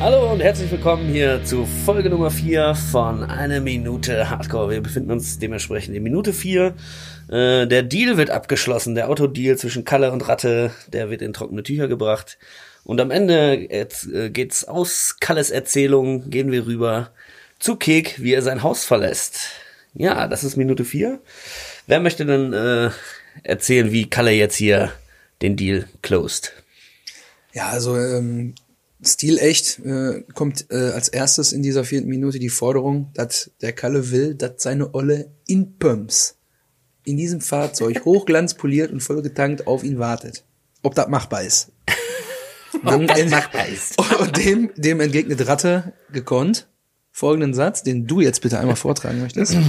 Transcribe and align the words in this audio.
Hallo 0.00 0.32
und 0.32 0.40
herzlich 0.40 0.70
willkommen 0.70 1.12
hier 1.12 1.44
zu 1.44 1.66
Folge 1.66 2.08
Nummer 2.08 2.30
4 2.30 2.74
von 2.74 3.22
Eine 3.22 3.60
Minute 3.60 4.30
Hardcore. 4.30 4.70
Wir 4.70 4.80
befinden 4.80 5.10
uns 5.10 5.38
dementsprechend 5.38 5.94
in 5.94 6.02
Minute 6.02 6.32
4. 6.32 6.74
Äh, 7.28 7.66
der 7.66 7.82
Deal 7.82 8.16
wird 8.16 8.30
abgeschlossen, 8.30 8.94
der 8.94 9.10
Autodeal 9.10 9.58
zwischen 9.58 9.84
Kalle 9.84 10.10
und 10.10 10.26
Ratte, 10.26 10.70
der 10.90 11.10
wird 11.10 11.20
in 11.20 11.34
trockene 11.34 11.62
Tücher 11.62 11.86
gebracht. 11.86 12.38
Und 12.82 12.98
am 12.98 13.10
Ende 13.10 13.68
äh, 13.70 14.30
geht's 14.30 14.64
aus 14.64 15.18
Kalles 15.20 15.50
Erzählung, 15.50 16.30
gehen 16.30 16.50
wir 16.50 16.64
rüber 16.64 17.10
zu 17.58 17.76
Kek, 17.76 18.22
wie 18.22 18.32
er 18.32 18.40
sein 18.40 18.62
Haus 18.62 18.86
verlässt. 18.86 19.50
Ja, 19.92 20.28
das 20.28 20.44
ist 20.44 20.56
Minute 20.56 20.86
4. 20.86 21.20
Wer 21.86 22.00
möchte 22.00 22.24
denn 22.24 22.54
äh, 22.54 22.88
erzählen, 23.42 23.92
wie 23.92 24.08
Kalle 24.08 24.30
jetzt 24.30 24.56
hier 24.56 24.92
den 25.42 25.56
Deal 25.56 25.84
closed? 26.00 26.54
Ja, 27.52 27.68
also 27.68 27.98
ähm, 27.98 28.54
Stil 29.02 29.38
echt 29.38 29.78
äh, 29.78 30.24
kommt 30.34 30.66
äh, 30.70 30.90
als 30.90 31.08
erstes 31.08 31.52
in 31.52 31.62
dieser 31.62 31.84
vierten 31.84 32.08
Minute 32.08 32.38
die 32.38 32.50
Forderung, 32.50 33.10
dass 33.14 33.50
der 33.62 33.72
Kalle 33.72 34.10
will, 34.10 34.34
dass 34.34 34.62
seine 34.62 34.94
Olle 34.94 35.30
in 35.46 35.78
Pumps 35.78 36.36
in 37.04 37.16
diesem 37.16 37.40
Fahrzeug 37.40 38.04
hochglanzpoliert 38.04 38.92
und 38.92 39.00
voll 39.00 39.22
getankt 39.22 39.66
auf 39.66 39.84
ihn 39.84 39.98
wartet. 39.98 40.44
Ob 40.82 40.94
das 40.94 41.08
machbar 41.08 41.42
ist. 41.42 41.72
Ob 42.84 43.06
das 43.06 43.30
machbar 43.30 43.66
ist. 43.68 43.98
Und 43.98 44.36
dem, 44.44 44.70
dem 44.76 45.00
entgegnet 45.00 45.46
Ratte 45.46 45.94
gekonnt 46.12 46.66
folgenden 47.10 47.54
Satz, 47.54 47.82
den 47.82 48.06
du 48.06 48.20
jetzt 48.20 48.40
bitte 48.40 48.58
einmal 48.58 48.76
vortragen 48.76 49.20
möchtest. 49.20 49.56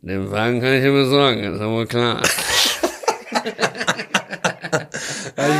Den 0.00 0.30
Wagen 0.30 0.60
kann 0.60 0.74
ich 0.74 0.82
dir 0.82 0.92
besorgen, 0.92 1.42
ist 1.42 1.60
aber 1.60 1.84
klar. 1.86 2.22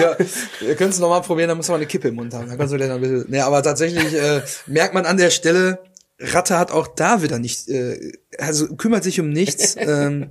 Ja, 0.00 0.16
ich, 0.18 0.32
wir 0.60 0.74
können 0.76 0.90
es 0.90 0.98
nochmal 0.98 1.22
probieren, 1.22 1.48
dann 1.48 1.56
muss 1.56 1.68
man 1.68 1.76
eine 1.76 1.86
Kippe 1.86 2.08
im 2.08 2.16
Mund 2.16 2.34
haben. 2.34 2.48
Dann 2.48 2.58
kannst 2.58 2.72
du 2.72 2.78
dann 2.78 2.90
ein 2.90 3.00
bisschen. 3.00 3.26
Nee, 3.28 3.40
aber 3.40 3.62
tatsächlich 3.62 4.14
äh, 4.14 4.42
merkt 4.66 4.94
man 4.94 5.06
an 5.06 5.16
der 5.16 5.30
Stelle, 5.30 5.78
Ratte 6.20 6.58
hat 6.58 6.72
auch 6.72 6.88
da 6.88 7.22
wieder 7.22 7.38
nicht, 7.38 7.68
äh, 7.68 8.12
also 8.38 8.74
kümmert 8.76 9.04
sich 9.04 9.20
um 9.20 9.30
nichts. 9.30 9.76
ähm, 9.78 10.30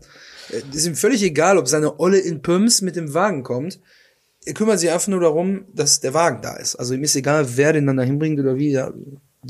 ist 0.73 0.86
ihm 0.86 0.95
völlig 0.95 1.23
egal, 1.23 1.58
ob 1.58 1.68
seine 1.68 2.00
Olle 2.00 2.20
in 2.20 2.42
Pumps 2.42 2.82
mit 2.82 2.95
dem 2.95 3.14
Wagen 3.14 3.44
kommt. 3.44 3.80
Er 4.45 4.54
kümmert 4.54 4.80
sich 4.80 4.90
einfach 4.92 5.08
nur 5.08 5.20
darum, 5.20 5.66
dass 5.73 6.00
der 6.00 6.14
Wagen 6.14 6.42
da 6.42 6.56
ist. 6.56 6.76
Also 6.76 6.94
ihm 6.94 7.04
ist 7.04 7.16
egal, 7.16 7.58
wer 7.58 7.73
den 7.73 7.86
dann 7.86 7.98
da 7.98 8.04
hinbringt 8.04 8.40
oder 8.40 8.56
wie. 8.56 8.72
Ja, 8.72 8.94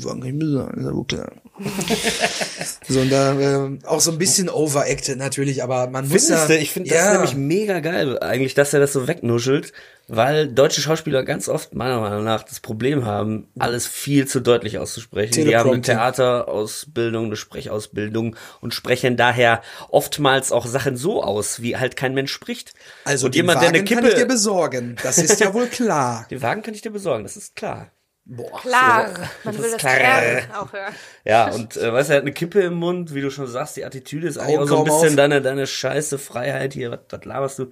Wagen 0.04 0.20
kann 0.20 0.30
ich 0.30 0.36
mir 0.36 0.50
sagen, 0.50 0.80
ist 0.80 0.86
ja 0.86 0.94
wohl 0.94 1.04
klar. 1.06 1.32
so, 2.88 3.00
und 3.00 3.10
da 3.10 3.38
äh, 3.38 3.78
auch 3.84 4.00
so 4.00 4.12
ein 4.12 4.18
bisschen 4.18 4.48
overacted 4.48 5.18
natürlich, 5.18 5.62
aber 5.62 5.88
man 5.88 6.08
muss 6.08 6.26
Findest 6.26 6.48
ja... 6.48 6.56
du? 6.56 6.58
Ich 6.58 6.70
finde 6.70 6.90
das 6.90 6.98
ja, 6.98 7.12
nämlich 7.12 7.34
mega 7.34 7.80
geil, 7.80 8.18
eigentlich, 8.20 8.54
dass 8.54 8.72
er 8.72 8.80
das 8.80 8.92
so 8.92 9.08
wegnuschelt, 9.08 9.72
weil 10.08 10.48
deutsche 10.48 10.80
Schauspieler 10.80 11.22
ganz 11.22 11.48
oft, 11.48 11.74
meiner 11.74 12.00
Meinung 12.00 12.24
nach, 12.24 12.42
das 12.42 12.60
Problem 12.60 13.04
haben, 13.04 13.48
alles 13.58 13.86
viel 13.86 14.26
zu 14.26 14.40
deutlich 14.40 14.78
auszusprechen. 14.78 15.44
Die 15.44 15.56
haben 15.56 15.70
eine. 15.70 15.82
Theaterausbildung, 15.82 17.26
eine 17.26 17.36
Sprechausbildung 17.36 18.36
und 18.60 18.72
sprechen 18.72 19.16
daher 19.16 19.60
oftmals 19.90 20.50
auch 20.50 20.66
Sachen 20.66 20.96
so 20.96 21.22
aus, 21.22 21.60
wie 21.60 21.76
halt 21.76 21.96
kein 21.96 22.14
Mensch 22.14 22.32
spricht. 22.32 22.72
Also 23.04 23.26
und 23.26 23.34
den 23.34 23.40
jemand, 23.40 23.60
der 23.60 23.68
Wagen 23.68 23.76
eine 23.76 23.84
Kippe... 23.84 24.00
kann 24.00 24.10
ich 24.10 24.16
dir 24.16 24.26
besorgen. 24.26 24.96
Das 25.02 25.18
ist 25.18 25.40
ja 25.40 25.52
wohl 25.52 25.66
klar. 25.66 26.26
den 26.30 26.40
Wagen 26.40 26.62
kann 26.62 26.74
ich 26.74 26.82
dir 26.82 26.90
besorgen, 26.90 27.24
das 27.24 27.36
ist 27.36 27.54
klar. 27.54 27.90
Boah. 28.30 28.60
Klar, 28.60 29.08
man 29.42 29.56
will 29.56 29.70
das 29.70 29.80
klar. 29.80 30.42
Auch 30.54 30.70
hören. 30.70 30.94
Ja, 31.24 31.50
und 31.50 31.78
äh, 31.78 31.90
weißt 31.90 32.10
du, 32.10 32.12
er 32.12 32.16
hat 32.18 32.24
eine 32.24 32.32
Kippe 32.32 32.60
im 32.60 32.74
Mund, 32.74 33.14
wie 33.14 33.22
du 33.22 33.30
schon 33.30 33.46
sagst, 33.46 33.78
die 33.78 33.86
Attitüde 33.86 34.28
ist 34.28 34.36
eigentlich 34.36 34.58
auch 34.58 34.68
so 34.68 34.78
ein 34.78 34.84
bisschen 34.84 35.08
auf. 35.08 35.16
deine, 35.16 35.40
deine 35.40 35.66
scheiße 35.66 36.18
Freiheit 36.18 36.74
hier, 36.74 36.90
was, 36.90 37.00
was 37.08 37.24
laberst 37.24 37.58
du? 37.58 37.70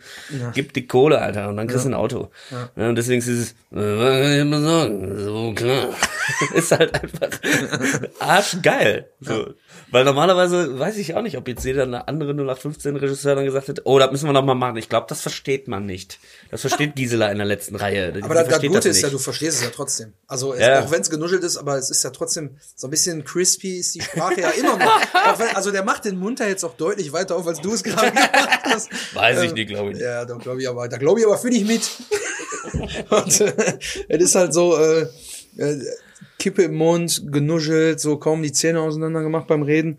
Gib 0.55 0.73
die 0.73 0.87
Kohle, 0.87 1.21
Alter, 1.21 1.51
und 1.51 1.59
dann 1.59 1.69
kriegst 1.69 1.85
du 1.85 1.91
ein 1.91 1.95
Auto. 1.95 2.31
Ja. 2.51 2.89
und 2.89 2.97
deswegen 2.97 3.19
ist 3.19 3.29
es, 3.29 3.51
äh, 3.51 3.55
was 3.71 4.15
kann 4.15 4.33
ich 4.33 4.45
mir 4.45 4.51
besorgen? 4.51 5.19
So, 5.19 5.53
klar. 5.53 5.89
ist 6.55 6.73
halt 6.73 6.95
einfach 6.95 7.39
arschgeil. 8.19 9.11
So. 9.21 9.55
Weil 9.91 10.05
normalerweise 10.05 10.79
weiß 10.79 10.97
ich 10.99 11.15
auch 11.15 11.23
nicht, 11.23 11.37
ob 11.37 11.47
jetzt 11.49 11.65
jeder 11.65 11.85
eine 11.85 12.09
andere 12.09 12.33
0815 12.33 12.97
Regisseur 12.97 13.35
dann 13.35 13.45
gesagt 13.45 13.69
hätte, 13.69 13.83
oh, 13.85 13.99
das 13.99 14.11
müssen 14.11 14.27
wir 14.27 14.33
noch 14.33 14.45
mal 14.45 14.55
machen. 14.55 14.77
Ich 14.77 14.89
glaube, 14.89 15.07
das 15.09 15.21
versteht 15.21 15.69
man 15.69 15.87
nicht. 15.87 16.19
Das 16.51 16.63
versteht 16.63 16.95
Gisela 16.97 17.31
in 17.31 17.39
der 17.39 17.47
letzten 17.47 17.77
Reihe. 17.77 18.13
Aber 18.23 18.35
das, 18.35 18.49
das 18.49 18.63
Gute 18.63 18.89
ist 18.89 19.03
ja, 19.03 19.11
du 19.11 19.19
verstehst 19.19 19.59
es 19.59 19.65
ja 19.65 19.71
trotzdem. 19.71 20.15
Also 20.27 20.46
es, 20.55 20.61
Ja. 20.61 20.83
auch 20.85 20.91
wenn 20.91 21.01
es 21.01 21.11
genuschelt 21.11 21.43
ist, 21.45 21.57
aber 21.57 21.77
es 21.79 21.91
ist 21.91 22.03
ja 22.03 22.11
trotzdem 22.11 22.57
so 22.75 22.87
ein 22.87 22.91
bisschen 22.91 23.25
crispy 23.25 23.79
ist 23.79 23.95
die 23.95 24.01
Sprache 24.03 24.41
ja 24.41 24.51
immer 24.51 24.77
noch. 24.77 25.01
Auch 25.15 25.39
wenn, 25.39 25.55
also 25.57 25.71
der 25.71 25.85
macht 25.85 26.05
den 26.05 26.19
Mund 26.19 26.41
ja 26.41 26.47
jetzt 26.47 26.65
auch 26.65 26.75
deutlich 26.75 27.13
weiter 27.13 27.37
auf, 27.37 27.47
als 27.47 27.61
du 27.61 27.73
es 27.75 27.83
gerade 27.83 28.11
gemacht 28.13 28.31
hast. 28.65 28.89
Weiß 29.15 29.43
ich 29.43 29.49
Ähm, 29.51 29.55
nicht, 29.55 29.69
glaube 29.69 29.93
ich. 29.93 29.99
Ja, 29.99 30.25
da 30.25 30.37
glaube 30.37 30.61
ich 30.63 30.69
aber, 30.69 30.89
da 30.89 30.97
glaube 30.99 31.21
ich 31.21 31.27
aber 31.27 31.39
für 31.39 31.51
dich 31.51 31.65
mit. 31.67 31.89
Und 33.11 33.41
äh, 33.41 33.79
es 34.09 34.23
ist 34.23 34.35
halt 34.35 34.53
so, 34.55 34.77
äh, 34.77 35.09
äh, 35.57 35.83
Kippe 36.39 36.65
im 36.65 36.75
Mund, 36.75 37.23
genuschelt, 37.33 37.99
so 38.01 38.19
kaum 38.19 38.43
die 38.43 38.53
Zähne 38.53 38.81
auseinander 38.81 39.23
gemacht 39.23 39.47
beim 39.47 39.63
Reden. 39.63 39.99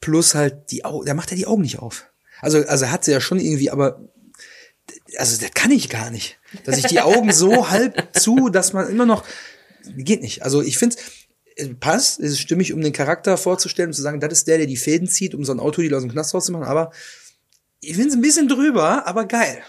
Plus 0.00 0.34
halt 0.34 0.70
die 0.70 0.84
Augen, 0.84 1.04
der 1.04 1.14
macht 1.14 1.30
ja 1.30 1.36
die 1.36 1.46
Augen 1.46 1.62
nicht 1.62 1.78
auf. 1.78 2.06
Also, 2.40 2.58
also 2.66 2.86
er 2.86 2.92
hat 2.92 3.04
sie 3.04 3.12
ja 3.12 3.20
schon 3.20 3.38
irgendwie, 3.38 3.70
aber 3.70 4.00
also 5.18 5.40
das 5.40 5.50
kann 5.54 5.70
ich 5.70 5.88
gar 5.88 6.10
nicht. 6.10 6.38
Dass 6.64 6.78
ich 6.78 6.86
die 6.86 7.00
Augen 7.00 7.32
so 7.32 7.70
halb 7.70 8.08
zu, 8.18 8.48
dass 8.48 8.72
man 8.72 8.88
immer 8.88 9.06
noch 9.06 9.24
geht 9.96 10.22
nicht. 10.22 10.42
Also 10.42 10.62
ich 10.62 10.78
finde 10.78 10.96
es 11.56 11.70
passt, 11.78 12.20
es 12.20 12.32
ist 12.32 12.40
stimmig, 12.40 12.72
um 12.72 12.80
den 12.80 12.92
Charakter 12.92 13.36
vorzustellen 13.36 13.90
und 13.90 13.94
zu 13.94 14.02
sagen, 14.02 14.20
das 14.20 14.32
ist 14.32 14.48
der, 14.48 14.58
der 14.58 14.66
die 14.66 14.76
Fäden 14.76 15.06
zieht, 15.06 15.34
um 15.34 15.44
so 15.44 15.52
ein 15.52 15.60
Autodeal 15.60 15.94
aus 15.94 16.02
dem 16.02 16.10
Knast 16.10 16.34
rauszumachen, 16.34 16.66
aber 16.66 16.90
ich 17.80 17.94
finde 17.94 18.08
es 18.08 18.14
ein 18.14 18.22
bisschen 18.22 18.48
drüber, 18.48 19.06
aber 19.06 19.26
geil. 19.26 19.62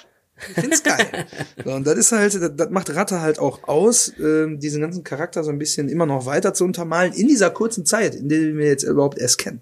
Ich 0.50 0.54
finde 0.56 0.76
es 0.76 0.84
geil. 0.84 1.26
so, 1.64 1.72
und 1.72 1.88
das 1.88 1.98
ist 1.98 2.12
halt, 2.12 2.34
das, 2.34 2.56
das 2.56 2.70
macht 2.70 2.94
Ratte 2.94 3.22
halt 3.22 3.40
auch 3.40 3.68
aus, 3.68 4.14
ähm, 4.20 4.60
diesen 4.60 4.82
ganzen 4.82 5.04
Charakter 5.04 5.44
so 5.44 5.52
ein 5.52 5.60
bisschen 5.60 5.90
immer 5.90 6.06
noch 6.06 6.26
weiter 6.26 6.54
zu 6.54 6.66
untermalen 6.66 7.14
in 7.14 7.28
dieser 7.28 7.50
kurzen 7.52 7.86
Zeit, 7.86 8.16
in 8.16 8.30
der 8.30 8.56
wir 8.56 8.68
jetzt 8.68 8.84
überhaupt 8.84 9.18
erst 9.18 9.38
kennen. 9.38 9.62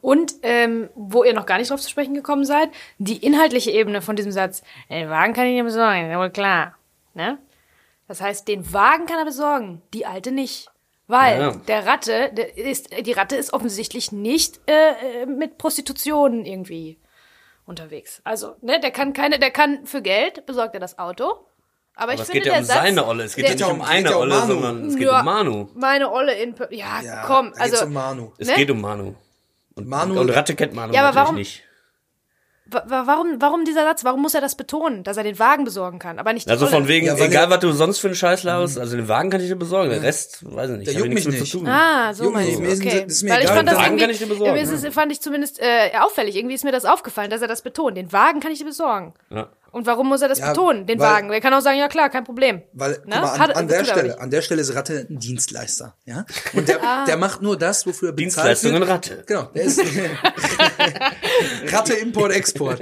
Und 0.00 0.34
ähm, 0.42 0.88
wo 0.94 1.24
ihr 1.24 1.34
noch 1.34 1.46
gar 1.46 1.58
nicht 1.58 1.70
drauf 1.70 1.80
zu 1.80 1.90
sprechen 1.90 2.14
gekommen 2.14 2.44
seid, 2.44 2.68
die 2.98 3.16
inhaltliche 3.16 3.72
Ebene 3.72 4.02
von 4.02 4.14
diesem 4.14 4.32
Satz, 4.32 4.62
den 4.88 5.08
Wagen 5.08 5.32
kann 5.32 5.46
ich 5.46 5.56
dir 5.56 5.64
besorgen, 5.64 6.10
ja 6.10 6.18
wohl 6.18 6.30
klar. 6.30 6.76
Ne? 7.14 7.38
Das 8.08 8.20
heißt, 8.20 8.46
den 8.48 8.72
Wagen 8.72 9.06
kann 9.06 9.18
er 9.18 9.24
besorgen, 9.24 9.82
die 9.94 10.06
alte 10.06 10.30
nicht. 10.32 10.68
Weil 11.08 11.40
Ja. 11.40 11.50
der 11.68 11.86
Ratte, 11.86 12.32
der 12.32 12.56
ist, 12.56 12.88
die 13.06 13.12
Ratte 13.12 13.36
ist 13.36 13.52
offensichtlich 13.52 14.10
nicht 14.12 14.60
äh, 14.68 15.22
äh, 15.22 15.26
mit 15.26 15.56
Prostitution 15.58 16.44
irgendwie 16.44 16.98
unterwegs. 17.64 18.20
Also, 18.24 18.56
ne, 18.60 18.80
der 18.80 18.90
kann 18.90 19.12
keine, 19.12 19.38
der 19.38 19.50
kann 19.50 19.86
für 19.86 20.02
Geld 20.02 20.46
besorgt 20.46 20.74
er 20.74 20.80
das 20.80 20.98
Auto. 20.98 21.24
Aber, 21.98 22.12
ich 22.12 22.20
Aber 22.20 22.22
es 22.22 22.26
finde 22.30 22.40
geht 22.42 22.52
ja 22.52 22.58
um 22.58 22.64
Satz, 22.64 22.76
seine 22.76 23.06
Olle. 23.06 23.24
Es 23.24 23.36
geht 23.36 23.44
ja 23.46 23.52
nicht 23.54 23.64
um 23.64 23.80
eine 23.82 24.10
ja 24.10 24.16
um 24.16 24.22
Olle, 24.22 24.34
Manu. 24.34 24.46
sondern 24.52 24.84
es 24.86 24.96
geht 24.96 25.06
Ja, 25.06 25.18
um 25.20 25.24
Manu. 25.24 25.68
Meine 25.74 26.12
Olle 26.12 26.34
in, 26.34 26.54
ja, 26.70 27.00
Ja, 27.00 27.22
komm, 27.26 27.52
also 27.56 27.86
um 27.86 27.92
Manu. 27.92 28.32
Es 28.38 28.48
Ne? 28.48 28.54
geht 28.54 28.70
um 28.70 28.80
Manu. 28.80 29.14
Und, 29.76 29.88
Manu- 29.88 30.20
und 30.20 30.30
Ratte 30.30 30.54
kennt 30.54 30.74
Manu 30.74 30.92
Ja, 30.92 31.00
aber 31.02 31.08
natürlich 31.08 31.24
warum- 31.24 31.34
nicht. 31.36 31.62
Wa- 32.68 32.82
wa- 32.86 33.02
Warum, 33.06 33.36
warum 33.40 33.64
dieser 33.64 33.84
Satz? 33.84 34.02
Warum 34.04 34.22
muss 34.22 34.34
er 34.34 34.40
das 34.40 34.56
betonen, 34.56 35.04
dass 35.04 35.16
er 35.16 35.22
den 35.22 35.38
Wagen 35.38 35.64
besorgen 35.64 36.00
kann, 36.00 36.18
aber 36.18 36.32
nicht 36.32 36.46
die 36.46 36.50
Also 36.50 36.64
Olle? 36.66 36.74
von 36.74 36.88
wegen, 36.88 37.06
Ja, 37.06 37.14
egal 37.16 37.48
was 37.48 37.60
du 37.60 37.70
sonst 37.72 37.98
für 38.00 38.08
einen 38.08 38.16
Scheiß 38.16 38.42
laberst, 38.42 38.76
also 38.78 38.96
den 38.96 39.06
Wagen 39.06 39.30
kann 39.30 39.40
ich 39.40 39.46
dir 39.46 39.54
besorgen, 39.56 39.90
der 39.90 40.02
Rest, 40.02 40.44
weiß 40.44 40.70
ich 40.70 40.76
nicht, 40.78 40.88
Der 40.88 40.94
hab 40.94 40.98
ich 41.00 41.04
juckt 41.06 41.14
mich 41.14 41.24
mit 41.26 41.40
nicht. 41.40 41.50
zu 41.52 41.58
tun. 41.58 41.68
Ah, 41.68 42.12
so. 42.12 42.28
Mir 42.30 42.40
ist- 42.68 42.80
okay. 42.82 43.04
ist 43.06 43.22
mir 43.22 43.30
Weil 43.30 43.38
ich 43.38 43.44
egal. 43.44 43.56
fand 43.56 43.68
das 43.68 43.74
Den 43.76 43.82
Wagen 43.84 43.86
irgendwie, 43.98 44.00
kann 44.02 44.10
ich 44.10 44.18
dir 44.18 44.26
besorgen. 44.26 44.56
irgendwie 44.56 44.74
ist 44.74 44.84
es, 44.84 44.94
fand 44.94 45.12
ich 45.12 45.20
zumindest 45.20 45.60
äh, 45.60 45.90
auffällig. 46.00 46.34
Irgendwie 46.34 46.54
ist 46.56 46.64
mir 46.64 46.72
das 46.72 46.84
aufgefallen, 46.84 47.30
dass 47.30 47.40
er 47.40 47.48
das 47.48 47.62
betont. 47.62 47.96
Den 47.96 48.12
Wagen 48.12 48.40
kann 48.40 48.50
ich 48.50 48.58
dir 48.58 48.64
besorgen. 48.66 49.14
Ja. 49.30 49.48
Und 49.76 49.86
warum 49.86 50.08
muss 50.08 50.22
er 50.22 50.28
das 50.28 50.38
Ja, 50.38 50.48
betonen, 50.52 50.86
den 50.86 50.98
weil- 50.98 51.06
Wagen? 51.06 51.30
Er 51.30 51.40
kann 51.42 51.52
auch 51.52 51.60
sagen, 51.60 51.78
ja 51.78 51.88
klar, 51.88 52.08
kein 52.08 52.24
Problem. 52.24 52.62
Weil, 52.72 52.92
Ne? 53.04 53.16
mal, 53.16 53.24
an, 53.24 53.38
Hat- 53.40 53.56
an 53.56 53.68
der 53.68 53.78
er 53.80 53.84
Stelle, 53.84 54.18
an 54.20 54.30
der 54.30 54.40
Stelle 54.42 54.62
ist 54.62 54.74
Ratte 54.74 55.06
ein 55.10 55.18
Dienstleister, 55.18 55.94
ja? 56.06 56.24
Und 56.54 56.66
der, 56.68 56.80
Ah. 56.82 57.04
der 57.04 57.16
macht 57.18 57.42
nur 57.42 57.58
das, 57.58 57.86
wofür 57.86 58.08
er 58.08 58.12
bezahlt 58.12 58.46
Dienstleistungen 58.48 58.80
wird. 58.80 58.88
Ratte. 58.90 59.22
Genau, 59.26 59.42
der 59.54 59.62
ist 59.64 59.80
Ratte 61.72 61.94
Import 61.94 62.32
Export. 62.32 62.80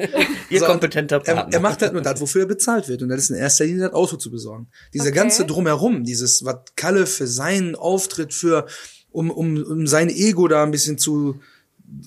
Ihr 0.51 0.61
und 0.63 0.67
kompetenter 0.69 1.17
er, 1.25 1.35
Partner. 1.35 1.53
er 1.55 1.61
macht 1.61 1.83
halt 1.83 1.93
nur 1.93 2.03
das, 2.03 2.21
wofür 2.21 2.43
er 2.43 2.47
bezahlt 2.49 2.89
wird 2.89 3.03
und 3.03 3.09
das 3.09 3.19
ist 3.21 3.31
in 3.31 3.37
erster 3.37 3.65
Linie 3.65 3.83
das 3.87 3.93
Auto 3.93 4.17
zu 4.17 4.31
besorgen. 4.31 4.69
Diese 4.93 5.09
Okay. 5.09 5.17
ganze 5.17 5.45
drumherum, 5.47 6.05
dieses 6.05 6.45
was 6.45 6.57
Kalle 6.77 7.07
für 7.07 7.27
seinen 7.27 7.75
Auftritt 7.75 8.33
für 8.35 8.67
um 9.11 9.31
um 9.31 9.63
um 9.63 9.87
sein 9.87 10.09
Ego 10.11 10.49
da 10.49 10.63
ein 10.63 10.71
bisschen 10.71 10.99
zu 10.99 11.41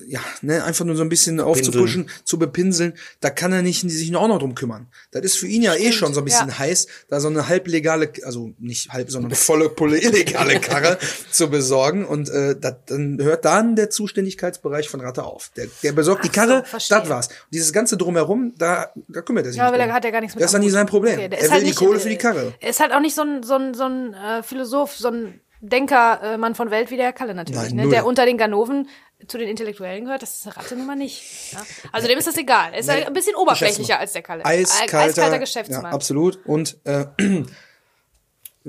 ja, 0.07 0.19
ne, 0.41 0.63
einfach 0.63 0.85
nur 0.85 0.95
so 0.95 1.03
ein 1.03 1.09
bisschen 1.09 1.39
aufzupuschen, 1.39 2.09
zu 2.23 2.39
bepinseln, 2.39 2.93
da 3.19 3.29
kann 3.29 3.51
er 3.51 3.61
nicht 3.61 3.81
sich 3.81 4.15
auch 4.15 4.27
noch 4.27 4.39
drum 4.39 4.55
kümmern. 4.55 4.87
Das 5.11 5.23
ist 5.23 5.37
für 5.37 5.47
ihn 5.47 5.61
ja 5.61 5.75
eh 5.75 5.91
schon 5.91 6.13
so 6.13 6.21
ein 6.21 6.25
bisschen 6.25 6.49
ja. 6.49 6.59
heiß, 6.59 6.87
da 7.09 7.19
so 7.19 7.27
eine 7.27 7.47
halblegale, 7.47 8.11
also 8.23 8.53
nicht 8.59 8.89
halb, 8.89 9.09
sondern 9.11 9.31
volle 9.35 9.69
Pulle 9.69 9.99
illegale 9.99 10.59
Karre 10.59 10.97
zu 11.31 11.49
besorgen 11.49 12.05
und 12.05 12.29
äh, 12.29 12.55
dat, 12.59 12.89
dann 12.89 13.19
hört 13.21 13.45
dann 13.45 13.75
der 13.75 13.89
Zuständigkeitsbereich 13.89 14.89
von 14.89 15.01
Ratte 15.01 15.23
auf. 15.23 15.51
Der, 15.55 15.67
der 15.83 15.91
besorgt 15.91 16.23
die 16.23 16.29
Ach 16.29 16.33
so, 16.33 16.39
Karre, 16.41 16.65
verstehe. 16.65 16.99
das 16.99 17.09
war's. 17.09 17.27
Und 17.27 17.53
dieses 17.53 17.73
ganze 17.73 17.97
drumherum, 17.97 18.53
da, 18.57 18.91
da 19.07 19.21
kümmert 19.21 19.45
er 19.45 19.51
sich 19.51 19.59
Ja, 19.59 19.71
nicht 19.71 19.79
da 19.79 19.93
hat 19.93 20.05
er 20.05 20.11
gar 20.11 20.21
nichts 20.21 20.35
mit. 20.35 20.41
Das 20.41 20.49
ist 20.49 20.53
dann 20.53 20.61
nicht 20.61 20.73
sein 20.73 20.87
Problem. 20.87 21.13
Okay, 21.13 21.29
er 21.31 21.41
will 21.41 21.51
halt 21.51 21.61
die 21.61 21.67
nicht, 21.67 21.77
Kohle 21.77 21.99
für 21.99 22.09
die 22.09 22.17
Karre. 22.17 22.53
Er 22.59 22.69
ist 22.69 22.79
halt 22.79 22.91
auch 22.93 22.99
nicht 22.99 23.15
so 23.15 23.21
ein, 23.21 23.43
so 23.43 23.55
ein, 23.55 23.73
so 23.73 23.83
ein 23.83 24.13
äh, 24.13 24.43
Philosoph, 24.43 24.95
so 24.95 25.09
ein 25.09 25.41
Denker, 25.59 26.19
äh, 26.21 26.37
Mann 26.37 26.53
von 26.53 26.69
Welt 26.69 26.91
wie 26.91 26.97
der 26.97 27.13
Kalle 27.13 27.33
natürlich, 27.33 27.73
Nein, 27.73 27.87
ne? 27.87 27.89
der 27.89 28.05
unter 28.05 28.25
den 28.25 28.37
Ganoven 28.37 28.87
zu 29.25 29.37
den 29.37 29.49
Intellektuellen 29.49 30.05
gehört. 30.05 30.21
Das 30.21 30.35
ist 30.35 30.45
eine 30.45 30.57
Ratte 30.57 30.75
nun 30.75 30.85
mal 30.85 30.95
nicht. 30.95 31.53
Ja? 31.53 31.65
Also 31.91 32.07
dem 32.07 32.17
ist 32.19 32.27
das 32.27 32.37
egal. 32.37 32.73
Er 32.73 32.79
ist 32.79 32.89
halt 32.89 33.07
ein 33.07 33.13
bisschen 33.13 33.35
oberflächlicher 33.35 33.97
als 33.99 34.13
der 34.13 34.21
Kalle. 34.21 34.45
Eiskalter, 34.45 34.99
Eiskalter 34.99 35.31
Ja, 35.33 35.37
Geschäftsmann. 35.39 35.85
absolut. 35.85 36.39
Und 36.45 36.77
äh, 36.85 37.05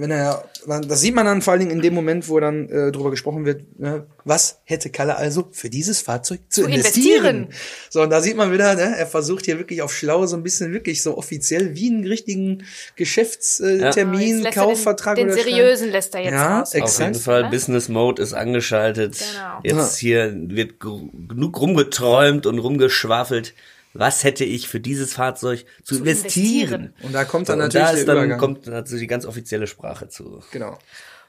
wenn 0.00 0.12
er, 0.12 0.44
das 0.86 1.00
sieht 1.00 1.14
man 1.14 1.26
dann 1.26 1.42
vor 1.42 1.52
allen 1.52 1.60
Dingen 1.60 1.72
in 1.72 1.82
dem 1.82 1.92
Moment, 1.92 2.28
wo 2.28 2.38
dann 2.38 2.68
äh, 2.68 2.92
drüber 2.92 3.10
gesprochen 3.10 3.44
wird, 3.44 3.62
ne, 3.80 4.06
was 4.24 4.60
hätte 4.64 4.90
Kalle 4.90 5.16
also 5.16 5.48
für 5.50 5.70
dieses 5.70 6.00
Fahrzeug 6.00 6.38
zu, 6.48 6.62
Zu 6.62 6.68
investieren? 6.68 7.24
investieren. 7.26 7.54
So, 7.90 8.02
und 8.02 8.10
da 8.10 8.20
sieht 8.20 8.36
man 8.36 8.52
wieder, 8.52 8.74
ne, 8.76 8.94
er 8.96 9.06
versucht 9.08 9.46
hier 9.46 9.58
wirklich 9.58 9.82
auf 9.82 9.92
schlau 9.92 10.24
so 10.26 10.36
ein 10.36 10.42
bisschen 10.44 10.72
wirklich 10.72 11.02
so 11.02 11.16
offiziell 11.18 11.74
wie 11.74 11.90
einen 11.90 12.06
richtigen 12.06 12.62
Geschäftstermin, 12.94 14.38
Ja. 14.40 14.44
Er 14.46 14.52
Kaufvertrag 14.52 15.16
den, 15.16 15.28
den 15.28 15.34
oder 15.34 15.42
seriösen 15.42 15.90
lässt 15.90 16.14
er 16.14 16.20
jetzt 16.22 16.32
Ja, 16.32 16.58
raus. 16.60 16.74
ex- 16.74 16.84
Auf 16.94 16.98
jeden 16.98 17.08
Exakt. 17.10 17.24
Fall, 17.24 17.42
Ne? 17.44 17.50
Business 17.50 17.88
Mode 17.88 18.22
ist 18.22 18.34
angeschaltet. 18.34 19.18
Genau. 19.62 19.80
Jetzt 19.80 19.98
hier 19.98 20.32
wird 20.34 20.80
genug 20.80 21.60
rumgeträumt 21.60 22.46
und 22.46 22.58
rumgeschwafelt. 22.58 23.54
Was 23.94 24.22
hätte 24.24 24.44
ich 24.44 24.68
für 24.68 24.80
dieses 24.80 25.14
Fahrzeug 25.14 25.64
zu, 25.82 25.96
investieren? 25.96 26.82
investieren. 26.82 26.94
Und 27.02 27.12
da 27.14 27.24
kommt 27.24 27.46
So, 27.46 27.52
dann 27.54 27.60
und 27.62 27.66
natürlich 27.74 27.86
da 27.86 27.90
der 27.92 28.00
ist 28.00 28.08
dann 28.08 28.16
Übergang. 28.18 28.38
kommt 28.38 28.66
dazu 28.68 28.96
die 28.96 29.06
ganz 29.06 29.24
offizielle 29.26 29.66
Sprache 29.66 30.08
zu. 30.08 30.42
genau. 30.50 30.78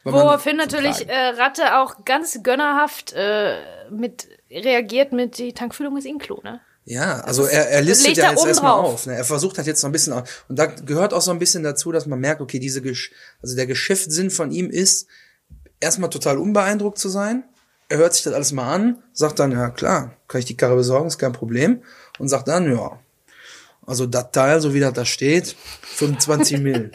Weil 0.04 0.14
Woraufhin 0.14 0.56
natürlich 0.56 1.10
äh, 1.10 1.14
Ratte 1.38 1.78
auch 1.78 2.06
ganz 2.06 2.40
gönnerhaft 2.42 3.12
äh, 3.14 3.58
mit 3.92 4.30
reagiert 4.50 5.12
mit 5.12 5.38
die 5.38 5.52
Tankfüllung 5.54 5.98
ist 5.98 6.06
Inklu, 6.06 6.40
ne? 6.42 6.62
Ja, 6.86 7.20
also 7.20 7.44
er, 7.46 7.70
er 7.70 7.82
listet 7.82 8.16
ja 8.18 8.32
jetzt 8.32 8.46
erstmal 8.46 8.72
drauf. 8.82 8.94
auf. 8.94 9.06
Ne? 9.08 9.16
Er 9.16 9.26
versucht 9.26 9.58
halt 9.58 9.68
jetzt 9.68 9.84
noch 9.84 9.90
ein 9.90 9.92
bisschen, 9.92 10.14
auf- 10.14 10.46
und 10.48 10.58
da 10.58 10.68
gehört 10.68 11.14
auch 11.14 11.22
so 11.22 11.32
ein 11.32 11.38
bisschen 11.38 11.64
dazu, 11.64 11.92
dass 11.92 12.06
man 12.08 12.20
merkt, 12.20 12.40
okay, 12.42 12.60
diese, 12.60 12.82
Gesch 12.82 13.12
also 13.44 13.56
der 13.58 13.68
Geschäftssinn 13.68 14.32
von 14.32 14.52
ihm 14.52 14.70
ist, 14.70 15.08
erstmal 15.82 16.10
total 16.10 16.38
unbeeindruckt 16.38 16.98
zu 16.98 17.10
sein. 17.10 17.44
Er 17.90 17.98
hört 17.98 18.14
sich 18.14 18.24
das 18.24 18.34
alles 18.34 18.52
mal 18.54 18.74
an, 18.74 19.04
sagt 19.14 19.38
dann, 19.40 19.52
ja 19.52 19.70
klar, 19.70 20.16
kann 20.28 20.40
ich 20.40 20.46
die 20.46 20.56
Karre 20.58 20.76
besorgen, 20.78 21.08
ist 21.08 21.18
kein 21.20 21.34
Problem. 21.34 21.84
Und 22.20 22.28
sagt 22.28 22.48
dann, 22.48 22.72
ja, 22.72 23.00
also 23.88 24.06
das 24.06 24.32
Teil, 24.32 24.62
so 24.62 24.74
wie 24.74 24.80
das 24.80 24.94
da 24.94 25.04
steht, 25.06 25.56
25 25.82 26.60
Mil. 26.62 26.92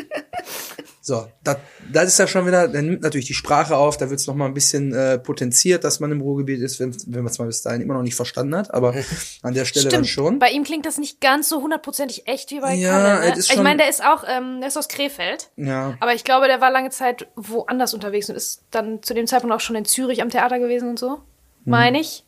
So, 1.00 1.26
das, 1.42 1.58
das 1.92 2.04
ist 2.08 2.18
ja 2.18 2.26
schon 2.26 2.46
wieder, 2.46 2.66
der 2.66 2.80
nimmt 2.80 3.02
natürlich 3.02 3.26
die 3.26 3.34
Sprache 3.34 3.76
auf, 3.76 3.98
da 3.98 4.08
wird 4.08 4.20
es 4.20 4.26
nochmal 4.26 4.48
ein 4.48 4.54
bisschen 4.54 4.94
äh, 4.94 5.18
potenziert, 5.18 5.84
dass 5.84 6.00
man 6.00 6.10
im 6.12 6.22
Ruhrgebiet 6.22 6.60
ist, 6.62 6.80
wenn, 6.80 6.94
wenn 7.06 7.24
man 7.24 7.30
es 7.30 7.38
mal 7.38 7.44
bis 7.44 7.60
dahin 7.60 7.82
immer 7.82 7.92
noch 7.92 8.02
nicht 8.02 8.14
verstanden 8.14 8.56
hat, 8.56 8.72
aber 8.72 8.94
an 9.42 9.52
der 9.52 9.66
Stelle 9.66 9.90
dann 9.90 10.06
schon. 10.06 10.38
Bei 10.38 10.50
ihm 10.50 10.64
klingt 10.64 10.86
das 10.86 10.96
nicht 10.96 11.20
ganz 11.20 11.50
so 11.50 11.60
hundertprozentig 11.60 12.26
echt 12.26 12.52
wie 12.52 12.60
bei 12.60 12.72
Ja, 12.74 12.90
Kalle. 13.18 13.20
Ne? 13.32 13.36
ist 13.38 13.48
ich 13.50 13.54
schon- 13.54 13.64
meine, 13.64 13.78
der 13.78 13.90
ist 13.90 14.02
auch, 14.02 14.24
ähm, 14.26 14.60
der 14.60 14.68
ist 14.68 14.78
aus 14.78 14.88
Krefeld. 14.88 15.50
Ja. 15.56 15.94
Aber 16.00 16.14
ich 16.14 16.24
glaube, 16.24 16.46
der 16.46 16.62
war 16.62 16.70
lange 16.70 16.88
Zeit 16.88 17.26
woanders 17.36 17.92
unterwegs 17.92 18.30
und 18.30 18.36
ist 18.36 18.62
dann 18.70 19.02
zu 19.02 19.12
dem 19.12 19.26
Zeitpunkt 19.26 19.54
auch 19.54 19.60
schon 19.60 19.76
in 19.76 19.84
Zürich 19.84 20.22
am 20.22 20.30
Theater 20.30 20.58
gewesen 20.58 20.88
und 20.88 20.98
so. 20.98 21.18
Meine 21.66 22.00
ich. 22.00 22.23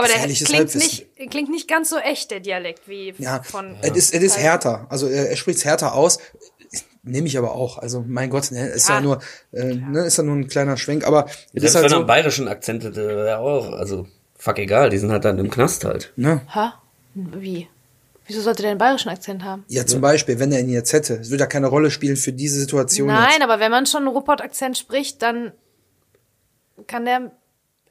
Aber 0.00 0.08
der 0.08 0.26
klingt 0.26 0.48
Halbwissen. 0.52 0.78
nicht, 0.80 1.30
klingt 1.30 1.50
nicht 1.50 1.68
ganz 1.68 1.90
so 1.90 1.96
echt, 1.98 2.30
der 2.30 2.40
Dialekt, 2.40 2.88
wie 2.88 3.14
Ja, 3.18 3.42
von. 3.42 3.76
es 3.82 3.90
ist, 3.96 4.14
es 4.14 4.22
ist 4.22 4.38
härter. 4.38 4.86
Also 4.90 5.06
er, 5.08 5.30
er 5.30 5.36
spricht 5.36 5.58
es 5.58 5.64
härter 5.64 5.94
aus. 5.94 6.18
Nehme 7.02 7.26
ich 7.26 7.38
aber 7.38 7.52
auch. 7.52 7.78
Also 7.78 8.04
mein 8.06 8.28
Gott, 8.30 8.50
ne, 8.52 8.68
ist 8.68 8.88
ja, 8.88 8.96
Ja. 8.96 9.00
nur, 9.00 9.20
äh, 9.52 9.74
ne, 9.74 10.04
ist 10.04 10.18
ja 10.18 10.22
nur 10.24 10.36
ein 10.36 10.48
kleiner 10.48 10.76
Schwenk. 10.76 11.06
Aber 11.06 11.26
es 11.26 11.34
Selbst 11.52 11.64
ist 11.64 11.74
halt 11.74 11.84
wenn 11.84 11.84
er 11.84 11.90
so. 11.90 11.96
einen 11.96 12.06
bayerischen 12.06 12.48
Akzent 12.48 12.84
hätte, 12.84 13.38
auch, 13.38 13.72
also 13.72 14.06
fuck 14.36 14.58
egal, 14.58 14.90
die 14.90 14.98
sind 14.98 15.10
halt 15.10 15.24
dann 15.24 15.38
im 15.38 15.50
Knast 15.50 15.84
halt. 15.84 16.12
Ne? 16.16 16.42
Hä? 16.52 16.70
Wie? 17.14 17.68
Wieso 18.26 18.42
sollte 18.42 18.62
der 18.62 18.70
einen 18.70 18.78
bayerischen 18.78 19.08
Akzent 19.08 19.42
haben? 19.42 19.64
Ja, 19.68 19.84
zum 19.86 20.00
Beispiel, 20.00 20.38
wenn 20.38 20.52
er 20.52 20.60
ihn 20.60 20.68
jetzt 20.68 20.92
hätte, 20.92 21.14
es 21.14 21.30
würde 21.30 21.42
ja 21.44 21.46
keine 21.48 21.66
Rolle 21.66 21.90
spielen 21.90 22.16
für 22.16 22.32
diese 22.32 22.60
Situation. 22.60 23.08
Nein, 23.08 23.28
Jetzt. 23.32 23.42
aber 23.42 23.58
wenn 23.58 23.70
man 23.72 23.86
schon 23.86 24.02
einen 24.04 24.08
Ruppert-Akzent 24.14 24.78
spricht, 24.78 25.20
dann 25.22 25.52
kann 26.86 27.04
der 27.06 27.32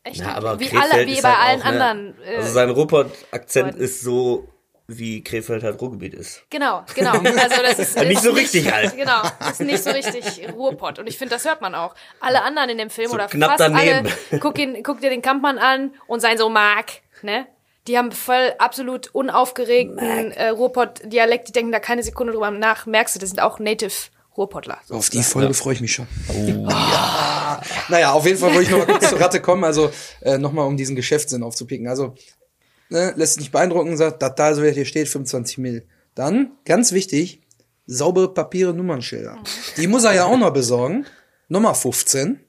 echt 0.09 0.21
Ja, 0.21 0.35
aber 0.35 0.59
wie 0.59 0.67
Krefeld 0.67 0.93
alle, 0.93 1.07
wie 1.07 1.21
bei 1.21 1.31
halt 1.31 1.39
allen 1.47 1.61
auch, 1.61 1.65
ne, 1.71 1.85
anderen. 1.85 2.15
Äh, 2.25 2.35
Also 2.37 2.51
sein 2.51 2.69
Ruppert-Akzent 2.69 3.75
ist 3.75 4.01
so, 4.01 4.47
wie 4.87 5.23
Krefeld 5.23 5.63
halt 5.63 5.79
Ruhrgebiet 5.81 6.13
ist. 6.13 6.43
Genau, 6.49 6.83
genau. 6.95 7.11
Also 7.11 7.61
das 7.61 7.79
ist, 7.79 7.95
Nicht 7.99 8.11
ist 8.17 8.23
so 8.23 8.31
richtig 8.31 8.71
halt. 8.71 8.95
Genau, 8.97 9.21
ist 9.49 9.61
nicht 9.61 9.83
so 9.83 9.91
richtig 9.91 10.49
Ruhrpott. 10.53 10.97
Und 10.99 11.07
ich 11.07 11.17
finde, 11.17 11.35
das 11.35 11.45
hört 11.45 11.61
man 11.61 11.75
auch. 11.75 11.93
Alle 12.19 12.41
anderen 12.41 12.69
in 12.69 12.77
dem 12.79 12.89
Film 12.89 13.09
So 13.09 13.15
oder 13.15 13.27
knapp 13.27 13.51
fast 13.51 13.61
daneben. 13.61 14.07
alle, 14.31 14.39
guck, 14.39 14.57
ihn, 14.57 14.81
guck 14.83 14.99
dir 15.01 15.09
den 15.11 15.21
Kampfmann 15.21 15.59
an 15.59 15.93
und 16.07 16.19
sein 16.21 16.37
so 16.37 16.49
Mark, 16.49 16.87
ne? 17.21 17.45
Die 17.87 17.97
haben 17.97 18.11
voll 18.11 18.53
absolut 18.59 19.09
unaufgeregten 19.15 20.31
äh, 20.31 20.49
Ruhrpott-Dialekt. 20.49 21.47
Die 21.47 21.51
denken 21.51 21.71
da 21.71 21.79
keine 21.79 22.03
Sekunde 22.03 22.33
drüber 22.33 22.51
nach. 22.51 22.85
Merkst 22.85 23.15
du, 23.15 23.19
das 23.19 23.29
sind 23.29 23.41
auch 23.41 23.57
Native 23.59 24.09
Ruhrpottler. 24.37 24.79
So. 24.85 24.95
Auf 24.95 25.09
die 25.09 25.23
Folge 25.23 25.53
freue 25.53 25.73
ich 25.73 25.81
mich 25.81 25.93
schon. 25.93 26.07
Ja. 26.45 27.61
Naja, 27.89 28.11
auf 28.13 28.25
jeden 28.25 28.37
Fall 28.37 28.53
wollte 28.53 28.63
ich 28.63 28.69
noch 28.69 28.79
mal 28.79 28.87
kurz 28.87 29.09
zur 29.09 29.19
Ratte 29.19 29.41
kommen, 29.41 29.63
also 29.63 29.91
äh, 30.21 30.37
nochmal 30.37 30.67
um 30.67 30.77
diesen 30.77 30.95
Geschäftssinn 30.95 31.43
aufzupicken. 31.43 31.87
Also, 31.87 32.15
ne, 32.89 33.13
lässt 33.15 33.33
sich 33.33 33.41
nicht 33.41 33.51
beeindrucken, 33.51 33.97
sagt, 33.97 34.21
das 34.21 34.35
da, 34.35 34.53
so 34.53 34.61
wie 34.61 34.67
das 34.67 34.75
hier 34.75 34.85
steht, 34.85 35.09
25 35.09 35.57
Mil. 35.57 35.85
Dann, 36.15 36.51
ganz 36.65 36.91
wichtig, 36.91 37.41
saubere 37.85 38.33
Papiere, 38.33 38.73
Nummernschilder. 38.73 39.37
Die 39.77 39.87
muss 39.87 40.03
er 40.03 40.13
ja 40.13 40.25
auch 40.25 40.37
noch 40.37 40.53
besorgen. 40.53 41.05
Nummer 41.47 41.73
15. 41.73 42.39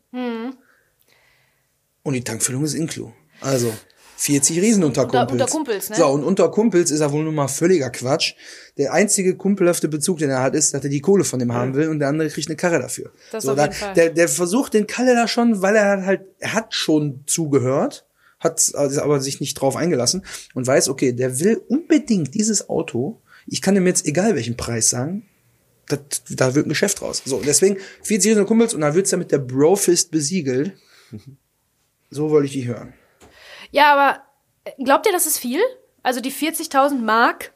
Und 2.02 2.12
die 2.12 2.24
Tankfüllung 2.24 2.64
ist 2.64 2.74
Inklu. 2.74 3.12
Also, 3.40 3.72
40 4.22 4.60
Riesenunterkumpels. 4.60 5.32
Unter- 5.32 5.32
unter 5.32 5.46
Kumpels, 5.46 5.88
ne? 5.88 5.96
So, 5.96 6.06
und 6.08 6.24
unter 6.24 6.50
Kumpels 6.50 6.90
ist 6.90 7.00
er 7.00 7.10
wohl 7.10 7.24
nun 7.24 7.34
mal 7.34 7.48
völliger 7.48 7.88
Quatsch. 7.88 8.34
Der 8.76 8.92
einzige 8.92 9.34
kumpelhafte 9.34 9.88
Bezug, 9.88 10.18
den 10.18 10.28
er 10.28 10.42
hat, 10.42 10.54
ist, 10.54 10.74
dass 10.74 10.84
er 10.84 10.90
die 10.90 11.00
Kohle 11.00 11.24
von 11.24 11.38
dem 11.38 11.54
haben 11.54 11.74
will 11.74 11.88
und 11.88 12.00
der 12.00 12.08
andere 12.08 12.28
kriegt 12.28 12.48
eine 12.48 12.56
Karre 12.56 12.78
dafür. 12.80 13.12
Das 13.32 13.44
so, 13.44 13.52
auf 13.52 13.56
da, 13.56 13.62
jeden 13.64 13.74
Fall. 13.74 13.94
Der, 13.94 14.10
der 14.10 14.28
versucht 14.28 14.74
den 14.74 14.86
Kalle 14.86 15.14
da 15.14 15.26
schon, 15.26 15.62
weil 15.62 15.74
er 15.74 16.04
halt, 16.04 16.20
er 16.38 16.52
hat 16.52 16.74
schon 16.74 17.22
zugehört, 17.26 18.04
hat 18.38 18.72
also 18.74 19.00
aber 19.00 19.20
sich 19.20 19.40
nicht 19.40 19.54
drauf 19.54 19.74
eingelassen 19.74 20.22
und 20.52 20.66
weiß, 20.66 20.90
okay, 20.90 21.14
der 21.14 21.40
will 21.40 21.62
unbedingt 21.68 22.34
dieses 22.34 22.68
Auto. 22.68 23.22
Ich 23.46 23.62
kann 23.62 23.74
ihm 23.74 23.86
jetzt 23.86 24.04
egal 24.04 24.34
welchen 24.34 24.58
Preis 24.58 24.90
sagen. 24.90 25.24
Das, 25.88 26.00
da 26.28 26.54
wird 26.54 26.66
ein 26.66 26.68
Geschäft 26.68 27.00
raus. 27.00 27.22
So, 27.24 27.40
deswegen 27.44 27.78
40 28.02 28.32
Riesen 28.32 28.44
Kumpels 28.46 28.74
und 28.74 28.82
dann 28.82 28.94
wird's 28.94 29.12
ja 29.12 29.16
mit 29.18 29.32
der 29.32 29.38
Brofist 29.38 30.10
besiegelt. 30.10 30.72
So 32.12 32.28
wollte 32.30 32.46
ich 32.46 32.52
die 32.52 32.66
hören. 32.66 32.92
Ja, 33.70 33.92
aber 33.92 34.22
äh, 34.64 34.82
glaubt 34.82 35.06
ihr, 35.06 35.12
das 35.12 35.26
ist 35.26 35.38
viel? 35.38 35.60
Also 36.02 36.20
die 36.20 36.32
40.000 36.32 36.98
Mark, 37.00 37.52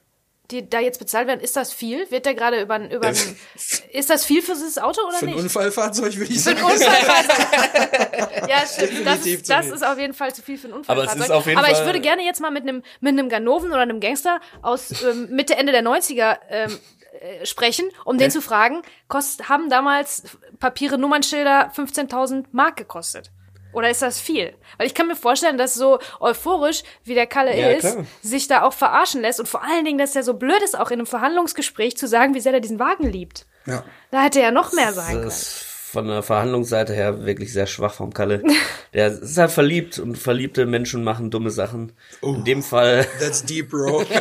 die 0.50 0.68
da 0.68 0.78
jetzt 0.78 0.98
bezahlt 0.98 1.26
werden, 1.26 1.40
ist 1.40 1.56
das 1.56 1.72
viel? 1.72 2.10
Wird 2.10 2.26
der 2.26 2.34
gerade 2.34 2.60
über, 2.60 2.78
über 2.90 3.08
ist 3.08 4.10
das 4.10 4.24
viel 4.26 4.42
für 4.42 4.52
dieses 4.52 4.76
Auto 4.78 5.00
oder 5.08 5.16
Für 5.16 5.24
ein 5.26 5.32
nicht? 5.32 5.42
Unfallfahrzeug 5.42 6.16
würde 6.16 6.30
ich 6.32 6.38
Für 6.42 6.50
sagen. 6.54 6.58
ein 6.58 6.64
Unfallfahrzeug. 6.64 8.48
ja, 8.50 8.58
stimmt. 8.66 9.06
Das, 9.06 9.22
Definitiv 9.22 9.40
ist, 9.40 9.50
das 9.50 9.64
viel. 9.66 9.74
ist 9.74 9.86
auf 9.86 9.98
jeden 9.98 10.12
Fall 10.14 10.34
zu 10.34 10.42
viel 10.42 10.58
für 10.58 10.68
ein 10.68 10.72
Aber 10.74 10.80
es 10.82 10.88
Unfallfahrzeug. 10.88 11.24
ist 11.24 11.30
auf 11.30 11.46
jeden 11.46 11.58
Aber 11.58 11.68
ich 11.70 11.76
Fall- 11.78 11.86
würde 11.86 12.00
gerne 12.00 12.22
jetzt 12.24 12.40
mal 12.40 12.50
mit 12.50 12.64
einem 12.64 12.82
mit 13.00 13.12
einem 13.12 13.28
Ganoven 13.30 13.70
oder 13.72 13.80
einem 13.80 14.00
Gangster 14.00 14.40
aus 14.60 15.02
ähm, 15.02 15.28
Mitte 15.30 15.56
Ende 15.56 15.72
der 15.72 15.82
90er 15.82 16.38
ähm, 16.50 16.78
äh, 17.20 17.46
sprechen, 17.46 17.86
um 18.04 18.18
den 18.18 18.30
zu 18.30 18.42
fragen, 18.42 18.82
kost, 19.08 19.48
haben 19.48 19.70
damals 19.70 20.24
Papiere, 20.60 20.98
Nummernschilder 20.98 21.72
15.000 21.74 22.44
Mark 22.52 22.76
gekostet? 22.76 23.30
Oder 23.74 23.90
ist 23.90 24.02
das 24.02 24.18
viel? 24.20 24.54
Weil 24.78 24.86
ich 24.86 24.94
kann 24.94 25.06
mir 25.06 25.16
vorstellen, 25.16 25.58
dass 25.58 25.74
so 25.74 25.98
euphorisch, 26.20 26.82
wie 27.04 27.14
der 27.14 27.26
Kalle 27.26 27.56
Ja, 27.58 27.68
ist, 27.70 27.92
klar. 27.92 28.06
sich 28.22 28.48
da 28.48 28.62
auch 28.62 28.72
verarschen 28.72 29.20
lässt 29.20 29.40
und 29.40 29.48
vor 29.48 29.62
allen 29.62 29.84
Dingen, 29.84 29.98
dass 29.98 30.16
er 30.16 30.22
so 30.22 30.34
blöd 30.34 30.62
ist, 30.62 30.78
auch 30.78 30.90
in 30.90 31.00
einem 31.00 31.06
Verhandlungsgespräch 31.06 31.96
zu 31.96 32.06
sagen, 32.08 32.34
wie 32.34 32.40
sehr 32.40 32.52
er 32.54 32.60
diesen 32.60 32.78
Wagen 32.78 33.10
liebt. 33.10 33.46
Ja. 33.66 33.82
Da 34.10 34.22
hätte 34.22 34.40
er 34.40 34.50
noch 34.52 34.72
mehr 34.72 34.92
sein 34.92 35.12
können. 35.14 35.24
Das 35.24 35.42
ist 35.42 35.66
von 35.94 36.08
der 36.08 36.22
Verhandlungsseite 36.24 36.92
her 36.92 37.24
wirklich 37.24 37.52
sehr 37.52 37.66
schwach 37.68 37.94
vom 37.94 38.12
Kalle. 38.12 38.42
Der 38.94 39.06
ist 39.08 39.38
halt 39.38 39.52
verliebt 39.52 39.98
und 40.00 40.18
verliebte 40.18 40.66
Menschen 40.66 41.04
machen 41.04 41.30
dumme 41.30 41.50
Sachen. 41.50 41.92
Oh. 42.20 42.34
In 42.34 42.44
dem 42.44 42.62
Fall, 42.64 43.06
That's 43.20 43.44
deep, 43.44 43.70
bro. 43.70 44.04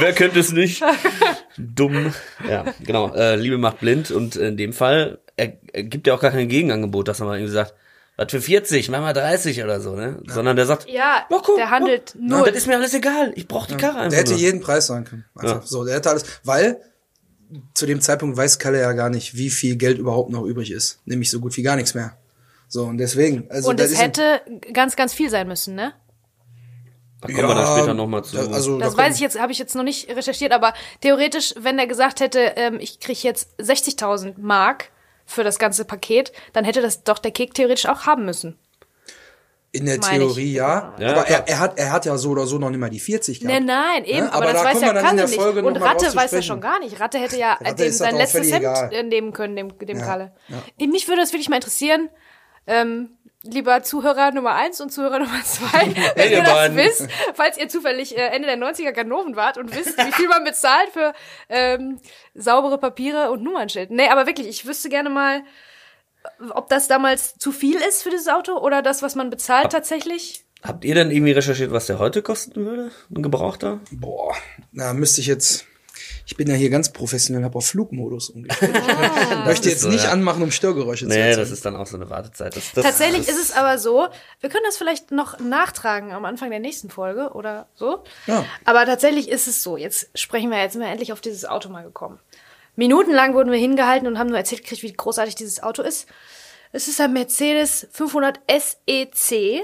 wer 0.00 0.12
könnte 0.14 0.40
es 0.40 0.52
nicht? 0.52 0.82
Dumm. 1.58 2.14
Ja, 2.48 2.64
genau. 2.84 3.12
Äh, 3.14 3.36
Liebe 3.36 3.58
macht 3.58 3.80
blind 3.80 4.10
und 4.10 4.36
in 4.36 4.56
dem 4.56 4.72
Fall, 4.72 5.18
er, 5.36 5.52
er 5.72 5.82
gibt 5.82 6.06
ja 6.06 6.14
auch 6.14 6.20
gar 6.20 6.30
kein 6.30 6.48
Gegenangebot, 6.48 7.08
dass 7.08 7.20
er 7.20 7.26
mal 7.26 7.36
irgendwie 7.38 7.52
sagt, 7.52 7.74
was 8.16 8.30
für 8.32 8.40
40, 8.40 8.88
mach 8.90 9.00
mal 9.00 9.12
30 9.12 9.62
oder 9.62 9.80
so, 9.80 9.94
ne? 9.94 10.20
Sondern 10.26 10.56
der 10.56 10.66
sagt, 10.66 10.88
Ja, 10.88 10.92
"Ja, 10.94 11.26
guck, 11.28 11.56
der 11.56 11.70
handelt 11.70 12.12
guck, 12.14 12.22
null. 12.22 12.44
Das 12.46 12.56
ist 12.56 12.66
mir 12.66 12.76
alles 12.76 12.92
egal. 12.94 13.32
Ich 13.36 13.46
brauche 13.46 13.68
die 13.68 13.76
Karre 13.76 13.98
einfach. 13.98 14.10
Der 14.10 14.18
hätte 14.20 14.32
nur. 14.32 14.40
jeden 14.40 14.60
Preis 14.60 14.86
sagen 14.88 15.04
können. 15.04 15.24
Einfach 15.36 15.60
Ja. 15.60 15.66
so, 15.66 15.84
der 15.84 15.94
hätte 15.96 16.10
alles, 16.10 16.24
weil 16.44 16.80
zu 17.74 17.86
dem 17.86 18.00
Zeitpunkt 18.00 18.36
weiß 18.36 18.58
Kalle 18.58 18.80
ja 18.80 18.92
gar 18.92 19.08
nicht, 19.08 19.36
wie 19.36 19.50
viel 19.50 19.76
Geld 19.76 19.98
überhaupt 19.98 20.30
noch 20.30 20.44
übrig 20.44 20.70
ist. 20.72 21.00
Nämlich 21.04 21.30
so 21.30 21.40
gut 21.40 21.56
wie 21.56 21.62
gar 21.62 21.76
nichts 21.76 21.94
mehr. 21.94 22.16
So, 22.66 22.84
und 22.84 22.98
deswegen, 22.98 23.46
also 23.50 23.70
und 23.70 23.80
das 23.80 23.92
es 23.92 24.02
hätte 24.02 24.40
ganz, 24.74 24.96
ganz 24.96 25.14
viel 25.14 25.30
sein 25.30 25.48
müssen, 25.48 25.74
ne? 25.74 25.92
Da 27.20 27.26
kommen 27.28 27.48
wir 27.48 27.54
dann 27.54 27.76
später 27.78 27.94
nochmal 27.94 28.22
zu. 28.24 28.36
da- 28.36 28.46
also, 28.52 28.78
Das 28.78 28.94
da 28.94 29.02
weiß 29.02 29.14
ich 29.16 29.20
jetzt, 29.20 29.40
habe 29.40 29.50
ich 29.52 29.58
jetzt 29.58 29.74
noch 29.74 29.82
nicht 29.82 30.08
recherchiert, 30.14 30.52
aber 30.52 30.72
theoretisch, 31.00 31.54
wenn 31.58 31.78
er 31.78 31.86
gesagt 31.86 32.20
hätte, 32.20 32.38
ähm, 32.56 32.78
ich 32.80 33.00
kriege 33.00 33.18
jetzt 33.22 33.50
60.000 33.60 34.34
Mark 34.38 34.90
für 35.26 35.42
das 35.44 35.58
ganze 35.58 35.84
Paket, 35.84 36.32
dann 36.52 36.64
hätte 36.64 36.80
das 36.80 37.02
doch 37.04 37.18
der 37.18 37.32
Kick 37.32 37.54
theoretisch 37.54 37.86
auch 37.86 38.06
haben 38.06 38.24
müssen. 38.24 38.56
in 39.72 39.84
der 39.84 39.98
meine 39.98 40.12
ich. 40.24 40.32
Theorie 40.34 40.52
ja, 40.54 40.94
Ja, 40.98 41.10
aber 41.10 41.26
er, 41.28 41.46
er, 41.46 41.58
hat, 41.58 41.78
er 41.78 41.92
hat 41.92 42.06
ja 42.06 42.16
so 42.16 42.30
oder 42.30 42.46
so 42.46 42.58
noch 42.58 42.70
nicht 42.70 42.78
mal 42.78 42.88
die 42.88 42.98
40 43.00 43.40
gehabt. 43.40 43.52
Nein, 43.52 43.66
nein, 43.66 44.04
eben, 44.06 44.18
Ja, 44.20 44.26
aber, 44.32 44.36
aber 44.36 44.52
das 44.54 44.62
da 44.62 44.68
weiß 44.68 44.80
ja 44.80 44.92
der 44.94 45.12
nicht. 45.26 45.38
Und 45.38 45.76
Ratte 45.76 46.06
weiß 46.06 46.30
sprechen. 46.30 46.42
schon 46.42 46.60
gar 46.62 46.78
nicht. 46.78 46.98
Ratte 47.00 47.18
hätte 47.18 47.36
ja 47.36 47.52
Ratte 47.52 47.74
dem 47.74 47.88
ist 47.88 48.00
das 48.00 48.08
sein 48.08 48.16
letztes 48.16 48.46
Hemd 48.50 48.60
egal. 48.62 48.90
äh, 48.94 49.02
nehmen 49.02 49.32
können, 49.34 49.56
dem, 49.56 49.76
dem 49.78 49.98
Ja, 49.98 50.04
Kalle. 50.06 50.32
ja. 50.78 50.86
Mich 50.86 51.06
würde 51.06 51.20
das 51.20 51.32
wirklich 51.34 51.50
mal 51.50 51.56
interessieren, 51.56 52.08
ähm, 52.66 53.10
lieber 53.42 53.82
Zuhörer 53.82 54.32
Nummer 54.32 54.54
eins 54.54 54.80
und 54.80 54.90
Zuhörer 54.90 55.20
Nummer 55.20 55.42
zwei, 55.44 55.94
wenn 56.16 56.32
ihr 56.32 56.42
das 56.42 56.74
wisst, 56.74 57.08
falls 57.34 57.58
ihr 57.58 57.68
zufällig 57.68 58.16
äh, 58.16 58.28
Ende 58.28 58.48
der 58.48 58.58
90er 58.58 58.92
Ganoven 58.92 59.36
wart 59.36 59.58
und 59.58 59.74
wisst, 59.74 59.96
wie 59.98 60.12
viel 60.12 60.28
man 60.28 60.44
bezahlt 60.44 60.90
für 60.92 61.12
ähm, 61.48 62.00
saubere 62.34 62.78
Papiere 62.78 63.30
und 63.30 63.42
Nummernschild. 63.42 63.90
Nee, 63.90 64.08
aber 64.08 64.26
wirklich, 64.26 64.48
ich 64.48 64.66
wüsste 64.66 64.88
gerne 64.88 65.10
mal, 65.10 65.42
ob 66.50 66.68
das 66.68 66.88
damals 66.88 67.36
zu 67.38 67.52
viel 67.52 67.76
ist 67.76 68.02
für 68.02 68.10
dieses 68.10 68.28
Auto 68.28 68.58
oder 68.58 68.82
das, 68.82 69.02
was 69.02 69.14
man 69.14 69.30
bezahlt 69.30 69.70
tatsächlich. 69.72 70.44
Habt 70.62 70.84
ihr 70.84 70.94
denn 70.94 71.10
irgendwie 71.10 71.32
recherchiert, 71.32 71.70
was 71.70 71.86
der 71.86 72.00
heute 72.00 72.22
kosten 72.22 72.66
würde? 72.66 72.90
Ein 73.14 73.22
Gebrauchter? 73.22 73.80
Boah, 73.92 74.34
da 74.72 74.92
müsste 74.92 75.20
ich 75.20 75.28
jetzt. 75.28 75.66
Ich 76.28 76.36
bin 76.36 76.46
ja 76.46 76.54
hier 76.54 76.68
ganz 76.68 76.92
professionell, 76.92 77.42
habe 77.42 77.56
auf 77.56 77.68
Flugmodus 77.68 78.28
umgestellt. 78.28 78.76
Ah. 78.76 79.38
Ich 79.40 79.44
möchte 79.46 79.70
jetzt 79.70 79.80
so, 79.80 79.88
nicht 79.88 80.04
ja. 80.04 80.10
anmachen, 80.10 80.42
um 80.42 80.50
Störgeräusche 80.50 81.06
zu 81.06 81.08
Nee, 81.08 81.20
erzeugen. 81.20 81.40
das 81.40 81.50
ist 81.50 81.64
dann 81.64 81.74
auch 81.74 81.86
so 81.86 81.96
eine 81.96 82.10
Wartezeit. 82.10 82.54
Das, 82.54 82.72
das, 82.72 82.84
Tatsächlich 82.84 83.24
das, 83.24 83.34
ist 83.34 83.50
es 83.50 83.52
aber 83.56 83.78
so, 83.78 84.08
wir 84.40 84.50
können 84.50 84.64
das 84.66 84.76
vielleicht 84.76 85.10
noch 85.10 85.40
nachtragen 85.40 86.12
am 86.12 86.26
Anfang 86.26 86.50
der 86.50 86.60
nächsten 86.60 86.90
Folge 86.90 87.30
oder 87.32 87.66
so. 87.74 88.04
Ja. 88.26 88.44
Aber 88.66 88.84
tatsächlich 88.84 89.30
ist 89.30 89.48
es 89.48 89.62
so, 89.62 89.78
jetzt 89.78 90.10
sprechen 90.14 90.50
wir, 90.50 90.60
jetzt 90.60 90.74
sind 90.74 90.82
wir 90.82 90.88
endlich 90.88 91.14
auf 91.14 91.22
dieses 91.22 91.46
Auto 91.46 91.70
mal 91.70 91.82
gekommen. 91.82 92.18
Minutenlang 92.76 93.32
wurden 93.32 93.50
wir 93.50 93.58
hingehalten 93.58 94.06
und 94.06 94.18
haben 94.18 94.28
nur 94.28 94.36
erzählt 94.36 94.62
gekriegt, 94.64 94.82
wie 94.82 94.92
großartig 94.92 95.34
dieses 95.34 95.62
Auto 95.62 95.80
ist. 95.80 96.06
Es 96.72 96.88
ist 96.88 97.00
ein 97.00 97.14
Mercedes 97.14 97.88
500 97.92 98.38
SEC 98.50 99.62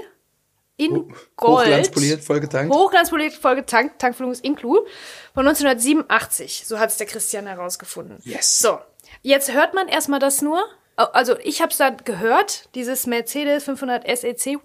in 0.77 1.13
Gold. 1.35 1.65
Hochglanzpoliert, 1.65 2.23
vollgetankt. 2.23 2.73
Hochglanzpoliert, 2.73 3.33
voll 3.33 3.55
getankt, 3.55 3.99
Tankfüllung 3.99 4.31
ist 4.31 4.43
inklu. 4.43 4.85
Von 5.33 5.47
1987. 5.47 6.63
So 6.65 6.79
hat 6.79 6.89
es 6.89 6.97
der 6.97 7.07
Christian 7.07 7.47
herausgefunden. 7.47 8.17
Yes. 8.23 8.59
So, 8.59 8.79
jetzt 9.21 9.53
hört 9.53 9.73
man 9.73 9.87
erstmal 9.87 10.19
das 10.19 10.41
nur. 10.41 10.63
Also 10.97 11.37
ich 11.39 11.61
habe 11.61 11.71
es 11.71 11.77
dann 11.77 11.97
gehört, 12.05 12.73
dieses 12.73 13.05
Mercedes 13.05 13.65
500 13.65 14.05
SEC. 14.17 14.59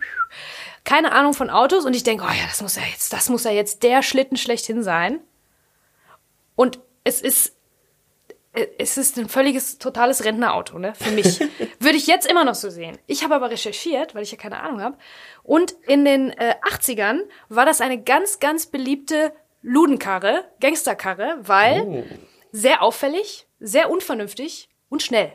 Keine 0.85 1.13
Ahnung 1.13 1.35
von 1.35 1.51
Autos 1.51 1.85
und 1.85 1.95
ich 1.95 2.05
denke, 2.05 2.25
oh 2.25 2.33
ja, 2.33 2.47
das 2.49 2.63
muss 2.63 2.77
ja 2.77 2.83
jetzt, 2.91 3.13
das 3.13 3.29
muss 3.29 3.45
ja 3.45 3.51
jetzt 3.51 3.83
der 3.83 4.03
Schlitten 4.03 4.37
schlechthin 4.37 4.83
sein. 4.83 5.21
Und 6.55 6.79
es 7.05 7.21
ist 7.21 7.57
es 8.79 8.97
ist 8.99 9.17
ein 9.19 9.29
völliges, 9.29 9.79
totales 9.79 10.25
Rentnerauto, 10.25 10.79
ne? 10.79 10.93
Für 10.95 11.11
mich. 11.13 11.41
Würde 11.81 11.97
ich 11.97 12.07
jetzt 12.07 12.27
immer 12.29 12.45
noch 12.45 12.55
so 12.57 12.69
sehen. 12.71 12.99
Ich 13.07 13.23
habe 13.23 13.35
aber 13.35 13.51
recherchiert, 13.51 14.15
weil 14.15 14.23
ich 14.25 14.33
ja 14.33 14.39
keine 14.39 14.61
Ahnung 14.61 14.81
habe. 14.83 14.97
Und 15.43 15.75
in 15.87 16.05
den 16.05 16.31
äh, 16.31 16.55
80ern 16.69 17.21
war 17.49 17.65
das 17.65 17.81
eine 17.81 18.03
ganz, 18.03 18.41
ganz 18.41 18.67
beliebte 18.67 19.33
Ludenkarre, 19.63 20.45
Gangsterkarre, 20.61 21.39
weil 21.43 21.83
Oh. 21.83 22.05
sehr 22.51 22.83
auffällig, 22.83 23.47
sehr 23.61 23.91
unvernünftig 23.91 24.69
und 24.89 25.03
schnell. 25.03 25.33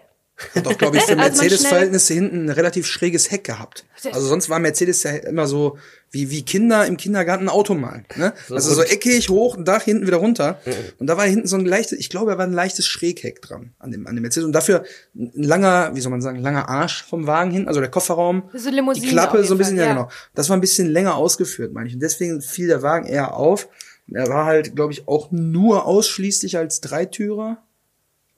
Hat 0.53 0.67
auch, 0.67 0.77
glaube 0.77 0.97
ich, 0.97 1.03
für 1.05 1.17
Also 1.17 1.21
Mercedes-Verhältnisse 1.41 2.13
hinten 2.13 2.45
ein 2.45 2.49
relativ 2.49 2.85
schräges 2.87 3.31
Heck 3.31 3.45
gehabt. 3.45 3.85
Also 4.03 4.27
sonst 4.27 4.49
war 4.49 4.59
Mercedes 4.59 5.03
ja 5.03 5.11
immer 5.11 5.47
so 5.47 5.77
wie, 6.15 6.29
wie 6.31 6.43
Kinder 6.43 6.85
im 6.85 6.95
Kindergarten 6.95 7.45
ein 7.45 7.49
Auto 7.49 7.75
malen. 7.75 8.05
Ne? 8.15 8.33
also 8.49 8.73
so 8.73 8.81
eckig, 8.81 9.27
hoch, 9.27 9.57
ein 9.57 9.65
Dach, 9.65 9.83
hinten 9.83 10.07
wieder 10.07 10.17
runter. 10.17 10.59
Und 10.97 11.07
da 11.07 11.17
war 11.17 11.25
hinten 11.25 11.45
so 11.45 11.57
ein 11.57 11.65
leichtes, 11.65 11.99
ich 11.99 12.09
glaube, 12.09 12.31
da 12.31 12.37
war 12.37 12.45
ein 12.45 12.53
leichtes 12.53 12.87
Schrägheck 12.87 13.41
dran 13.41 13.73
an 13.79 13.91
dem, 13.91 14.07
an 14.07 14.15
dem 14.15 14.21
Mercedes. 14.21 14.45
Und 14.45 14.53
dafür 14.53 14.85
ein 15.13 15.31
langer, 15.35 15.91
wie 15.93 15.99
soll 15.99 16.11
man 16.11 16.21
sagen, 16.21 16.39
langer 16.39 16.69
Arsch 16.69 17.03
vom 17.03 17.27
Wagen 17.27 17.51
hin, 17.51 17.67
also 17.67 17.81
der 17.81 17.91
Kofferraum, 17.91 18.49
So 18.53 18.69
Limousine 18.69 19.05
die 19.05 19.11
Klappe 19.11 19.43
so 19.43 19.55
ein 19.55 19.57
bisschen, 19.57 19.75
Fall, 19.75 19.85
ja 19.85 19.91
ja. 19.91 19.95
genau. 19.95 20.09
Das 20.33 20.47
war 20.47 20.55
ein 20.55 20.61
bisschen 20.61 20.87
länger 20.87 21.15
ausgeführt, 21.15 21.73
meine 21.73 21.89
ich. 21.89 21.95
Und 21.95 22.01
deswegen 22.01 22.41
fiel 22.41 22.67
der 22.67 22.81
Wagen 22.81 23.07
eher 23.07 23.35
auf. 23.35 23.67
Er 24.09 24.29
war 24.29 24.45
halt, 24.45 24.73
glaube 24.73 24.93
ich, 24.93 25.09
auch 25.09 25.31
nur 25.31 25.85
ausschließlich 25.85 26.57
als 26.57 26.79
Dreitürer 26.79 27.57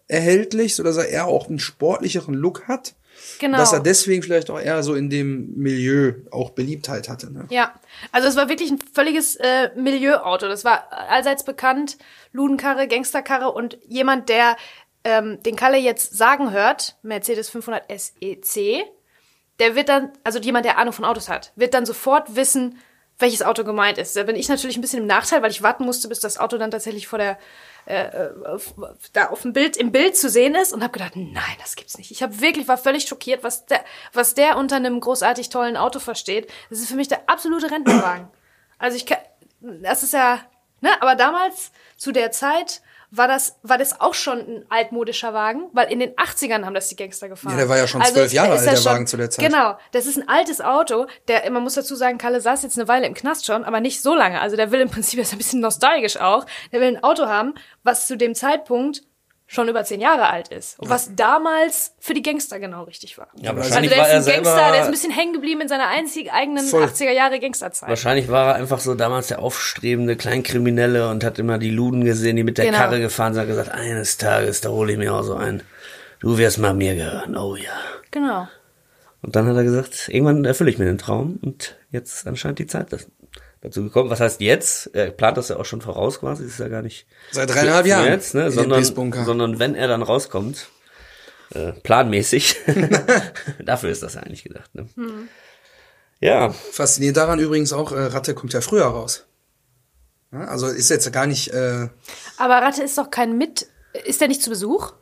erhältlich, 0.08 0.74
so 0.74 0.82
dass 0.82 0.98
er 0.98 1.10
eher 1.10 1.28
auch 1.28 1.48
einen 1.48 1.60
sportlicheren 1.60 2.34
Look 2.34 2.68
hat. 2.68 2.96
Genau. 3.40 3.58
Dass 3.58 3.74
er 3.74 3.80
deswegen 3.80 4.24
vielleicht 4.24 4.50
auch 4.50 4.60
eher 4.60 4.82
so 4.84 4.96
in 4.96 5.10
dem 5.10 5.54
Milieu 5.56 6.14
auch 6.32 6.52
Beliebtheit 6.52 7.10
hatte. 7.10 7.32
Ne? 7.32 7.46
Ja, 7.50 7.74
also 8.12 8.28
es 8.28 8.36
war 8.36 8.50
wirklich 8.50 8.72
ein 8.72 8.80
völliges 8.94 9.36
äh, 9.36 9.70
Milieuauto. 9.76 10.48
Das 10.48 10.66
war 10.66 10.92
allseits 10.92 11.44
bekannt, 11.44 11.98
Ludenkarre, 12.32 12.88
Gangsterkarre 12.88 13.52
und 13.52 13.78
jemand, 13.88 14.30
der 14.30 14.58
ähm, 15.04 15.42
den 15.44 15.56
Kalle 15.56 15.78
jetzt 15.78 16.18
sagen 16.18 16.52
hört, 16.52 16.98
Mercedes 17.02 17.50
500 17.50 17.84
SEC, 17.90 18.86
der 19.60 19.76
wird 19.76 19.90
dann, 19.90 20.12
also 20.24 20.40
jemand, 20.40 20.66
der 20.66 20.78
Ahnung 20.78 20.94
von 20.94 21.06
Autos 21.06 21.30
hat, 21.30 21.54
wird 21.56 21.74
dann 21.74 21.86
sofort 21.86 22.36
wissen, 22.36 22.78
welches 23.20 23.42
Auto 23.42 23.64
gemeint 23.64 23.98
ist. 23.98 24.16
Da 24.16 24.24
bin 24.24 24.36
ich 24.36 24.50
natürlich 24.50 24.78
ein 24.78 24.82
bisschen 24.82 25.02
im 25.02 25.08
Nachteil, 25.08 25.42
weil 25.42 25.52
ich 25.52 25.64
warten 25.64 25.86
musste, 25.86 26.08
bis 26.08 26.20
das 26.20 26.38
Auto 26.38 26.58
dann 26.58 26.72
tatsächlich 26.72 27.08
vor 27.08 27.18
der 27.20 27.40
äh, 27.88 28.30
auf, 28.46 28.74
da 29.14 29.28
auf 29.28 29.42
dem 29.42 29.54
Bild 29.54 29.78
im 29.78 29.92
Bild 29.92 30.18
zu 30.18 30.30
sehen 30.30 30.56
ist 30.56 30.74
und 30.74 30.84
habe 30.84 30.94
gedacht, 30.94 31.16
nein, 31.16 31.44
das 31.60 31.76
gibt's 31.76 31.98
nicht. 31.98 32.12
Ich 32.12 32.22
habe 32.22 32.42
wirklich 32.42 32.68
war 32.68 32.78
völlig 32.78 33.08
schockiert, 33.08 33.44
was 33.44 33.66
der 33.66 33.84
was 34.14 34.34
der 34.34 34.58
unter 34.58 34.76
einem 34.76 35.00
großartig 35.00 35.50
tollen 35.50 35.78
Auto 35.78 36.00
versteht. 36.00 36.52
Das 36.70 36.80
ist 36.80 36.90
für 36.90 36.96
mich 36.96 37.08
der 37.08 37.30
absolute 37.30 37.72
Rentnerwagen. 37.72 38.28
Also 38.78 38.98
ich 38.98 39.06
kann, 39.06 39.20
das 39.62 40.04
ist 40.04 40.14
ja, 40.14 40.40
ne, 40.82 40.90
aber 41.02 41.16
damals 41.16 41.72
zu 41.96 42.12
der 42.12 42.32
Zeit 42.32 42.82
war 43.10 43.28
das 43.28 43.58
war 43.64 43.78
das 43.78 44.02
auch 44.02 44.14
schon 44.14 44.40
ein 44.40 44.66
altmodischer 44.70 45.34
Wagen, 45.34 45.70
weil 45.72 45.92
in 45.92 46.00
den 46.00 46.12
80ern 46.16 46.66
haben 46.66 46.74
das 46.74 46.90
die 46.90 46.96
Gangster 46.96 47.30
gefahren. 47.30 47.54
Ja, 47.54 47.58
der 47.60 47.70
war 47.70 47.78
ja 47.78 47.88
schon 47.88 48.02
Also 48.02 48.14
zwölf 48.14 48.34
Jahre 48.34 48.56
ist 48.56 48.68
alt, 48.68 48.78
der 48.78 48.92
Wagen 48.92 49.08
zu 49.08 49.18
der 49.18 49.30
Zeit. 49.30 49.46
Genau, 49.46 49.78
das 49.92 50.06
ist 50.06 50.18
ein 50.18 50.28
altes 50.28 50.60
Auto. 50.60 51.08
Der, 51.28 51.50
man 51.50 51.64
muss 51.64 51.76
dazu 51.76 51.96
sagen, 51.96 52.18
Kalle 52.18 52.42
saß 52.42 52.64
jetzt 52.64 52.78
eine 52.78 52.88
Weile 52.88 53.08
im 53.08 53.14
Knast 53.14 53.46
schon, 53.46 53.64
aber 53.64 53.80
nicht 53.80 54.02
so 54.02 54.14
lange. 54.14 54.42
Also 54.42 54.58
der 54.58 54.72
will 54.72 54.82
im 54.82 54.90
Prinzip, 54.90 55.20
ist 55.22 55.32
ein 55.32 55.38
bisschen 55.38 55.62
nostalgisch 55.62 56.18
auch. 56.18 56.46
Der 56.72 56.82
will 56.82 56.88
ein 56.88 57.04
Auto 57.04 57.28
haben, 57.28 57.54
was 57.84 58.08
zu 58.08 58.18
dem 58.18 58.36
Zeitpunkt 58.36 59.04
schon 59.50 59.70
über 59.70 59.84
zehn 59.86 60.02
Jahre 60.02 60.30
alt 60.30 60.50
ist. 60.50 60.78
Und 60.78 60.90
was 60.90 61.16
damals 61.16 61.94
für 62.00 62.14
die 62.14 62.22
Gangster 62.22 62.60
genau 62.60 62.84
richtig 62.84 63.18
war. 63.18 63.30
Ja, 63.36 63.52
also 63.52 63.62
wahrscheinlich 63.64 63.92
der 63.92 64.02
war 64.02 64.08
ist 64.14 64.28
er 64.28 64.34
ein 64.36 64.44
Gangster, 64.44 64.72
der 64.72 64.80
ist 64.82 64.86
ein 64.88 64.92
bisschen 64.92 65.12
hängen 65.12 65.34
geblieben 65.34 65.62
in 65.62 65.68
seiner 65.70 65.88
einzig 65.88 66.32
eigenen 66.34 66.66
Voll. 66.66 66.84
80er 66.84 67.12
Jahre 67.12 67.40
Gangsterzeit. 67.40 67.88
wahrscheinlich 67.90 68.28
war 68.30 68.50
er 68.50 68.56
einfach 68.56 68.80
so 68.80 68.94
damals 68.94 69.28
der 69.28 69.40
aufstrebende 69.40 70.18
Kleinkriminelle 70.18 71.10
und 71.10 71.24
hat 71.24 71.40
immer 71.40 71.58
die 71.58 71.72
Luden 71.72 72.04
gesehen, 72.04 72.36
die 72.36 72.44
mit 72.44 72.58
der 72.58 72.66
Genau. 72.66 72.78
Karre 72.78 73.00
gefahren 73.00 73.34
sind, 73.34 73.42
hat 73.42 73.48
gesagt, 73.48 73.70
eines 73.72 74.18
Tages, 74.18 74.62
da 74.62 74.70
hole 74.70 74.92
ich 74.92 74.98
mir 74.98 75.14
auch 75.14 75.24
so 75.24 75.36
einen. 75.36 75.64
Du 76.20 76.38
wirst 76.38 76.58
mal 76.58 76.74
mir 76.74 76.96
gehören, 76.96 77.38
oh 77.38 77.56
ja. 77.56 77.72
Genau. 78.12 78.48
Und 79.22 79.36
dann 79.36 79.48
hat 79.48 79.56
er 79.56 79.64
gesagt, 79.64 80.10
irgendwann 80.10 80.44
erfülle 80.46 80.70
ich 80.70 80.78
mir 80.78 80.86
den 80.86 80.98
Traum 80.98 81.40
und 81.42 81.76
jetzt 81.92 82.14
ist 82.16 82.28
anscheinend 82.28 82.60
die 82.60 82.68
Zeit 82.68 82.92
das- 82.92 83.08
dazu 83.62 83.84
gekommen. 83.84 84.10
Was 84.10 84.20
heißt 84.20 84.42
jetzt? 84.42 84.88
Er 84.94 85.12
plant 85.12 85.38
das 85.38 85.50
ja 85.50 85.58
auch 85.58 85.66
schon 85.66 85.82
voraus 85.82 86.20
quasi, 86.20 86.46
ist 86.46 86.60
ja 86.60 86.68
gar 86.68 86.82
nicht 86.82 87.08
Seit 87.32 87.50
dreieinhalb 87.50 87.86
Jahren 87.86 88.08
jetzt, 88.08 88.34
ne? 88.34 88.52
sondern, 88.52 88.84
sondern 88.84 89.60
wenn 89.60 89.76
er 89.76 89.88
dann 89.88 90.02
rauskommt, 90.02 90.68
äh, 91.52 91.72
planmäßig, 91.72 92.58
dafür 93.66 93.90
ist 93.90 94.04
das 94.04 94.16
ja 94.16 94.22
eigentlich 94.22 94.44
gedacht. 94.44 94.74
Ne? 94.76 94.88
Ja, 96.20 96.52
Faszinierend 96.52 97.18
daran 97.18 97.40
übrigens 97.40 97.74
auch, 97.74 97.92
äh, 97.92 98.00
Ratte 98.00 98.34
kommt 98.34 98.54
ja 98.54 98.62
früher 98.62 98.86
raus. 98.86 99.26
Ja, 100.32 100.46
also 100.46 100.68
ist 100.68 100.90
jetzt 100.90 101.12
gar 101.14 101.26
nicht, 101.26 101.54
äh, 101.54 101.88
Aber 102.38 102.56
Ratte 102.56 102.84
ist 102.84 102.98
doch 102.98 103.12
kein 103.12 103.38
Mit... 103.38 103.68
Ist 104.06 104.22
der 104.22 104.28
nicht 104.28 104.44
zu 104.44 104.50
Besuch? 104.50 104.94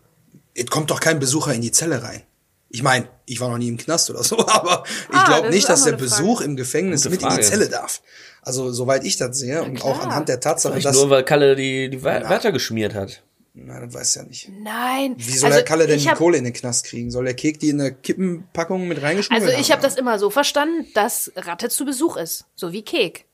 es 0.55 0.65
kommt 0.67 0.89
doch 0.89 0.99
kein 0.99 1.19
Besucher 1.19 1.53
in 1.53 1.61
die 1.61 1.71
Zelle 1.71 2.01
rein. 2.01 2.23
Ich 2.69 2.83
meine, 2.83 3.07
ich 3.25 3.39
war 3.39 3.49
noch 3.49 3.57
nie 3.57 3.67
im 3.69 3.77
Knast 3.77 4.09
oder 4.09 4.23
so, 4.23 4.37
aber 4.47 4.83
ich 5.11 5.15
Ah, 5.17 5.25
glaube 5.27 5.47
das 5.47 5.55
nicht, 5.55 5.69
dass 5.69 5.83
der 5.83 5.93
Besuch 5.93 6.41
im 6.41 6.55
Gefängnis 6.55 7.07
mit 7.09 7.21
in 7.21 7.29
die. 7.29 7.41
Zelle 7.41 7.69
darf. 7.69 8.01
Also 8.41 8.71
soweit 8.71 9.03
ich 9.05 9.17
das 9.17 9.37
sehe 9.39 9.63
und 9.63 9.83
auch 9.83 9.99
anhand 10.01 10.29
der 10.29 10.39
Tatsache, 10.39 10.73
vielleicht 10.73 10.85
dass 10.87 10.95
nur, 10.97 11.09
weil 11.09 11.23
Kalle 11.23 11.55
die, 11.55 11.89
die 11.89 12.03
Wärter 12.03 12.51
geschmiert 12.51 12.93
hat. 12.93 13.23
na, 13.53 13.79
das 13.79 13.93
weiß 13.93 14.09
ich 14.09 14.15
ja 14.15 14.23
nicht. 14.27 14.49
Nein. 14.61 15.15
Wie 15.17 15.31
soll 15.37 15.47
also, 15.47 15.57
der 15.57 15.65
Kalle 15.65 15.87
denn 15.87 15.99
die 15.99 16.07
Kohle 16.09 16.37
in 16.37 16.43
den 16.43 16.53
Knast 16.53 16.85
kriegen? 16.85 17.09
Soll 17.09 17.25
der 17.25 17.33
Kek 17.33 17.59
die 17.59 17.69
in 17.69 17.79
eine 17.79 17.93
Kippenpackung 17.93 18.87
mit 18.87 19.01
reingeschmuggelt 19.01 19.47
Also 19.49 19.59
ich 19.61 19.71
habe 19.71 19.81
das 19.81 19.95
immer 19.95 20.19
so 20.19 20.29
verstanden, 20.29 20.85
dass 20.93 21.31
Ratte 21.35 21.69
zu 21.69 21.85
Besuch 21.85 22.17
ist, 22.17 22.45
so 22.55 22.71
wie 22.71 22.83
Kek. 22.83 23.25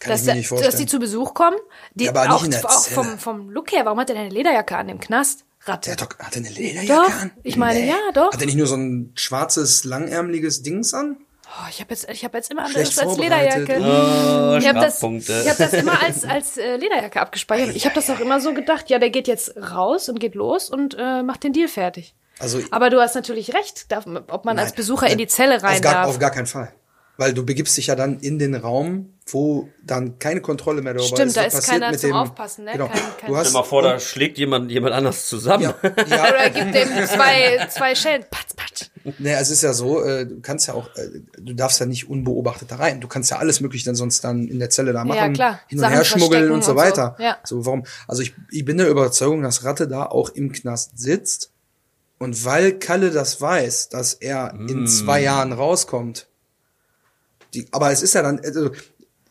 Kann 0.00 0.10
Dass, 0.10 0.20
ich 0.20 0.26
mir 0.26 0.34
nicht 0.34 0.50
dass 0.50 0.58
vorstellen. 0.60 0.76
die 0.82 0.86
zu 0.86 0.98
Besuch 0.98 1.34
kommen. 1.34 1.56
Die, 1.94 2.04
Ja, 2.04 2.10
aber 2.10 2.24
nicht 2.24 2.32
auch, 2.32 2.44
in 2.44 2.50
der 2.50 2.64
auch 2.64 2.82
Zelle. 2.82 2.94
vom, 2.94 3.18
vom 3.18 3.50
Look 3.50 3.72
her, 3.72 3.84
warum 3.86 3.98
hat 3.98 4.10
er 4.10 4.14
denn 4.16 4.24
eine 4.26 4.34
Lederjacke 4.34 4.76
an 4.76 4.88
im 4.88 5.00
Knast? 5.00 5.44
Ratte. 5.66 5.90
der 5.90 5.92
hat, 5.92 6.02
doch, 6.02 6.18
hat 6.18 6.36
er 6.36 6.38
eine 6.38 6.50
Lederjacke 6.50 7.10
Doch, 7.10 7.20
an? 7.22 7.30
ich 7.42 7.56
meine, 7.56 7.86
ja, 7.86 7.96
doch. 8.12 8.32
Hat 8.32 8.40
er 8.40 8.46
nicht 8.46 8.56
nur 8.56 8.66
so 8.66 8.76
ein 8.76 9.12
schwarzes, 9.14 9.84
langärmeliges 9.84 10.62
Dings 10.62 10.94
an? 10.94 11.16
Oh, 11.46 11.68
ich 11.70 11.80
habe 11.80 11.90
jetzt, 11.90 12.08
ich 12.08 12.24
hab 12.24 12.34
jetzt 12.34 12.50
immer 12.50 12.68
Schlecht 12.68 12.96
das 12.96 13.06
als. 13.06 13.18
Lederjacke. 13.18 13.76
Oh, 13.78 14.56
ich 14.58 14.66
habe 14.66 14.80
das, 14.80 15.02
ich 15.02 15.48
hab 15.48 15.56
das 15.56 15.72
immer 15.72 16.02
als, 16.02 16.24
als 16.28 16.56
äh, 16.56 16.76
Lederjacke 16.76 17.20
abgespeichert. 17.20 17.76
Ich 17.76 17.84
habe 17.84 17.94
das 17.94 18.10
auch 18.10 18.18
immer 18.20 18.40
so 18.40 18.54
gedacht, 18.54 18.90
ja, 18.90 18.98
der 18.98 19.10
geht 19.10 19.28
jetzt 19.28 19.56
raus 19.56 20.08
und 20.08 20.18
geht 20.18 20.34
los 20.34 20.68
und 20.68 20.96
äh, 20.98 21.22
macht 21.22 21.44
den 21.44 21.52
Deal 21.52 21.68
fertig. 21.68 22.14
Also 22.40 22.60
Aber 22.70 22.90
du 22.90 23.00
hast 23.00 23.14
natürlich 23.14 23.54
recht, 23.54 23.92
darf, 23.92 24.06
ob 24.06 24.44
man 24.44 24.58
als 24.58 24.70
Nein. 24.70 24.76
Besucher 24.76 25.08
in 25.08 25.18
die 25.18 25.28
Zelle 25.28 25.62
rein 25.62 25.76
auf 25.76 25.80
gar, 25.80 25.94
darf. 25.94 26.08
Auf 26.08 26.18
gar 26.18 26.30
keinen 26.30 26.46
Fall. 26.46 26.74
Weil 27.16 27.32
du 27.32 27.46
begibst 27.46 27.76
dich 27.76 27.86
ja 27.86 27.94
dann 27.94 28.18
in 28.18 28.40
den 28.40 28.56
Raum, 28.56 29.14
wo 29.28 29.68
dann 29.84 30.18
keine 30.18 30.40
Kontrolle 30.40 30.82
mehr 30.82 30.94
darüber 30.94 31.14
Stimmt, 31.16 31.28
ist. 31.28 31.36
da 31.36 31.46
Was 31.46 31.54
ist 31.54 31.66
keiner 31.68 31.92
mit 31.92 32.00
zum 32.00 32.10
dem, 32.10 32.16
Aufpassen, 32.16 32.64
ne? 32.64 32.72
Genau. 32.72 32.86
Kein- 32.88 32.96
kein- 32.96 33.04
du 33.04 33.18
Stell 33.26 33.36
hast, 33.36 33.50
dir 33.50 33.58
mal 33.58 33.62
vor, 33.62 33.82
da 33.82 34.00
schlägt 34.00 34.36
jemand 34.36 34.70
jemand 34.72 34.94
anders 34.94 35.28
zusammen. 35.28 35.62
ja, 35.62 35.74
ja, 36.08 36.28
Oder 36.28 36.50
gibt 36.50 36.74
dem 36.74 36.88
zwei, 37.06 37.68
zwei 37.70 37.94
Schellen. 37.94 38.24
Patsch, 38.30 38.56
patsch. 38.56 38.90
Nee, 39.18 39.32
es 39.34 39.50
ist 39.50 39.62
ja 39.62 39.72
so, 39.72 40.02
äh, 40.02 40.26
du 40.26 40.40
kannst 40.40 40.66
ja 40.66 40.74
auch, 40.74 40.88
äh, 40.96 41.08
du 41.38 41.54
darfst 41.54 41.78
ja 41.78 41.86
nicht 41.86 42.08
unbeobachtet 42.10 42.72
da 42.72 42.76
rein. 42.76 43.00
Du 43.00 43.06
kannst 43.06 43.30
ja 43.30 43.36
alles 43.38 43.60
mögliche 43.60 43.84
dann 43.84 43.94
sonst 43.94 44.24
dann 44.24 44.48
in 44.48 44.58
der 44.58 44.70
Zelle 44.70 44.92
da 44.92 45.04
machen, 45.04 45.34
klar. 45.34 45.60
hin 45.68 45.78
und 45.78 45.82
Sachen 45.82 45.94
her 45.94 46.04
schmuggeln 46.04 46.50
und 46.50 46.64
so 46.64 46.74
verstecken 46.74 47.00
und 47.02 47.12
weiter. 47.12 47.14
so. 47.18 47.22
Ja. 47.22 47.36
So, 47.44 47.66
warum? 47.66 47.84
Also 48.08 48.22
ich, 48.22 48.34
ich 48.50 48.64
bin 48.64 48.76
der 48.78 48.88
Überzeugung, 48.88 49.42
dass 49.42 49.62
Ratte 49.62 49.86
da 49.86 50.04
auch 50.06 50.30
im 50.30 50.50
Knast 50.52 50.98
sitzt 50.98 51.50
Und 52.18 52.44
weil 52.44 52.72
Kalle 52.78 53.10
das 53.10 53.40
weiß, 53.40 53.88
dass 53.90 54.14
er 54.14 54.54
in 54.68 54.86
zwei 54.88 55.20
Jahren 55.22 55.52
rauskommt, 55.52 56.26
die, 57.54 57.66
aber 57.70 57.90
es 57.90 58.02
ist 58.02 58.14
ja 58.14 58.22
dann, 58.22 58.40
also, 58.40 58.70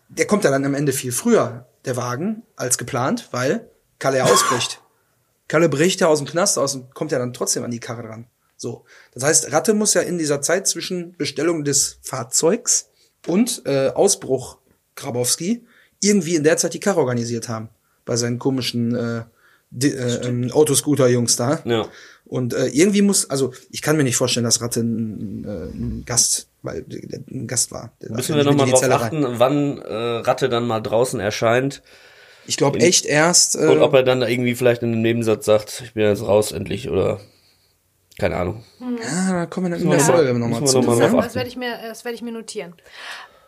der 0.10 0.27
kommt 0.27 0.44
ja 0.44 0.51
dann 0.51 0.65
am 0.65 0.74
Ende 0.74 0.94
viel 0.94 1.12
früher, 1.12 1.68
der 1.86 1.98
Wagen, 1.98 2.44
als 2.56 2.77
geplant, 2.77 3.30
weil 3.32 3.70
Kalle 4.00 4.18
ja 4.18 4.25
ausbricht. 4.25 4.82
Kalle 5.48 5.70
bricht 5.70 6.00
ja 6.01 6.08
aus 6.08 6.20
dem 6.20 6.27
Knast 6.27 6.58
aus 6.58 6.75
und 6.75 6.94
kommt 6.96 7.12
ja 7.12 7.20
dann 7.20 7.34
trotzdem 7.34 7.63
an 7.63 7.72
die 7.72 7.80
Karre 7.80 8.03
dran. 8.03 8.27
So. 8.58 8.86
Das 9.13 9.24
heißt, 9.24 9.51
Ratte 9.51 9.74
muss 9.74 9.94
ja 9.94 10.01
in 10.01 10.18
dieser 10.18 10.42
Zeit 10.42 10.68
zwischen 10.68 11.15
Bestellung 11.18 11.63
des 11.63 11.98
Fahrzeugs 12.01 12.89
und 13.27 13.62
äh, 13.65 13.89
Ausbruch 13.89 14.58
Grabowski 14.96 15.65
irgendwie 16.00 16.36
in 16.36 16.44
der 16.44 16.58
Zeit 16.58 16.74
die 16.74 16.80
Karre 16.80 17.00
organisiert 17.00 17.50
haben. 17.50 17.70
Bei 18.06 18.15
seinen 18.15 18.39
komischen 18.39 18.96
äh, 18.96 19.24
äh, 19.82 20.27
ähm, 20.27 20.51
Autoscooter-Jungs 20.51 21.36
da. 21.36 21.62
Ja. 21.65 21.88
Und 22.34 22.56
äh, 22.56 22.66
irgendwie 22.66 23.04
muss, 23.04 23.30
also 23.30 23.54
ich 23.70 23.84
kann 23.84 23.96
mir 23.96 24.02
nicht 24.02 24.16
vorstellen, 24.16 24.44
dass 24.44 24.60
Ratte 24.60 24.80
ein, 24.80 25.46
äh, 25.46 25.78
ein 25.78 26.04
Gast, 26.04 26.48
weil 26.63 26.82
der 26.82 27.20
ein 27.30 27.46
Gast 27.46 27.72
war. 27.72 27.94
Der 28.02 28.12
Müssen 28.12 28.36
wir 28.36 28.44
nochmal 28.44 28.68
drauf 28.72 28.80
Zelle 28.80 28.96
rein. 28.96 29.24
achten, 29.24 29.40
wann 29.40 29.78
äh, 29.78 29.94
Ratte 29.94 30.50
dann 30.50 30.66
mal 30.66 30.80
draußen 30.80 31.20
erscheint 31.20 31.84
Ich 32.48 32.58
glaube 32.58 32.80
echt 32.80 33.06
erst. 33.06 33.56
Äh, 33.56 33.68
und 33.68 33.84
ob 33.84 33.94
er 33.94 34.02
dann 34.02 34.20
da 34.20 34.28
irgendwie 34.28 34.56
vielleicht 34.56 34.82
in 34.82 34.94
einem 34.94 35.04
Nebensatz 35.04 35.46
sagt, 35.46 35.84
ich 35.86 35.94
bin 35.94 36.06
jetzt 36.06 36.24
raus 36.24 36.52
endlich 36.52 36.90
oder 36.90 37.20
keine 38.18 38.38
Ahnung. 38.38 38.63
ja, 38.80 39.32
da 39.32 39.46
kommen 39.46 39.68
wir 39.68 39.78
dann 39.78 39.84
in 39.84 39.92
der. 39.92 40.00
Folge 40.00 40.34
nochmal 40.34 40.66
zu. 40.66 40.82
noch 40.82 40.98
mal 40.98 41.22
Das 41.22 41.36
werde 41.36 41.50
ich 41.50 41.56
mir, 41.56 41.78
das 41.84 42.04
werde 42.04 42.16
ich 42.16 42.24
mir 42.24 42.32
notieren. 42.32 42.74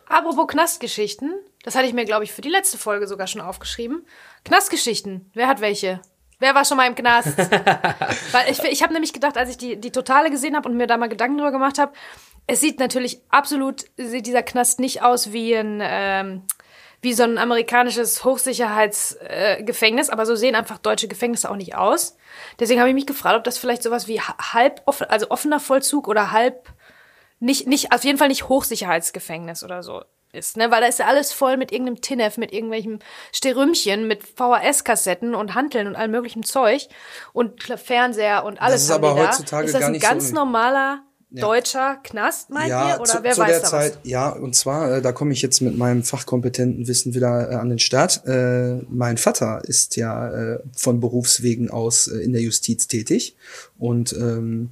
Apropos 0.08 0.46
Knastgeschichten, 0.46 1.34
das 1.64 1.74
hatte 1.74 1.88
ich 1.88 1.92
mir, 1.92 2.04
glaube 2.04 2.22
ich, 2.22 2.30
für 2.30 2.40
die 2.40 2.50
letzte 2.50 2.78
Folge 2.78 3.08
sogar 3.08 3.26
schon 3.26 3.40
aufgeschrieben. 3.40 4.06
Knastgeschichten, 4.44 5.28
wer 5.34 5.48
hat 5.48 5.60
welche? 5.60 6.00
Wer 6.38 6.54
war 6.54 6.64
schon 6.64 6.76
mal 6.76 6.86
im 6.86 6.94
Knast? 6.94 7.36
Weil 8.32 8.50
ich, 8.50 8.62
ich 8.64 8.82
habe 8.82 8.92
nämlich 8.92 9.12
gedacht, 9.12 9.36
als 9.38 9.50
ich 9.50 9.56
die, 9.56 9.76
die 9.80 9.90
Totale 9.92 10.30
gesehen 10.30 10.54
habe 10.56 10.68
und 10.68 10.76
mir 10.76 10.86
da 10.86 10.96
mal 10.96 11.08
Gedanken 11.08 11.38
drüber 11.38 11.52
gemacht 11.52 11.78
habe, 11.78 11.92
es 12.46 12.60
sieht 12.60 12.78
natürlich 12.78 13.20
absolut, 13.30 13.84
sieht 13.96 14.26
dieser 14.26 14.42
Knast 14.42 14.78
nicht 14.78 15.02
aus 15.02 15.32
wie 15.32 15.54
ein, 15.54 15.80
ähm, 15.82 16.42
wie 17.02 17.12
so 17.14 17.22
ein 17.24 17.38
amerikanisches 17.38 18.24
Hochsicherheitsgefängnis, 18.24 20.08
äh, 20.08 20.12
aber 20.12 20.26
so 20.26 20.36
sehen 20.36 20.54
einfach 20.54 20.78
deutsche 20.78 21.08
Gefängnisse 21.08 21.50
auch 21.50 21.56
nicht 21.56 21.74
aus. 21.74 22.16
Deswegen 22.60 22.80
habe 22.80 22.88
ich 22.90 22.94
mich 22.94 23.06
gefragt, 23.06 23.36
ob 23.36 23.44
das 23.44 23.58
vielleicht 23.58 23.82
sowas 23.82 24.06
wie 24.06 24.20
ha- 24.20 24.36
halb 24.52 24.82
offen, 24.86 25.06
also 25.08 25.30
offener 25.30 25.60
Vollzug 25.60 26.06
oder 26.08 26.30
halb 26.32 26.68
nicht, 27.40 27.66
nicht, 27.66 27.92
auf 27.92 28.04
jeden 28.04 28.18
Fall 28.18 28.28
nicht 28.28 28.48
Hochsicherheitsgefängnis 28.48 29.62
oder 29.64 29.82
so 29.82 30.02
ist, 30.32 30.56
ne? 30.56 30.70
Weil 30.70 30.80
da 30.82 30.86
ist 30.86 30.98
ja 30.98 31.06
alles 31.06 31.32
voll 31.32 31.56
mit 31.56 31.72
irgendeinem 31.72 32.00
Tinnef, 32.00 32.36
mit 32.36 32.52
irgendwelchen 32.52 32.98
Sterümchen, 33.32 34.06
mit 34.06 34.22
VHS-Kassetten 34.24 35.34
und 35.34 35.54
Hanteln 35.54 35.86
und 35.86 35.96
allem 35.96 36.10
möglichen 36.10 36.42
Zeug 36.42 36.88
und 37.32 37.62
Fernseher 37.62 38.44
und 38.44 38.60
alles. 38.60 38.82
ist 38.84 38.90
haben 38.90 39.04
aber 39.04 39.14
die 39.14 39.20
da. 39.26 39.28
heutzutage 39.28 39.66
Ist 39.66 39.72
das 39.74 39.80
gar 39.80 39.86
ein 39.88 39.92
nicht 39.92 40.02
so 40.04 40.08
ganz 40.08 40.28
im- 40.28 40.34
normaler 40.34 41.02
deutscher 41.30 41.96
Knast, 42.02 42.50
meint 42.50 42.68
ja, 42.68 42.94
ihr? 42.94 43.00
Oder 43.00 43.04
zu, 43.16 43.18
wer 43.22 43.32
zu 43.34 43.40
weiß 43.42 43.48
der 43.50 43.60
da 43.60 43.66
Zeit, 43.66 43.98
ja, 44.04 44.28
und 44.30 44.54
zwar, 44.54 44.96
äh, 44.96 45.02
da 45.02 45.12
komme 45.12 45.32
ich 45.32 45.42
jetzt 45.42 45.60
mit 45.60 45.76
meinem 45.76 46.02
fachkompetenten 46.02 46.86
Wissen 46.86 47.14
wieder 47.14 47.50
äh, 47.50 47.54
an 47.56 47.68
den 47.68 47.78
Start. 47.78 48.22
Äh, 48.26 48.76
mein 48.88 49.18
Vater 49.18 49.60
ist 49.64 49.96
ja 49.96 50.28
äh, 50.54 50.58
von 50.74 51.00
Berufswegen 51.00 51.68
aus 51.70 52.08
äh, 52.08 52.18
in 52.18 52.32
der 52.32 52.40
Justiz 52.42 52.86
tätig 52.88 53.36
und 53.76 54.12
ähm, 54.14 54.70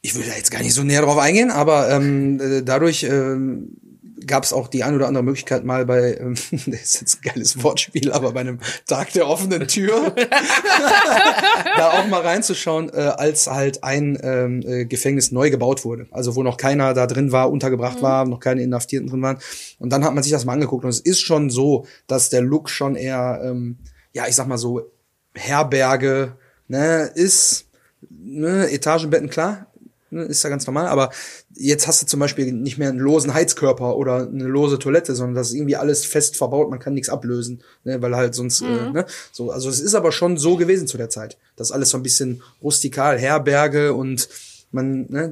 ich 0.00 0.14
will 0.16 0.24
da 0.26 0.34
jetzt 0.36 0.50
gar 0.50 0.60
nicht 0.62 0.74
so 0.74 0.82
näher 0.82 1.02
drauf 1.02 1.18
eingehen, 1.18 1.50
aber 1.50 1.88
ähm, 1.90 2.40
äh, 2.40 2.62
dadurch 2.62 3.04
ähm, 3.04 3.76
gab 4.26 4.44
es 4.44 4.52
auch 4.52 4.68
die 4.68 4.82
ein 4.84 4.94
oder 4.94 5.08
andere 5.08 5.24
Möglichkeit 5.24 5.64
mal 5.64 5.86
bei, 5.86 6.16
ähm, 6.16 6.34
das 6.50 6.80
ist 6.80 7.00
jetzt 7.00 7.18
ein 7.18 7.32
geiles 7.32 7.62
Wortspiel, 7.62 8.12
aber 8.12 8.32
bei 8.32 8.40
einem 8.40 8.58
Tag 8.86 9.12
der 9.12 9.28
offenen 9.28 9.66
Tür 9.68 10.14
da 11.76 11.90
auch 11.90 12.06
mal 12.08 12.20
reinzuschauen, 12.20 12.90
äh, 12.92 13.12
als 13.16 13.46
halt 13.46 13.84
ein 13.84 14.18
ähm, 14.22 14.62
äh, 14.66 14.84
Gefängnis 14.84 15.32
neu 15.32 15.50
gebaut 15.50 15.84
wurde. 15.84 16.06
Also 16.10 16.36
wo 16.36 16.42
noch 16.42 16.56
keiner 16.56 16.94
da 16.94 17.06
drin 17.06 17.32
war, 17.32 17.50
untergebracht 17.50 18.02
war, 18.02 18.26
noch 18.26 18.40
keine 18.40 18.62
Inhaftierten 18.62 19.08
drin 19.08 19.22
waren. 19.22 19.38
Und 19.78 19.90
dann 19.90 20.04
hat 20.04 20.14
man 20.14 20.22
sich 20.22 20.32
das 20.32 20.44
mal 20.44 20.54
angeguckt 20.54 20.84
und 20.84 20.90
es 20.90 21.00
ist 21.00 21.20
schon 21.20 21.50
so, 21.50 21.86
dass 22.06 22.30
der 22.30 22.42
Look 22.42 22.70
schon 22.70 22.96
eher, 22.96 23.40
ähm, 23.44 23.78
ja, 24.12 24.26
ich 24.28 24.34
sag 24.34 24.46
mal 24.46 24.58
so, 24.58 24.90
Herberge, 25.34 26.36
ne, 26.68 27.10
ist, 27.14 27.66
ne, 28.08 28.70
Etagenbetten, 28.70 29.28
klar, 29.28 29.66
ist 30.14 30.42
ja 30.42 30.50
ganz 30.50 30.66
normal, 30.66 30.86
aber 30.86 31.10
jetzt 31.54 31.86
hast 31.86 32.02
du 32.02 32.06
zum 32.06 32.20
Beispiel 32.20 32.52
nicht 32.52 32.78
mehr 32.78 32.88
einen 32.88 32.98
losen 32.98 33.34
Heizkörper 33.34 33.96
oder 33.96 34.28
eine 34.28 34.44
lose 34.44 34.78
Toilette, 34.78 35.14
sondern 35.14 35.34
das 35.34 35.48
ist 35.48 35.54
irgendwie 35.54 35.76
alles 35.76 36.04
fest 36.04 36.36
verbaut, 36.36 36.70
man 36.70 36.78
kann 36.78 36.94
nichts 36.94 37.08
ablösen, 37.08 37.62
ne, 37.84 38.00
weil 38.02 38.16
halt 38.16 38.34
sonst, 38.34 38.62
äh, 38.62 38.90
ne, 38.90 39.06
so, 39.32 39.50
also 39.50 39.68
es 39.68 39.80
ist 39.80 39.94
aber 39.94 40.12
schon 40.12 40.36
so 40.36 40.56
gewesen 40.56 40.86
zu 40.86 40.96
der 40.96 41.10
Zeit. 41.10 41.38
Das 41.56 41.68
ist 41.68 41.72
alles 41.72 41.90
so 41.90 41.98
ein 41.98 42.02
bisschen 42.02 42.42
rustikal, 42.62 43.18
Herberge 43.18 43.94
und 43.94 44.28
man, 44.74 45.06
ne, 45.08 45.30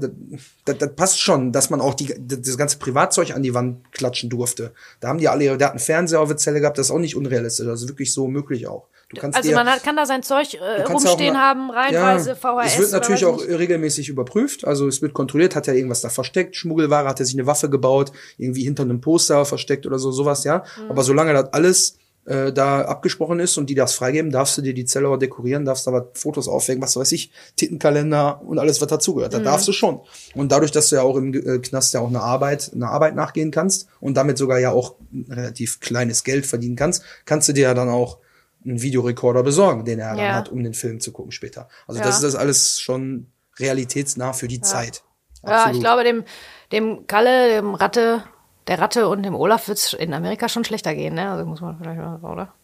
das, 0.65 0.79
das, 0.79 0.95
passt 0.95 1.21
schon, 1.21 1.53
dass 1.53 1.69
man 1.69 1.81
auch 1.81 1.95
die, 1.95 2.15
das 2.19 2.57
ganze 2.57 2.79
Privatzeug 2.79 3.35
an 3.35 3.43
die 3.43 3.55
Wand 3.55 3.93
klatschen 3.93 4.31
durfte. 4.31 4.73
Da 5.01 5.09
haben 5.09 5.19
die 5.19 5.29
alle, 5.29 5.59
der 5.59 5.67
hat 5.67 5.73
einen 5.73 5.81
Fernseher 5.81 6.21
auf 6.21 6.29
der 6.29 6.37
Zelle 6.37 6.61
gehabt, 6.61 6.79
das 6.79 6.87
ist 6.87 6.93
auch 6.93 6.99
nicht 6.99 7.17
unrealistisch, 7.17 7.67
das 7.67 7.83
ist 7.83 7.89
wirklich 7.89 8.13
so 8.13 8.29
möglich 8.29 8.69
auch. 8.69 8.87
Also 9.21 9.49
dir, 9.49 9.55
man 9.55 9.67
hat, 9.69 9.83
kann 9.83 9.97
da 9.97 10.07
sein 10.07 10.23
Zeug 10.23 10.55
äh, 10.55 10.59
ja 10.81 10.85
rumstehen 10.87 11.35
mal- 11.35 11.41
haben, 11.41 11.71
reihenweise, 11.71 12.35
VHS. 12.37 12.73
Es 12.75 12.79
wird 12.79 12.93
natürlich 12.93 13.25
auch 13.25 13.37
nicht. 13.37 13.49
regelmäßig 13.59 14.09
überprüft. 14.09 14.65
Also 14.67 14.89
es 14.89 15.03
wird 15.03 15.13
kontrolliert, 15.13 15.55
hat 15.57 15.69
er 15.69 15.75
irgendwas 15.75 16.01
da 16.01 16.09
versteckt, 16.09 16.57
Schmuggelware, 16.57 17.07
hat 17.09 17.21
er 17.21 17.27
sich 17.27 17.35
eine 17.35 17.47
Waffe 17.47 17.69
gebaut, 17.69 18.13
irgendwie 18.39 18.65
hinter 18.65 18.85
einem 18.85 19.01
Poster 19.01 19.45
versteckt 19.45 19.87
oder 19.87 19.99
so, 19.99 20.13
sowas, 20.13 20.45
ja. 20.45 20.65
Mhm. 20.85 20.91
Aber 20.91 21.03
solange 21.03 21.33
das 21.33 21.53
alles 21.53 21.99
äh, 22.25 22.53
da 22.53 22.83
abgesprochen 22.83 23.41
ist 23.41 23.59
und 23.59 23.69
die 23.69 23.75
das 23.75 23.95
freigeben, 23.95 24.31
darfst 24.31 24.57
du 24.57 24.63
dir 24.63 24.75
die 24.75 24.85
Zelle 24.85 25.09
auch 25.09 25.17
dekorieren, 25.17 25.65
darfst 25.65 25.89
da 25.89 25.93
was 25.93 26.05
Fotos 26.15 26.47
aufhängen, 26.47 26.81
was 26.81 26.95
weiß 26.95 27.11
ich, 27.13 27.33
Tittenkalender 27.57 28.41
und 28.47 28.59
alles, 28.61 28.81
was 28.81 28.89
dazugehört. 28.89 29.35
Da 29.35 29.41
Mhm. 29.41 29.45
darfst 29.45 29.67
du 29.67 29.73
schon. 29.73 30.01
Und 30.35 30.53
dadurch, 30.53 30.71
dass 30.71 30.89
du 30.91 30.97
ja 30.97 31.03
auch 31.03 31.17
im 31.17 31.35
äh, 31.35 31.59
Knast 31.59 31.95
ja 31.95 32.01
auch 32.01 32.09
eine 32.09 32.21
Arbeit, 32.21 32.71
eine 32.75 32.89
Arbeit 32.89 33.17
nachgehen 33.17 33.51
kannst 33.51 33.89
und 34.01 34.15
damit 34.17 34.39
sogar 34.39 34.59
ja 34.61 34.71
auch 34.71 34.95
ein 35.13 35.27
relativ 35.31 35.81
kleines 35.81 36.23
Geld 36.25 36.47
verdienen 36.47 36.77
kannst, 36.77 37.03
kannst 37.25 37.49
du 37.49 37.53
dir 37.53 37.63
ja 37.63 37.75
dann 37.75 37.89
auch 37.89 38.19
einen 38.65 38.83
Videorekorder 38.83 39.43
besorgen, 39.43 39.85
den 39.85 39.99
er 39.99 40.11
dann 40.17 40.19
Ja. 40.25 40.35
hat, 40.35 40.49
um 40.49 40.63
den 40.63 40.75
Film 40.75 41.01
zu 41.01 41.13
gucken 41.13 41.33
später. 41.33 41.69
Also 41.87 42.01
Ja. 42.01 42.07
das 42.07 42.17
ist 42.17 42.23
das 42.25 42.35
alles 42.35 42.81
schon 42.81 43.27
realitätsnah 43.59 44.33
für 44.33 44.49
die 44.49 44.61
Zeit. 44.61 45.03
Ja, 45.47 45.71
ich 45.71 45.81
glaube, 45.81 46.05
dem, 46.05 46.25
dem 46.71 47.07
Kalle, 47.07 47.49
dem 47.57 47.75
Ratte, 47.75 48.23
der 48.69 48.79
Ratte 48.79 49.09
und 49.09 49.25
dem 49.25 49.35
Olaf 49.35 49.67
wird's 49.69 49.93
in 49.93 50.15
Amerika 50.15 50.49
schon 50.49 50.65
schlechter 50.65 50.95
gehen, 50.95 51.15
ne? 51.15 51.31
Also 51.31 51.45
muss 51.45 51.61
man 51.61 51.77
vielleicht 51.79 51.99
mal, 51.99 52.17
oder? 52.23 52.55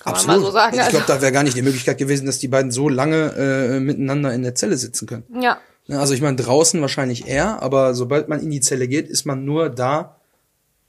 Kann 0.00 0.12
Absolut. 0.12 0.26
man 0.26 0.40
mal 0.40 0.46
so 0.46 0.52
sagen. 0.52 0.74
ich 0.74 0.80
Also, 0.80 0.90
glaube, 0.98 1.06
da 1.06 1.22
wäre 1.22 1.32
gar 1.32 1.42
nicht 1.44 1.56
die 1.56 1.62
Möglichkeit 1.62 1.98
gewesen, 1.98 2.26
dass 2.26 2.38
die 2.38 2.48
beiden 2.48 2.70
so 2.70 2.88
lange 2.88 3.32
äh, 3.76 3.80
miteinander 3.80 4.34
in 4.34 4.42
der 4.42 4.54
Zelle 4.54 4.76
sitzen 4.76 5.06
können. 5.06 5.24
ja. 5.40 5.58
Ne, 5.88 6.00
Also 6.00 6.14
ich 6.14 6.20
meine, 6.20 6.34
draußen 6.36 6.80
wahrscheinlich 6.80 7.28
eher, 7.28 7.62
aber 7.62 7.94
sobald 7.94 8.28
man 8.28 8.40
in 8.40 8.50
die 8.50 8.60
Zelle 8.60 8.88
geht, 8.88 9.08
ist 9.08 9.24
man 9.24 9.44
nur 9.44 9.70
da 9.70 10.15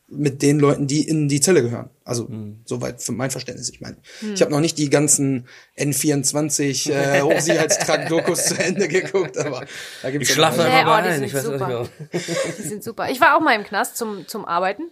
mit 0.09 0.41
den 0.41 0.59
Leuten, 0.59 0.87
die 0.87 1.07
in 1.07 1.27
die 1.27 1.41
Zelle 1.41 1.61
gehören. 1.61 1.89
Also 2.05 2.29
soweit 2.65 3.01
für 3.01 3.11
mein 3.11 3.29
Verständnis. 3.29 3.69
Ich 3.69 3.81
meine, 3.81 3.97
ich 4.33 4.41
habe 4.41 4.51
noch 4.51 4.61
nicht 4.61 4.77
die 4.77 4.89
ganzen 4.89 5.47
N24 5.77 6.91
äh, 6.91 7.21
Hochsicherheitstrakt-Dokus 7.23 8.45
zu 8.45 8.57
Ende 8.57 8.87
geguckt, 8.87 9.37
aber 9.37 9.65
da 10.01 10.09
gibt's 10.11 10.29
Ich 10.29 10.35
schlafe 10.35 10.63
einfach 10.63 10.85
mal 10.85 10.99
oh, 10.99 11.03
die 11.03 11.09
ein. 11.09 11.15
sind 11.15 11.23
Ich 11.25 11.33
weiß 11.33 11.45
auch 11.47 11.51
nicht 11.51 11.59
super. 11.59 11.73
warum. 11.73 11.89
Die 12.57 12.61
sind 12.63 12.83
super. 12.83 13.09
Ich 13.09 13.19
war 13.19 13.35
auch 13.35 13.41
mal 13.41 13.55
im 13.55 13.63
Knast 13.65 13.97
zum, 13.97 14.25
zum 14.27 14.45
Arbeiten. 14.45 14.83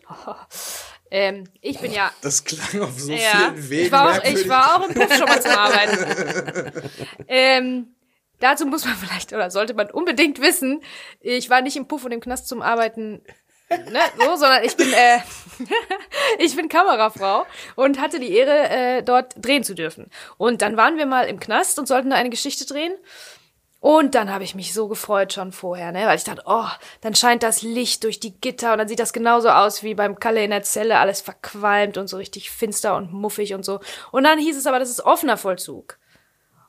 ähm, 1.12 1.45
ich 1.62 1.80
bin 1.80 1.93
ja. 1.93 2.12
Das 2.21 2.43
klang 2.43 2.82
auf 2.82 2.99
so 2.99 3.13
Ja, 3.13 3.54
vielen 3.54 3.69
Wegen 3.69 3.86
ich 3.86 3.91
war, 3.93 4.12
auch, 4.19 4.23
ich 4.25 4.49
war 4.49 4.75
auch 4.82 4.89
im 4.89 4.93
Puff 4.95 5.15
schon 5.15 5.28
mal 5.28 5.41
zum 5.41 5.51
Arbeiten. 5.51 6.71
ähm, 7.30 7.88
dazu 8.41 8.65
muss 8.65 8.84
man 8.84 8.95
vielleicht 8.95 9.32
oder 9.32 9.49
sollte 9.49 9.73
man 9.73 9.89
unbedingt 9.91 10.41
wissen, 10.41 10.82
ich 11.21 11.49
war 11.49 11.62
nicht 11.62 11.78
im 11.78 11.88
Puff 11.88 12.04
und 12.04 12.12
im 12.12 12.19
Knast 12.19 12.47
zum 12.49 12.62
Arbeiten, 12.62 13.21
ne, 13.69 13.99
so, 14.17 14.36
sondern 14.36 14.63
ich 14.63 14.75
bin, 14.75 14.91
äh, 14.93 15.19
ich 16.39 16.56
bin 16.56 16.69
Kamerafrau 16.69 17.45
und 17.75 17.99
hatte 17.99 18.19
die 18.19 18.36
Ehre, 18.36 18.69
äh, 18.69 19.04
dort 19.04 19.34
drehen 19.38 19.63
zu 19.63 19.75
dürfen. 19.75 20.10
Und 20.38 20.62
dann 20.62 20.78
waren 20.78 20.97
wir 20.97 21.06
mal 21.06 21.28
im 21.28 21.39
Knast 21.39 21.80
und 21.80 21.88
sollten 21.88 22.10
da 22.10 22.15
eine 22.15 22.30
Geschichte 22.30 22.65
drehen. 22.65 22.93
Und 23.80 24.15
dann 24.15 24.32
habe 24.32 24.43
ich 24.43 24.56
mich 24.56 24.73
so 24.73 24.88
gefreut 24.88 25.32
schon 25.34 25.51
vorher, 25.51 25.91
ne? 25.91 26.08
Weil 26.08 26.17
ich 26.17 26.23
dachte, 26.23 26.41
oh, 26.47 26.65
dann 27.01 27.13
scheint 27.13 27.43
das 27.43 27.62
Licht 27.62 28.04
durch 28.04 28.19
die 28.19 28.34
Gitter 28.34 28.71
und 28.71 28.80
dann 28.80 28.88
sieht 28.88 28.99
das 28.99 29.13
genauso 29.13 29.49
aus 29.49 29.84
wie 29.84 29.93
beim 29.93 30.17
Kalle 30.17 30.43
in 30.43 30.49
der 30.49 30.63
Zelle, 30.63 30.97
alles 30.97 31.21
verqualmt 31.21 31.97
und 31.97 32.08
so 32.08 32.17
richtig 32.17 32.49
finster 32.49 32.95
und 32.95 33.13
muffig 33.13 33.54
und 33.54 33.63
so. 33.63 33.80
Und 34.12 34.23
dann 34.23 34.39
hieß 34.39 34.58
es 34.58 34.65
aber, 34.65 34.80
das 34.80 34.89
ist 34.89 35.06
offener 35.06 35.38
Vollzug. 35.38 35.99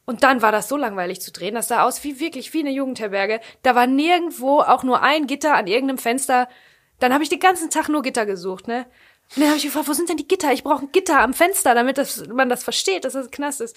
Und 0.04 0.24
dann 0.24 0.42
war 0.42 0.52
das 0.52 0.68
so 0.68 0.76
langweilig 0.76 1.22
zu 1.22 1.32
drehen, 1.32 1.54
das 1.54 1.68
sah 1.68 1.84
aus 1.84 2.04
wie 2.04 2.20
wirklich 2.20 2.52
wie 2.52 2.60
eine 2.60 2.70
Jugendherberge. 2.70 3.40
Da 3.62 3.74
war 3.74 3.86
nirgendwo 3.86 4.60
auch 4.60 4.82
nur 4.82 5.02
ein 5.02 5.26
Gitter 5.26 5.54
an 5.54 5.66
irgendeinem 5.66 5.98
Fenster. 5.98 6.48
Dann 6.98 7.12
habe 7.12 7.22
ich 7.22 7.30
den 7.30 7.40
ganzen 7.40 7.70
Tag 7.70 7.88
nur 7.88 8.02
Gitter 8.02 8.26
gesucht, 8.26 8.68
ne? 8.68 8.86
Und 9.34 9.40
dann 9.42 9.48
habe 9.48 9.56
ich 9.58 9.64
gefragt, 9.64 9.88
wo 9.88 9.92
sind 9.92 10.08
denn 10.08 10.16
die 10.16 10.28
Gitter? 10.28 10.52
Ich 10.52 10.62
brauche 10.62 10.84
ein 10.84 10.92
Gitter 10.92 11.20
am 11.20 11.34
Fenster, 11.34 11.74
damit 11.74 11.98
das, 11.98 12.26
man 12.28 12.48
das 12.48 12.62
versteht, 12.62 13.04
dass 13.04 13.14
das 13.14 13.26
ein 13.26 13.30
Knast 13.30 13.60
ist. 13.60 13.76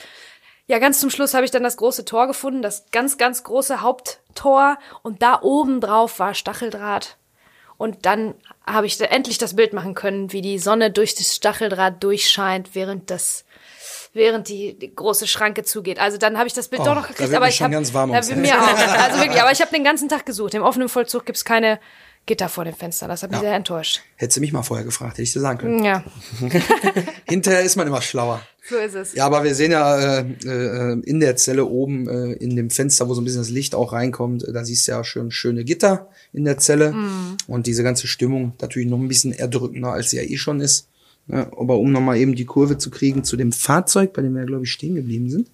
Ja, 0.68 0.78
ganz 0.78 1.00
zum 1.00 1.10
Schluss 1.10 1.34
habe 1.34 1.46
ich 1.46 1.52
dann 1.52 1.64
das 1.64 1.78
große 1.78 2.06
Tor 2.06 2.28
gefunden, 2.28 2.62
das 2.62 2.86
ganz, 2.92 3.18
ganz 3.18 3.44
große 3.44 3.82
Haupttor. 3.82 4.78
Und 5.02 5.24
da 5.24 5.42
oben 5.42 5.82
drauf 5.82 6.20
war 6.20 6.36
Stacheldraht. 6.36 7.18
Und 7.78 8.06
dann 8.06 8.36
habe 8.68 8.86
ich 8.86 8.98
da 8.98 9.06
endlich 9.06 9.40
das 9.40 9.56
Bild 9.56 9.74
machen 9.74 9.96
können, 9.96 10.32
wie 10.32 10.42
die 10.42 10.60
Sonne 10.60 10.92
durch 10.92 11.16
das 11.16 11.36
Stacheldraht 11.36 12.04
durchscheint, 12.04 12.76
während 12.76 13.10
das 13.10 13.46
während 14.14 14.50
die, 14.50 14.78
die 14.78 14.94
große 14.94 15.28
Schranke 15.28 15.64
zugeht. 15.64 16.00
Also 16.00 16.18
dann 16.18 16.38
habe 16.38 16.48
ich 16.48 16.54
das 16.54 16.68
Bild 16.68 16.82
Oh, 16.82 16.86
doch 16.86 16.96
noch 16.96 17.08
gekriegt, 17.08 17.34
aber 17.34 17.48
ich 17.48 17.62
habe 17.62 17.76
mir 17.76 17.80
auch. 17.80 18.18
Also 18.18 19.20
wirklich, 19.20 19.42
aber 19.42 19.52
ich 19.52 19.62
habe 19.62 19.72
den 19.72 19.84
ganzen 19.84 20.10
Tag 20.10 20.26
gesucht. 20.26 20.54
Im 20.54 20.64
offenen 20.64 20.90
Vollzug 20.90 21.26
gibt's 21.26 21.46
keine 21.46 21.80
Gitter 22.26 22.50
vor 22.50 22.64
dem 22.64 22.76
Fenster. 22.76 23.08
Das 23.08 23.24
hat 23.24 23.32
mich 23.32 23.40
sehr 23.40 23.56
enttäuscht. 23.56 24.02
Hättest 24.16 24.38
du 24.38 24.42
mich 24.42 24.54
mal 24.54 24.62
vorher 24.62 24.86
gefragt, 24.86 25.14
hätte 25.14 25.24
ich 25.24 25.34
dir 25.34 25.40
sagen 25.40 25.58
können. 25.60 25.84
Ja, 25.84 26.04
Hinterher 27.28 27.62
ist 27.62 27.76
man 27.76 27.88
immer 27.88 28.02
schlauer. 28.02 28.42
so 28.70 28.76
ist 28.76 28.94
es. 28.94 29.16
Ja, 29.16 29.26
aber 29.26 29.44
wir 29.44 29.56
sehen 29.56 29.72
ja 29.72 30.20
äh, 30.20 30.26
äh, 30.46 31.00
in 31.06 31.20
der 31.20 31.36
Zelle 31.38 31.66
oben 31.66 32.08
äh, 32.08 32.34
in 32.34 32.56
dem 32.56 32.70
Fenster, 32.70 33.10
wo 33.10 33.14
so 33.16 33.22
ein 33.22 33.24
bisschen 33.26 33.42
das 33.42 33.50
Licht 33.50 33.74
auch 33.74 33.94
reinkommt, 33.94 34.48
äh, 34.48 34.54
da 34.54 34.64
siehst 34.64 34.88
du 34.88 34.92
ja 34.92 35.04
schön 35.04 35.32
schöne 35.32 35.64
Gitter 35.64 36.10
in 36.34 36.46
der 36.46 36.58
Zelle 36.60 36.94
und 37.48 37.66
diese 37.66 37.84
ganze 37.84 38.08
Stimmung 38.08 38.54
natürlich 38.62 38.88
noch 38.88 39.00
ein 39.00 39.08
bisschen 39.08 39.34
erdrückender, 39.34 39.92
als 39.94 40.12
sie 40.12 40.18
ja 40.18 40.24
eh 40.24 40.38
schon 40.38 40.62
ist. 40.62 40.88
Ja, 41.28 41.48
aber 41.58 41.78
um 41.78 41.92
nochmal 41.92 42.18
eben 42.18 42.36
die 42.36 42.46
Kurve 42.46 42.78
zu 42.78 42.90
kriegen 42.90 43.24
zu 43.24 43.38
dem 43.38 43.52
Fahrzeug, 43.52 44.14
bei 44.14 44.22
dem 44.22 44.36
wir, 44.36 44.46
glaube 44.46 44.66
ich, 44.66 44.72
stehen 44.72 44.96
geblieben 44.96 45.30
sind. 45.30 45.50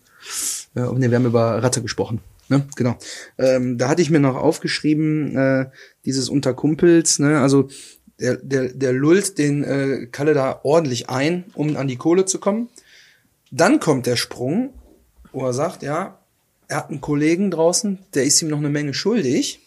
Äh, 0.73 0.81
und 0.83 1.01
wir 1.01 1.13
haben 1.13 1.25
über 1.25 1.61
Ratte 1.61 1.81
gesprochen. 1.81 2.19
Ne? 2.49 2.67
Genau. 2.75 2.97
Ähm, 3.37 3.77
da 3.77 3.89
hatte 3.89 4.01
ich 4.01 4.09
mir 4.09 4.19
noch 4.19 4.35
aufgeschrieben, 4.35 5.35
äh, 5.35 5.65
dieses 6.05 6.29
unter 6.29 6.53
Kumpels, 6.53 7.19
ne, 7.19 7.39
also 7.39 7.69
der, 8.19 8.37
der, 8.37 8.69
der 8.69 8.93
lullt 8.93 9.37
den 9.37 9.63
äh, 9.63 10.07
Kalle 10.11 10.33
da 10.33 10.61
ordentlich 10.63 11.09
ein, 11.09 11.45
um 11.53 11.75
an 11.75 11.87
die 11.87 11.97
Kohle 11.97 12.25
zu 12.25 12.39
kommen. 12.39 12.69
Dann 13.51 13.79
kommt 13.79 14.05
der 14.05 14.15
Sprung, 14.15 14.73
wo 15.31 15.45
er 15.45 15.53
sagt, 15.53 15.83
ja, 15.83 16.19
er 16.67 16.77
hat 16.77 16.89
einen 16.89 17.01
Kollegen 17.01 17.51
draußen, 17.51 17.99
der 18.13 18.23
ist 18.23 18.41
ihm 18.41 18.47
noch 18.47 18.57
eine 18.57 18.69
Menge 18.69 18.93
schuldig. 18.93 19.59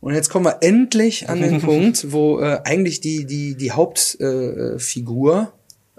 Und 0.00 0.14
jetzt 0.14 0.28
kommen 0.28 0.44
wir 0.44 0.58
endlich 0.62 1.28
an 1.28 1.40
den 1.40 1.60
Punkt, 1.62 2.12
wo 2.12 2.40
äh, 2.40 2.60
eigentlich 2.64 3.00
die, 3.00 3.24
die, 3.24 3.54
die 3.54 3.72
Hauptfigur 3.72 5.52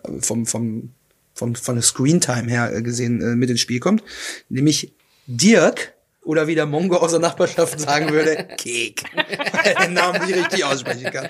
äh, 0.04 0.12
äh, 0.12 0.22
vom, 0.22 0.46
vom, 0.46 0.92
vom, 1.34 1.56
von 1.56 1.76
der 1.76 1.84
Screentime 1.84 2.50
her 2.50 2.82
gesehen 2.82 3.22
äh, 3.22 3.36
mit 3.36 3.50
ins 3.50 3.62
Spiel 3.62 3.80
kommt, 3.80 4.04
nämlich 4.50 4.94
Dirk 5.28 5.95
oder 6.26 6.48
wie 6.48 6.56
der 6.56 6.66
Mongo 6.66 6.98
aus 6.98 7.12
der 7.12 7.20
Nachbarschaft 7.20 7.80
sagen 7.80 8.10
würde, 8.12 8.48
Kek. 8.58 9.04
Weil 9.14 9.74
er 9.74 9.86
den 9.86 9.94
Namen 9.94 10.26
nicht 10.26 10.36
richtig 10.36 10.66
aussprechen 10.66 11.12
kann. 11.12 11.30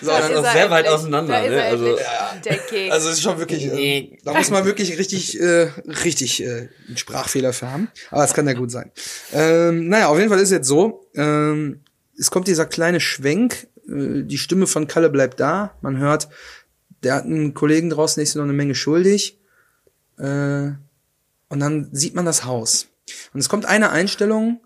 So, 0.00 0.08
Da 0.10 0.20
dann 0.20 0.30
ist 0.32 0.38
auch 0.38 0.52
sehr 0.52 0.70
weit 0.70 0.86
auseinander, 0.86 1.48
ne? 1.48 1.62
Also- 1.64 1.98
der 2.44 2.58
Keks. 2.58 2.92
also 2.94 3.08
es 3.08 3.14
ist 3.16 3.22
schon 3.22 3.38
wirklich, 3.38 3.64
äh, 3.66 4.18
da 4.24 4.34
muss 4.34 4.50
man 4.50 4.64
wirklich 4.64 4.96
richtig, 4.98 5.40
äh, 5.40 5.70
richtig 6.04 6.42
äh, 6.42 6.68
einen 6.86 6.96
Sprachfehler 6.96 7.52
für 7.52 7.70
haben. 7.70 7.88
Aber 8.10 8.22
es 8.22 8.34
kann 8.34 8.46
ja 8.46 8.52
gut 8.52 8.70
sein. 8.70 8.92
Ähm, 9.32 9.88
naja, 9.88 10.08
auf 10.08 10.18
jeden 10.18 10.28
Fall 10.30 10.38
ist 10.38 10.44
es 10.50 10.50
jetzt 10.52 10.68
so, 10.68 11.06
ähm, 11.14 11.80
es 12.18 12.30
kommt 12.30 12.46
dieser 12.48 12.66
kleine 12.66 13.00
Schwenk, 13.00 13.66
äh, 13.88 14.22
die 14.24 14.38
Stimme 14.38 14.66
von 14.66 14.86
Kalle 14.86 15.08
bleibt 15.10 15.40
da, 15.40 15.74
man 15.80 15.96
hört, 15.98 16.28
der 17.02 17.14
hat 17.14 17.24
einen 17.24 17.54
Kollegen 17.54 17.90
draußen, 17.90 18.20
der 18.20 18.24
ist 18.24 18.34
noch 18.34 18.44
eine 18.44 18.52
Menge 18.52 18.74
schuldig. 18.74 19.38
Äh, 20.18 20.22
und 21.50 21.60
dann 21.60 21.88
sieht 21.92 22.14
man 22.14 22.26
das 22.26 22.44
Haus. 22.44 22.88
Und 23.32 23.40
es 23.40 23.48
kommt 23.48 23.66
eine 23.66 23.90
Einstellung, 23.90 24.60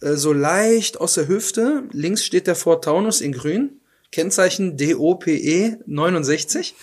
äh, 0.00 0.14
so 0.14 0.32
leicht 0.32 1.00
aus 1.00 1.14
der 1.14 1.28
Hüfte. 1.28 1.84
Links 1.92 2.24
steht 2.24 2.46
der 2.46 2.54
Ford 2.54 2.84
Taunus 2.84 3.20
in 3.20 3.32
grün. 3.32 3.80
Kennzeichen 4.12 4.76
DOPE 4.76 5.78
69. 5.86 6.74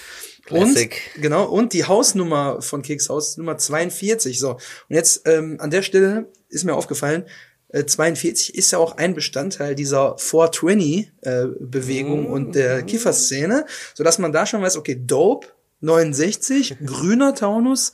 Classic. 0.45 0.99
Und, 1.15 1.21
genau, 1.21 1.45
und 1.45 1.71
die 1.73 1.86
Hausnummer 1.86 2.62
von 2.62 2.82
Keks 2.82 3.08
Haus, 3.10 3.38
Nummer 3.38 3.58
42. 3.58 4.39
So. 4.39 4.52
Und 4.52 4.60
jetzt, 4.89 5.21
ähm, 5.26 5.58
an 5.60 5.71
der 5.71 5.82
Stelle 5.84 6.30
ist 6.49 6.65
mir 6.65 6.76
aufgefallen, 6.76 7.23
äh, 7.69 7.86
42 7.86 8.56
ist 8.56 8.71
ja 8.71 8.78
auch 8.78 8.97
ein 8.97 9.13
Bestandteil 9.13 9.76
dieser 9.76 10.17
420-Bewegung 10.17 12.26
und 12.28 12.56
der 12.56 12.84
Kifferszene, 12.84 13.65
sodass 13.93 14.19
man 14.19 14.34
da 14.34 14.45
schon 14.45 14.62
weiß, 14.62 14.78
okay, 14.78 15.02
Dope, 15.02 15.47
69, 15.80 16.76
grüner 16.86 17.36
Taunus, 17.36 17.93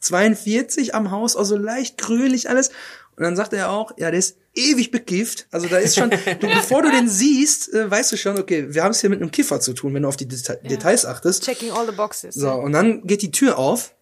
42 0.00 0.94
am 0.94 1.10
Haus, 1.10 1.36
also 1.36 1.56
leicht 1.56 1.98
grünlich 1.98 2.48
alles. 2.48 2.70
Und 3.16 3.24
dann 3.24 3.34
sagt 3.34 3.52
er 3.52 3.70
auch, 3.70 3.92
ja, 3.96 4.10
der 4.10 4.20
ist 4.20 4.36
ewig 4.54 4.90
bekifft. 4.92 5.46
Also 5.50 5.66
da 5.66 5.78
ist 5.78 5.96
schon, 5.96 6.10
du, 6.10 6.16
bevor 6.40 6.82
du 6.82 6.90
den 6.90 7.08
siehst, 7.08 7.72
äh, 7.74 7.90
weißt 7.90 8.12
du 8.12 8.16
schon, 8.16 8.38
okay, 8.38 8.72
wir 8.72 8.84
haben 8.84 8.92
es 8.92 9.00
hier 9.00 9.10
mit 9.10 9.20
einem 9.20 9.32
Kiffer 9.32 9.60
zu 9.60 9.72
tun, 9.72 9.92
wenn 9.94 10.02
du 10.02 10.08
auf 10.08 10.16
die 10.16 10.28
Deta 10.28 10.54
Details 10.54 11.04
achtest. 11.04 11.44
Checking 11.44 11.72
all 11.72 11.86
the 11.86 11.92
boxes. 11.92 12.34
So, 12.34 12.52
und 12.52 12.72
dann 12.72 13.06
geht 13.06 13.22
die 13.22 13.32
Tür 13.32 13.58
auf. 13.58 13.94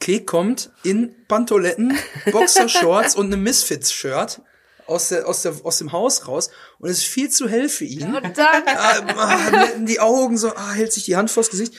Kek 0.00 0.26
kommt 0.26 0.70
in 0.82 1.14
Pantoletten, 1.28 1.96
Boxershorts 2.32 3.14
und 3.14 3.26
einem 3.26 3.42
Misfits-Shirt 3.42 4.40
aus, 4.86 5.08
der, 5.08 5.28
aus, 5.28 5.42
der, 5.42 5.54
aus 5.62 5.78
dem 5.78 5.92
Haus 5.92 6.26
raus 6.26 6.50
und 6.78 6.90
es 6.90 6.98
ist 6.98 7.06
viel 7.06 7.30
zu 7.30 7.48
hell 7.48 7.68
für 7.68 7.84
ihn. 7.84 8.14
Und 8.14 8.36
dann, 8.36 8.62
Ah, 8.66 9.66
die 9.78 10.00
Augen 10.00 10.36
so, 10.36 10.54
ah, 10.54 10.72
hält 10.72 10.92
sich 10.92 11.04
die 11.04 11.16
Hand 11.16 11.30
vors 11.30 11.50
Gesicht. 11.50 11.74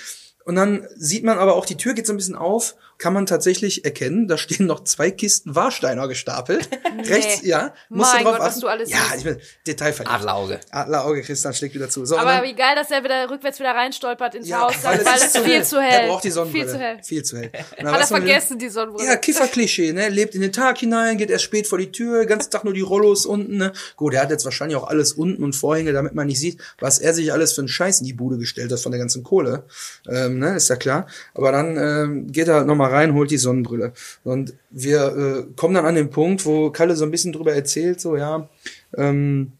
Und 0.45 0.55
dann 0.55 0.87
sieht 0.95 1.23
man 1.23 1.39
aber 1.39 1.55
auch, 1.55 1.65
die 1.65 1.77
Tür 1.77 1.93
geht 1.93 2.07
so 2.07 2.13
ein 2.13 2.17
bisschen 2.17 2.35
auf, 2.35 2.75
kann 2.97 3.13
man 3.13 3.25
tatsächlich 3.25 3.83
erkennen, 3.85 4.27
da 4.27 4.37
stehen 4.37 4.65
noch 4.65 4.83
zwei 4.83 5.11
Kisten 5.11 5.55
Warsteiner 5.55 6.07
gestapelt. 6.07 6.69
Rechts, 7.09 7.41
ja, 7.43 7.73
musst 7.89 8.13
Mein 8.13 8.23
du 8.23 8.29
drauf 8.29 8.37
Gott, 8.37 8.45
was 8.47 8.51
achten. 8.53 8.61
du 8.61 8.67
alles 8.67 8.89
Ja, 8.89 9.13
ich 9.17 9.23
bin 9.23 9.37
detailverliebt. 9.67 10.15
Adlerauge. 10.15 10.59
Adlerauge, 10.71 11.21
Christian 11.21 11.53
schlägt 11.53 11.75
wieder 11.75 11.89
zu. 11.89 12.05
So, 12.05 12.17
aber 12.17 12.31
dann- 12.35 12.43
wie 12.43 12.53
geil, 12.53 12.75
dass 12.75 12.91
er 12.91 13.03
wieder 13.03 13.29
rückwärts 13.29 13.59
wieder 13.59 13.71
reinstolpert 13.71 14.35
ins 14.35 14.47
ja, 14.47 14.61
Haus, 14.61 14.75
weil, 14.83 14.99
es 14.99 15.05
weil 15.05 15.15
ist 15.17 15.35
es 15.35 15.43
viel 15.43 15.63
zu 15.63 15.75
Er 15.77 15.81
hell. 15.83 16.07
braucht 16.07 16.23
die 16.23 16.31
Sonnenbrille. 16.31 16.63
Viel 16.65 16.73
zu 16.73 16.79
hell. 16.79 16.97
Viel 17.03 17.23
zu 17.23 17.37
hell. 17.37 17.51
Und 17.77 17.83
dann 17.85 17.93
Hat 17.93 18.01
er 18.01 18.07
vergessen, 18.07 18.59
die 18.59 18.69
Sonnenbrille. 18.69 19.07
Ja, 19.09 19.15
Kifferklischee, 19.17 19.91
ne? 19.93 20.09
Lebt 20.09 20.35
in 20.35 20.41
den 20.41 20.53
Tag 20.53 20.77
hinein, 20.77 21.17
geht 21.17 21.29
erst 21.29 21.43
spät 21.43 21.67
vor 21.67 21.77
die 21.77 21.91
Tür, 21.91 22.25
ganzen 22.25 22.51
Tag 22.51 22.63
nur 22.63 22.73
die 22.73 22.81
Rollos 22.81 23.25
unten, 23.25 23.57
ne? 23.57 23.73
Gut, 23.95 24.13
er 24.13 24.21
hat 24.21 24.29
jetzt 24.31 24.45
wahrscheinlich 24.45 24.77
auch 24.77 24.87
alles 24.87 25.13
unten 25.13 25.43
und 25.43 25.53
Vorhänge, 25.55 25.91
damit 25.93 26.15
man 26.15 26.27
nicht 26.27 26.39
sieht, 26.39 26.59
was 26.79 26.99
er 26.99 27.13
sich 27.13 27.31
alles 27.33 27.53
für 27.53 27.61
einen 27.61 27.67
Scheiß 27.67 27.99
in 27.99 28.05
die 28.05 28.13
Bude 28.13 28.37
gestellt 28.37 28.71
hat 28.71 28.79
von 28.79 28.91
der 28.91 28.99
ganzen 28.99 29.23
Kohle. 29.23 29.63
Ähm, 30.09 30.39
ne? 30.39 30.55
Ist 30.55 30.69
ja 30.69 30.75
klar. 30.75 31.07
Aber 31.33 31.51
dann 31.51 31.77
ähm, 31.77 32.31
geht 32.31 32.47
er 32.47 32.63
nochmal 32.63 32.84
rein, 32.87 33.13
holt 33.13 33.31
die 33.31 33.37
Sonnenbrille. 33.37 33.93
Und 34.23 34.53
wir 34.69 35.47
äh, 35.47 35.53
kommen 35.55 35.75
dann 35.75 35.85
an 35.85 35.95
den 35.95 36.09
Punkt, 36.09 36.45
wo 36.45 36.69
Kalle 36.71 36.95
so 36.95 37.05
ein 37.05 37.11
bisschen 37.11 37.33
drüber 37.33 37.53
erzählt, 37.53 38.01
so, 38.01 38.15
ja, 38.17 38.49
ähm, 38.95 39.53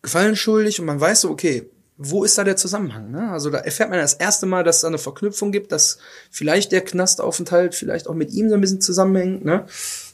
Gefallen 0.00 0.36
schuldig 0.36 0.78
und 0.78 0.86
man 0.86 1.00
weiß 1.00 1.22
so, 1.22 1.30
okay, 1.30 1.68
wo 1.96 2.22
ist 2.22 2.38
da 2.38 2.44
der 2.44 2.56
Zusammenhang? 2.56 3.10
Ne? 3.10 3.30
Also 3.32 3.50
da 3.50 3.58
erfährt 3.58 3.90
man 3.90 3.98
das 3.98 4.14
erste 4.14 4.46
Mal, 4.46 4.62
dass 4.62 4.76
es 4.76 4.82
da 4.82 4.88
eine 4.88 4.98
Verknüpfung 4.98 5.50
gibt, 5.50 5.72
dass 5.72 5.98
vielleicht 6.30 6.70
der 6.70 6.82
Knastaufenthalt 6.82 7.74
vielleicht 7.74 8.06
auch 8.06 8.14
mit 8.14 8.32
ihm 8.32 8.48
so 8.48 8.54
ein 8.54 8.60
bisschen 8.60 8.80
zusammenhängt. 8.80 9.44
Ne? 9.44 9.66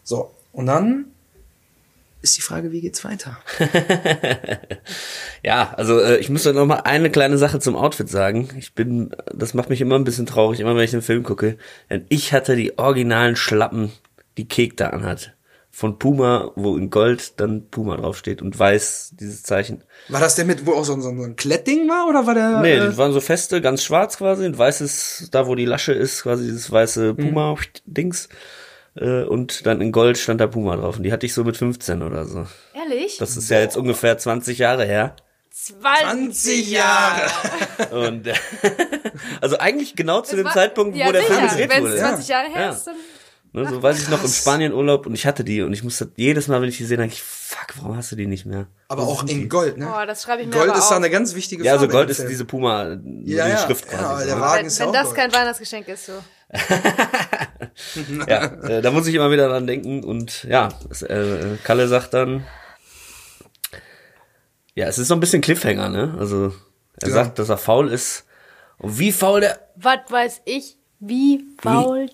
So, 0.03 0.35
und 0.53 0.67
dann 0.67 1.07
ist 2.25 2.37
die 2.37 2.41
Frage, 2.43 2.73
wie 2.73 2.81
geht's 2.81 3.05
weiter? 3.05 3.39
Ja, 5.43 5.75
also 5.77 6.01
äh, 6.01 6.17
ich 6.19 6.31
muss 6.31 6.45
da 6.45 6.53
noch 6.53 6.65
mal 6.67 6.81
eine 6.81 7.11
kleine 7.11 7.37
Sache 7.39 7.61
zum 7.61 7.77
Outfit 7.77 8.09
sagen. 8.09 8.49
Ich 8.59 8.75
bin, 8.75 9.15
das 9.33 9.53
macht 9.55 9.69
mich 9.69 9.81
immer 9.83 9.97
ein 9.97 10.05
bisschen 10.05 10.25
traurig, 10.27 10.61
immer 10.61 10.75
wenn 10.75 10.85
ich 10.85 10.91
den 10.93 11.03
Film 11.03 11.23
gucke. 11.23 11.59
Denn 11.91 12.07
ich 12.09 12.33
hatte 12.33 12.57
die 12.57 12.79
originalen 12.79 13.37
Schlappen, 13.37 13.93
die 14.39 14.49
Kek 14.49 14.77
da 14.77 14.89
anhat. 14.89 15.35
Von 15.71 15.99
Puma, 15.99 16.53
wo 16.55 16.77
in 16.77 16.89
Gold 16.89 17.41
dann 17.41 17.69
Puma 17.69 17.97
draufsteht 17.97 18.41
und 18.41 18.57
weiß 18.59 19.15
dieses 19.19 19.43
Zeichen. 19.43 19.83
War 20.09 20.21
das 20.21 20.37
der 20.37 20.45
mit, 20.45 20.67
wo 20.67 20.73
auch 20.73 20.85
so, 20.85 20.95
ein- 20.95 21.03
so 21.03 21.09
ein 21.11 21.35
Klettding 21.37 21.89
war 21.89 22.09
oder 22.09 22.27
war 22.27 22.35
der? 22.35 22.61
Nee, 22.61 22.75
äh, 22.77 22.91
die 22.91 22.97
waren 22.97 23.13
so 23.13 23.21
feste, 23.21 23.61
ganz 23.61 23.83
schwarz 23.83 24.17
quasi, 24.19 24.45
ein 24.47 24.57
weißes, 24.57 25.29
da 25.33 25.47
wo 25.49 25.57
die 25.57 25.65
Lasche 25.65 25.93
ist, 25.93 26.23
quasi 26.23 26.45
dieses 26.45 26.71
weiße 26.71 27.15
Puma-Dings. 27.15 28.27
Äh, 28.27 28.29
Und 28.96 29.66
dann 29.66 29.80
in 29.80 29.90
Gold 29.92 30.18
stand 30.18 30.40
da 30.40 30.46
Puma 30.46 30.76
drauf. 30.76 30.96
Und 30.96 31.02
die 31.02 31.12
hatte 31.12 31.26
ich 31.26 31.35
so 31.35 31.42
mit 31.44 31.57
15 31.57 32.02
oder 32.02 32.24
so. 32.26 32.46
Ehrlich? 32.74 33.16
Das 33.18 33.37
ist 33.37 33.50
ja 33.50 33.59
jetzt 33.61 33.76
ungefähr 33.76 34.16
20 34.18 34.59
Jahre 34.59 34.85
her. 34.85 35.16
20 35.50 36.70
Jahre. 36.70 37.22
Und 37.90 38.26
äh, 38.26 38.35
also 39.40 39.59
eigentlich 39.59 39.94
genau 39.96 40.20
zu 40.20 40.33
Das 40.33 40.37
dem 40.38 40.44
war- 40.46 40.52
Zeitpunkt, 40.54 40.96
ja, 40.96 41.07
wo 41.09 41.12
der 41.12 41.22
sicher. 41.22 41.35
Film 41.35 41.48
gedreht 41.48 41.70
Wenn 41.70 41.83
wurde. 41.85 41.94
es 41.94 42.00
20 42.00 42.28
Jahre 42.28 42.48
her 42.48 42.62
Ja. 42.62 42.70
ist, 42.70 42.87
dann 42.87 42.94
Ne, 43.57 43.68
so 43.68 43.80
weiß 43.80 44.02
ich 44.02 44.09
noch 44.09 44.20
im 44.24 44.28
Spanienurlaub 44.30 45.07
und 45.07 45.14
ich 45.14 45.26
hatte 45.28 45.44
die 45.44 45.62
und 45.62 45.72
ich 45.72 45.85
musste 45.85 46.11
jedes 46.16 46.48
Mal, 46.48 46.61
wenn 46.61 46.68
ich 46.68 46.76
die 46.76 46.85
sehe, 46.85 46.96
denke 46.96 47.14
ich, 47.14 47.22
fuck, 47.22 47.68
warum 47.76 47.96
hast 47.96 48.11
du 48.11 48.16
die 48.16 48.26
nicht 48.26 48.44
mehr? 48.46 48.66
Aber 48.88 49.04
auch 49.04 49.20
in 49.22 49.28
die? 49.28 49.48
Gold, 49.48 49.78
ne? 49.78 49.88
Oh, 49.88 50.04
das 50.07 50.24
schreibe 50.24 50.42
ich 50.42 50.48
mir 50.48 50.54
Gold 50.54 50.70
aber 50.70 50.78
ist 50.80 50.88
da 50.88 50.96
eine 50.96 51.09
ganz 51.09 51.37
wichtige 51.37 51.62
Ja, 51.62 51.74
also 51.74 51.87
Gold 51.87 52.11
ist 52.11 52.26
diese 52.28 52.44
Puma, 52.44 52.88
Ja, 52.88 52.96
die 52.96 53.33
ja. 53.33 53.59
Schrift 53.59 53.85
Ja, 53.92 53.98
quasi. 53.98 54.26
der 54.26 54.35
so. 54.35 54.40
Wagen 54.40 54.59
Wenn, 54.59 54.66
ist 54.66 54.78
ja 54.80 54.87
wenn 54.87 54.92
das 54.92 55.04
Gold. 55.04 55.16
kein 55.18 55.33
Weihnachtsgeschenk 55.33 55.87
ist, 55.87 56.07
so. 56.07 56.12
ja, 58.29 58.45
äh, 58.69 58.83
da 58.83 58.90
muss 58.90 59.07
ich 59.07 59.14
immer 59.14 59.31
wieder 59.31 59.49
dran 59.49 59.67
denken 59.67 60.03
und 60.05 60.45
ja, 60.45 60.71
es, 60.90 61.03
äh, 61.03 61.59
Kalle 61.62 61.88
sagt 61.88 62.14
dann, 62.14 62.45
ja, 64.75 64.87
es 64.87 64.99
ist 64.99 65.09
so 65.09 65.14
ein 65.14 65.21
bisschen 65.21 65.40
Cliffhanger, 65.43 65.88
ne? 65.88 66.14
Also 66.19 66.53
er 67.01 67.09
Ja. 67.09 67.14
sagt, 67.14 67.38
dass 67.38 67.49
er 67.49 67.59
faul 67.59 67.90
ist 67.90 68.25
und 68.79 68.99
wie 68.99 69.12
faul 69.12 69.40
der, 69.40 69.59
Was 69.77 69.99
weiß 70.09 70.43
ich, 70.45 70.77
wie 71.01 71.45
faul 71.61 72.09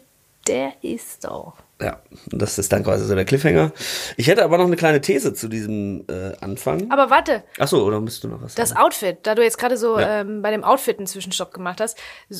der 0.46 0.72
ist 0.82 1.26
auch. 1.28 1.54
ja, 1.80 2.00
das 2.26 2.58
ist 2.58 2.72
dann 2.72 2.82
quasi 2.84 3.06
so 3.06 3.14
der 3.14 3.24
Cliffhanger. 3.24 3.72
Ich 4.16 4.26
hätte 4.26 4.44
aber 4.44 4.58
noch 4.58 4.66
eine 4.66 4.76
kleine 4.76 5.00
These 5.00 5.32
zu 5.32 5.48
diesem 5.48 6.04
äh, 6.08 6.32
Anfang. 6.40 6.90
Aber 6.90 7.08
warte, 7.08 7.42
Ach 7.58 7.68
so, 7.68 7.84
oder 7.84 8.00
müsst 8.00 8.24
du 8.24 8.28
noch 8.28 8.42
was 8.42 8.54
das 8.54 8.70
sagen? 8.70 8.80
Outfit, 8.82 9.18
da 9.22 9.34
du 9.34 9.42
jetzt 9.42 9.58
gerade 9.58 9.76
so 9.78 9.98
Ja. 9.98 10.20
ähm, 10.20 10.42
bei 10.42 10.50
dem 10.50 10.64
Outfit 10.64 10.98
einen 10.98 11.06
Zwischenstopp 11.06 11.54
gemacht 11.54 11.80
hast, 11.80 11.98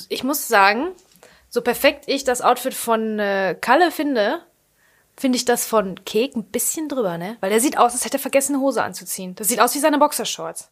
ich 0.09 0.25
muss 0.25 0.49
sagen, 0.49 0.89
so 1.51 1.61
perfekt 1.61 2.05
ich 2.07 2.25
das 2.25 2.41
Outfit 2.41 2.73
von 2.75 3.19
äh, 3.19 3.57
Kalle 3.61 3.91
finde, 3.91 4.41
finde 5.17 5.37
ich 5.37 5.45
das 5.45 5.67
von 5.67 6.03
Kek 6.05 6.35
ein 6.35 6.45
bisschen 6.45 6.89
drüber, 6.89 7.19
ne? 7.19 7.37
Weil 7.41 7.51
der 7.51 7.61
sieht 7.61 7.77
aus, 7.77 7.93
als 7.93 8.05
hätte 8.05 8.17
er 8.17 8.21
vergessen, 8.21 8.55
eine 8.55 8.63
Hose 8.63 8.83
anzuziehen. 8.83 9.35
Das 9.35 9.49
sieht 9.49 9.61
aus 9.61 9.75
wie 9.75 9.81
seine 9.81 9.99
Boxershorts. 9.99 10.71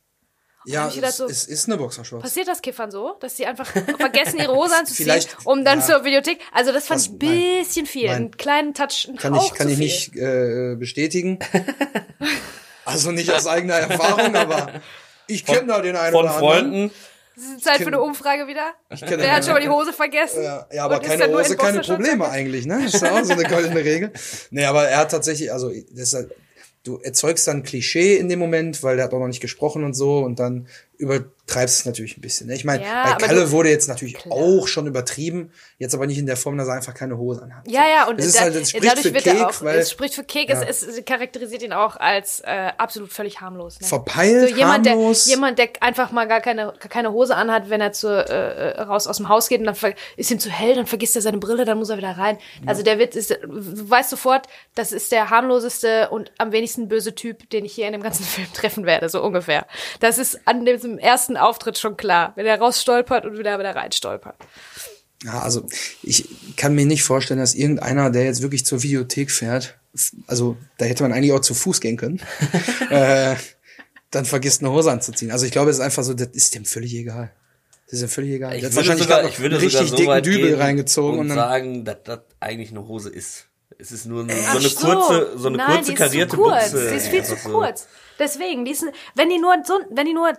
Und 0.64 0.73
Ja, 0.73 0.88
gedacht 0.88 1.11
es, 1.11 1.17
so, 1.19 1.27
es 1.27 1.45
ist 1.47 1.67
eine 1.67 1.77
Boxershorts. 1.77 2.23
Passiert 2.23 2.49
das 2.49 2.62
Kiffern 2.62 2.91
so, 2.91 3.17
dass 3.21 3.37
sie 3.37 3.47
einfach 3.47 3.67
vergessen, 3.67 4.38
ihre 4.38 4.55
Hose 4.55 4.77
anzuziehen, 4.79 5.07
Vielleicht, 5.07 5.37
um 5.45 5.64
dann 5.64 5.81
ja. 5.81 5.85
zur 5.85 6.05
Videothek? 6.05 6.41
Also 6.53 6.73
das 6.73 6.87
fand 6.87 7.01
ich 7.01 7.11
ein 7.11 7.19
bisschen 7.19 7.87
viel, 7.87 8.07
nein. 8.07 8.17
einen 8.17 8.31
kleinen 8.37 8.75
Touch, 8.75 9.07
einen 9.09 9.19
Kann 9.19 9.35
Hauch 9.35 9.53
ich, 9.53 9.55
kann 9.55 9.67
zu 9.67 9.73
ich 9.73 9.79
viel. 9.79 9.87
nicht 9.87 10.17
äh, 10.17 10.77
bestätigen. 10.77 11.38
also 12.85 13.11
nicht 13.11 13.33
aus 13.33 13.47
eigener 13.47 13.75
Erfahrung, 13.75 14.35
aber 14.35 14.81
ich 15.27 15.45
kenne 15.45 15.67
da 15.67 15.81
den 15.81 15.97
einen 15.97 16.12
Von 16.12 16.25
oder 16.25 16.35
anderen. 16.35 16.53
Freunden. 16.61 16.91
Es 17.38 17.44
ist 17.44 17.64
Zeit 17.64 17.77
für 17.79 17.87
eine 17.87 18.01
Umfrage 18.01 18.48
wieder. 18.48 18.72
kenn 18.90 19.20
Wer 19.20 19.37
hat 19.37 19.44
schon 19.44 19.53
mal 19.55 19.61
die 19.61 19.68
Hose 19.68 19.92
vergessen? 19.92 20.42
Ja, 20.42 20.66
ja, 20.72 20.85
aber 20.85 20.98
keine 20.98 21.29
Hose, 21.29 21.53
in 21.53 21.59
keine 21.59 21.81
Probleme 21.83 22.29
eigentlich, 22.29 22.66
ne? 22.66 22.81
Das 22.83 22.94
ist 22.94 23.05
auch 23.05 23.22
so 23.22 23.33
eine 23.33 23.44
goldene 23.44 23.85
Regel. 23.85 24.12
Nee, 24.51 24.64
aber 24.64 24.88
er 24.88 24.98
hat 24.98 25.12
tatsächlich, 25.12 25.53
also 25.53 25.70
das 25.70 26.01
ist 26.01 26.14
halt, 26.14 26.35
du 26.83 26.98
erzeugst 26.98 27.46
dann 27.46 27.59
ein 27.59 27.62
Klischee 27.62 28.16
in 28.16 28.29
dem 28.29 28.40
Moment, 28.40 28.83
weil 28.83 28.96
der 28.96 29.05
hat 29.05 29.14
auch 29.14 29.20
noch 29.20 29.29
nicht 29.29 29.40
gesprochen 29.40 29.85
und 29.85 29.94
so 29.94 30.18
und 30.18 30.40
dann 30.40 30.66
übertreibst 30.99 31.81
es 31.81 31.87
natürlich 31.87 32.19
ein 32.19 32.21
bisschen. 32.21 32.49
Ne? 32.49 32.55
Ich 32.55 32.65
meine, 32.65 32.83
Ja, 32.85 33.17
bei 33.19 33.27
Kalle 33.27 33.45
du- 33.45 33.51
wurde 33.53 33.71
jetzt 33.71 33.87
natürlich 33.89 34.19
auch 34.31 34.67
schon 34.67 34.87
übertrieben, 34.89 35.53
jetzt 35.79 35.95
aber 35.95 36.07
nicht 36.07 36.19
in 36.19 36.27
der 36.27 36.37
Form, 36.37 36.59
dass 36.59 36.67
er 36.69 36.75
einfach 36.75 36.93
keine 36.93 37.17
Hose 37.17 37.43
anhat. 37.43 37.67
Ja, 37.71 37.85
ja, 37.89 38.09
und 38.09 38.19
das 38.19 38.33
da, 38.33 38.41
halt, 38.41 38.57
das 38.57 38.71
spricht 38.71 38.85
dadurch 38.85 39.07
für 39.07 39.15
wird 39.15 39.25
Kek, 39.25 39.35
er 39.39 39.49
auch, 39.49 39.63
weil 39.63 39.79
es 39.79 39.91
spricht 39.93 40.15
für 40.15 40.25
Kek, 40.25 40.49
Ja. 40.49 40.61
es, 40.63 40.83
es 40.83 41.05
charakterisiert 41.05 41.63
ihn 41.63 41.73
auch 41.73 41.97
als 41.97 42.41
äh, 42.41 42.73
absolut 42.77 43.13
völlig 43.13 43.41
harmlos. 43.41 43.81
Ne? 43.81 43.87
verpeilt, 43.87 44.51
so 44.51 44.57
jemand, 44.57 44.89
harmlos. 44.89 45.25
der 45.25 45.35
jemand, 45.35 45.59
der 45.61 45.69
einfach 45.81 46.11
mal 46.11 46.27
gar 46.27 46.41
keine, 46.41 46.75
gar 46.81 46.89
keine 46.91 47.13
Hose 47.13 47.37
anhat, 47.37 47.71
wenn 47.71 47.81
er 47.81 47.93
zu, 47.93 48.09
äh, 48.09 48.81
raus 48.83 49.07
aus 49.07 49.19
dem 49.19 49.29
Haus 49.29 49.49
geht 49.49 49.61
und 49.61 49.67
dann 49.67 49.95
ist 50.17 50.31
ihm 50.33 50.41
zu 50.41 50.51
hell, 50.51 50.75
dann 50.75 50.87
vergisst 50.87 51.15
er 51.15 51.23
seine 51.23 51.39
Brille, 51.39 51.65
dann 51.65 51.79
muss 51.79 51.91
er 51.91 51.97
wieder 51.97 52.19
rein. 52.19 52.39
Also 52.67 52.83
der 52.83 52.99
wird, 52.99 53.15
ist, 53.15 53.31
du 53.31 53.39
weißt 53.91 54.11
sofort, 54.11 54.49
das 54.75 54.91
ist 54.93 55.13
der 55.13 55.31
harmloseste 55.31 56.11
und 56.11 56.33
am 56.39 56.51
wenigsten 56.53 56.89
böse 56.89 57.15
Typ, 57.15 57.49
den 57.51 57.65
ich 57.65 57.73
hier 57.73 57.87
in 57.87 57.93
dem 57.93 58.03
ganzen 58.03 58.25
Film 58.25 58.49
treffen 58.53 58.85
werde, 58.85 59.09
so 59.09 59.23
ungefähr. 59.23 59.65
Das 60.01 60.19
ist 60.19 60.41
an 60.45 60.65
diesem 60.88 60.98
ersten 60.98 61.37
Auftritt 61.37 61.79
schon 61.79 61.96
klar, 61.96 62.33
wenn 62.37 62.46
er 62.46 62.59
rausstolpert 62.59 63.27
und 63.27 63.38
wieder 63.38 63.59
wieder 63.59 63.74
reinstolpert. 63.74 64.37
Ja, 65.24 65.40
also 65.40 65.66
ich 66.03 66.29
kann 66.57 66.74
mir 66.74 66.87
nicht 66.87 67.03
vorstellen, 67.03 67.40
dass 67.40 67.55
irgendeiner, 67.55 68.11
der 68.11 68.24
jetzt 68.24 68.42
wirklich 68.42 68.64
zur 68.64 68.83
Videothek 68.83 69.31
fährt, 69.31 69.79
also 70.27 70.57
da 70.79 70.85
hätte 70.85 71.03
man 71.03 71.12
eigentlich 71.12 71.33
auch 71.33 71.40
zu 71.40 71.55
Fuß 71.55 71.81
gehen 71.81 71.96
können, 71.96 72.20
äh, 72.90 73.35
dann 74.11 74.24
vergisst 74.24 74.62
eine 74.62 74.70
Hose 74.70 74.92
anzuziehen. 74.92 75.33
Also 75.33 75.44
ich 75.44 75.53
glaube, 75.53 75.70
es 75.70 75.79
ist 75.79 75.83
einfach 75.83 76.05
so, 76.05 76.14
das 76.14 76.29
ist 76.29 76.55
dem 76.55 76.64
völlig 76.64 76.94
egal. 76.94 77.33
Das 77.87 77.94
ist 77.94 78.03
ihm 78.03 78.09
völlig 78.09 78.33
egal. 78.33 78.55
Ich 78.55 78.61
Der 78.61 78.70
hat 78.70 78.77
würde 78.77 78.88
wahrscheinlich 78.88 79.05
sogar, 79.05 79.29
ich 79.29 79.40
würde 79.40 79.57
einen 79.57 79.68
sogar 79.68 79.83
richtig 79.83 79.90
so 79.90 79.96
dicken 79.96 80.22
Dübel 80.22 80.55
reingezogen 80.57 81.18
und, 81.18 81.31
und 81.31 81.37
dann 81.37 81.37
sagen, 81.37 81.85
dass 81.85 81.96
das 82.05 82.20
eigentlich 82.38 82.70
eine 82.70 82.87
Hose 82.87 83.11
ist. 83.11 83.46
Es 83.81 83.92
ist 83.92 84.07
nur 84.07 84.22
eine, 84.24 84.35
so 84.35 84.40
Ach 84.46 84.57
eine 84.57 84.70
kurze, 84.70 85.38
so 85.38 85.48
eine 85.48 85.57
Nein, 85.57 85.66
kurze 85.68 85.85
die 85.85 85.92
ist 85.92 85.98
karierte 85.98 86.37
zu 86.37 86.42
kurz. 86.42 86.70
Buchse. 86.70 86.90
Die 86.90 86.96
ist 86.96 87.09
viel 87.09 87.24
zu 87.24 87.33
Einfach 87.33 87.51
so. 87.51 87.59
kurz. 87.59 87.87
Deswegen, 88.18 88.64
die 88.64 88.72
ist, 88.72 88.85
wenn 89.14 89.31
die 89.31 89.38
nur 89.38 89.55
so, 89.64 89.81
wenn 89.90 90.07
die 90.07 90.14
nur 90.14 90.33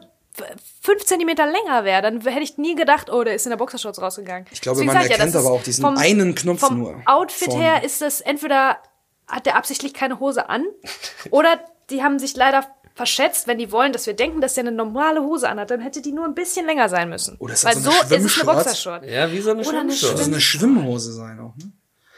fünf 0.81 1.05
Zentimeter 1.05 1.45
länger 1.45 1.83
wäre, 1.83 2.01
dann 2.01 2.21
hätte 2.21 2.41
ich 2.41 2.57
nie 2.57 2.75
gedacht, 2.75 3.11
oh, 3.11 3.23
der 3.23 3.35
ist 3.35 3.45
in 3.45 3.49
der 3.51 3.57
Boxershorts 3.57 4.01
rausgegangen. 4.01 4.47
Ich 4.51 4.61
glaube, 4.61 4.77
Deswegen 4.79 4.93
man 4.93 5.09
erkennt 5.09 5.35
das 5.35 5.45
aber 5.45 5.53
auch 5.53 5.63
diesen 5.63 5.85
einen 5.85 6.35
Knopf 6.35 6.59
vom 6.59 6.79
nur 6.79 7.01
Outfit 7.05 7.49
vorne. 7.49 7.63
her 7.63 7.83
ist 7.83 8.01
das 8.01 8.21
entweder 8.21 8.77
hat 9.27 9.45
der 9.45 9.55
absichtlich 9.55 9.93
keine 9.93 10.19
Hose 10.19 10.49
an 10.49 10.65
oder 11.31 11.59
die 11.89 12.03
haben 12.03 12.19
sich 12.19 12.35
leider 12.35 12.65
verschätzt, 12.95 13.47
wenn 13.47 13.57
die 13.57 13.71
wollen, 13.71 13.93
dass 13.93 14.05
wir 14.07 14.13
denken, 14.13 14.41
dass 14.41 14.55
der 14.55 14.63
eine 14.63 14.73
normale 14.73 15.21
Hose 15.21 15.47
anhat, 15.47 15.71
dann 15.71 15.79
hätte 15.79 16.01
die 16.01 16.11
nur 16.11 16.25
ein 16.25 16.35
bisschen 16.35 16.65
länger 16.65 16.89
sein 16.89 17.09
müssen. 17.09 17.37
Oder 17.37 17.53
ist 17.53 17.63
Weil 17.63 17.75
das 17.75 17.83
so 17.83 17.91
so 17.91 17.97
eine 17.97 18.15
ist 18.17 18.25
es 18.25 18.41
eine? 18.41 18.53
Boxershort. 18.53 19.05
Ja, 19.05 19.31
wie 19.31 19.39
so 19.39 19.51
eine 19.51 19.61
Oder 19.61 19.85
ist 19.85 20.03
eine 20.03 20.41
Schwimmhose 20.41 21.13
sein 21.13 21.39
auch, 21.39 21.55
ne? 21.55 21.71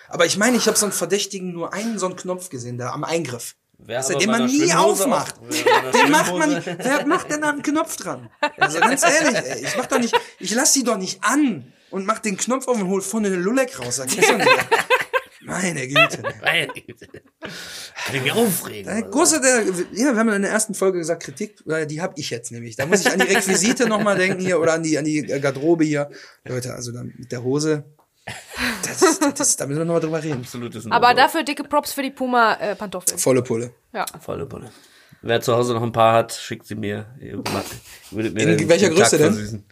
Aber 0.10 0.26
ich 0.26 0.38
meine, 0.38 0.58
ich 0.58 0.68
habe 0.68 0.78
so 0.78 0.86
einen 0.86 0.94
Verdächtigen 0.94 1.54
nur 1.54 1.72
einen 1.74 1.98
so 1.98 2.08
einen 2.08 2.16
Knopf 2.16 2.50
gesehen, 2.50 2.78
der 2.78 2.94
am 2.94 3.04
Eingriff. 3.04 3.56
Wer 3.86 4.00
aber 4.06 4.15
den 4.15 4.30
man 4.30 4.46
nie 4.46 4.74
aufmacht. 4.74 5.36
auch- 5.39 5.91
Den 5.91 6.12
macht 6.12 6.36
man. 6.36 6.63
Wer 6.65 7.06
macht 7.08 7.32
denn 7.32 7.41
da 7.41 7.50
einen 7.50 7.62
Knopf 7.63 7.96
dran? 7.98 8.30
Also 8.58 8.80
ganz 8.82 9.04
ehrlich, 9.04 9.36
ey, 9.38 9.65
ich 9.65 9.76
mach 9.78 9.86
doch 9.88 10.00
nicht, 10.00 10.13
ich 10.39 10.54
lass 10.54 10.74
die 10.74 10.84
doch 10.84 10.98
nicht 10.98 11.24
an 11.24 11.72
und 11.89 12.06
mach 12.06 12.20
den 12.20 12.38
Knopf 12.38 12.67
auf 12.67 12.78
und 12.82 12.88
hol 12.88 13.02
vorne 13.02 13.28
eine 13.28 13.38
Lulek 13.38 13.80
raus. 13.80 13.98
Das 13.98 14.08
doch 14.15 14.38
nicht. 14.38 14.48
Meine 15.44 15.88
Güte. 15.88 16.22
ne. 16.22 16.34
Meine 16.44 16.67
Güte. 16.67 17.08
Kann 17.10 18.15
ich 18.15 18.22
mich 18.22 18.32
aufregen. 18.32 18.86
Der 18.94 19.02
große, 19.10 19.41
der, 19.41 19.63
ja, 19.91 20.13
wir 20.13 20.15
haben 20.15 20.30
in 20.30 20.44
der 20.44 20.52
ersten 20.52 20.76
Folge 20.76 21.00
gesagt, 21.00 21.24
Kritik, 21.24 21.56
äh, 21.67 21.88
die 21.88 22.00
habe 22.00 22.13
ich 22.17 22.30
jetzt 22.30 22.52
nämlich. 22.52 22.76
Da 22.76 22.86
muss 22.86 23.02
ich 23.02 23.12
an 23.12 23.17
die 23.20 23.26
Requisite 23.34 23.88
nochmal 23.88 24.15
denken 24.17 24.39
hier 24.39 24.60
oder 24.60 24.74
an 24.74 24.84
die, 24.84 24.98
an 25.00 25.04
die 25.06 25.24
Garderobe 25.24 25.84
hier. 25.84 26.12
Leute, 26.46 26.74
also 26.76 26.91
dann 26.91 27.13
mit 27.17 27.32
der 27.32 27.41
Hose, 27.44 27.86
das, 28.86 29.00
das, 29.20 29.34
das, 29.34 29.56
da 29.56 29.66
müssen 29.66 29.80
wir 29.80 29.86
nochmal 29.86 30.02
drüber 30.02 30.22
reden. 30.24 30.40
Absolutes 30.42 30.86
Aber 30.90 31.10
No-Go. 31.10 31.22
dafür 31.22 31.44
dicke 31.44 31.64
Props 31.64 31.94
für 31.94 32.04
die 32.04 32.12
Puma-Pantoffeln. 32.12 33.18
Volle 33.18 33.42
Pulle. 33.42 33.74
ja. 33.94 34.06
Volle 34.20 34.46
Pulle. 34.46 34.72
Wer 35.24 35.40
zu 35.42 35.54
Hause 35.56 35.74
noch 35.74 35.84
ein 35.84 35.92
paar 35.92 36.14
hat, 36.16 36.34
schickt 36.34 36.66
sie 36.66 36.76
mir. 36.76 37.06
Ihr 37.20 37.38
ma- 37.38 37.64
würdet 38.12 38.34
mir 38.34 38.42
In 38.44 38.58
den- 38.58 38.70
welcher 38.70 38.90
Größe 38.90 39.18
denn? 39.18 39.34
versüßen. 39.34 39.66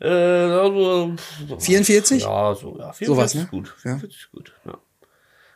Äh, 0.00 0.08
also, 0.08 1.14
44? 1.58 2.22
Ja, 2.22 2.54
so, 2.54 2.76
ja. 2.78 2.92
44 2.92 3.06
Sowas, 3.06 3.34
ne? 3.34 3.42
ist 3.42 3.50
gut. 3.50 3.74
44 3.82 4.20
ist 4.20 4.30
gut, 4.32 4.52
ja. 4.64 4.78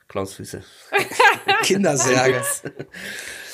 Clownsfüße. 0.09 0.63
Kindersärge. 1.63 2.43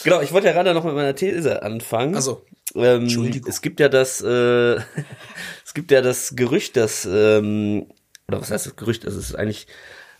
Genau, 0.02 0.22
ich 0.22 0.32
wollte 0.32 0.46
ja 0.46 0.54
gerade 0.54 0.72
noch 0.72 0.82
mit 0.84 0.94
meiner 0.94 1.14
These 1.14 1.62
anfangen. 1.62 2.14
Also, 2.14 2.46
ähm, 2.74 3.02
Entschuldigung. 3.02 3.50
es 3.50 3.60
gibt 3.60 3.80
ja 3.80 3.90
das, 3.90 4.22
äh, 4.22 4.76
es 5.66 5.74
gibt 5.74 5.90
ja 5.90 6.00
das 6.00 6.34
Gerücht, 6.36 6.76
dass, 6.78 7.04
ähm, 7.04 7.86
oder 8.30 8.40
was 8.40 8.50
heißt 8.50 8.66
das 8.66 8.76
Gerücht? 8.76 9.04
Also 9.04 9.18
es 9.18 9.30
ist 9.30 9.34
eigentlich 9.34 9.66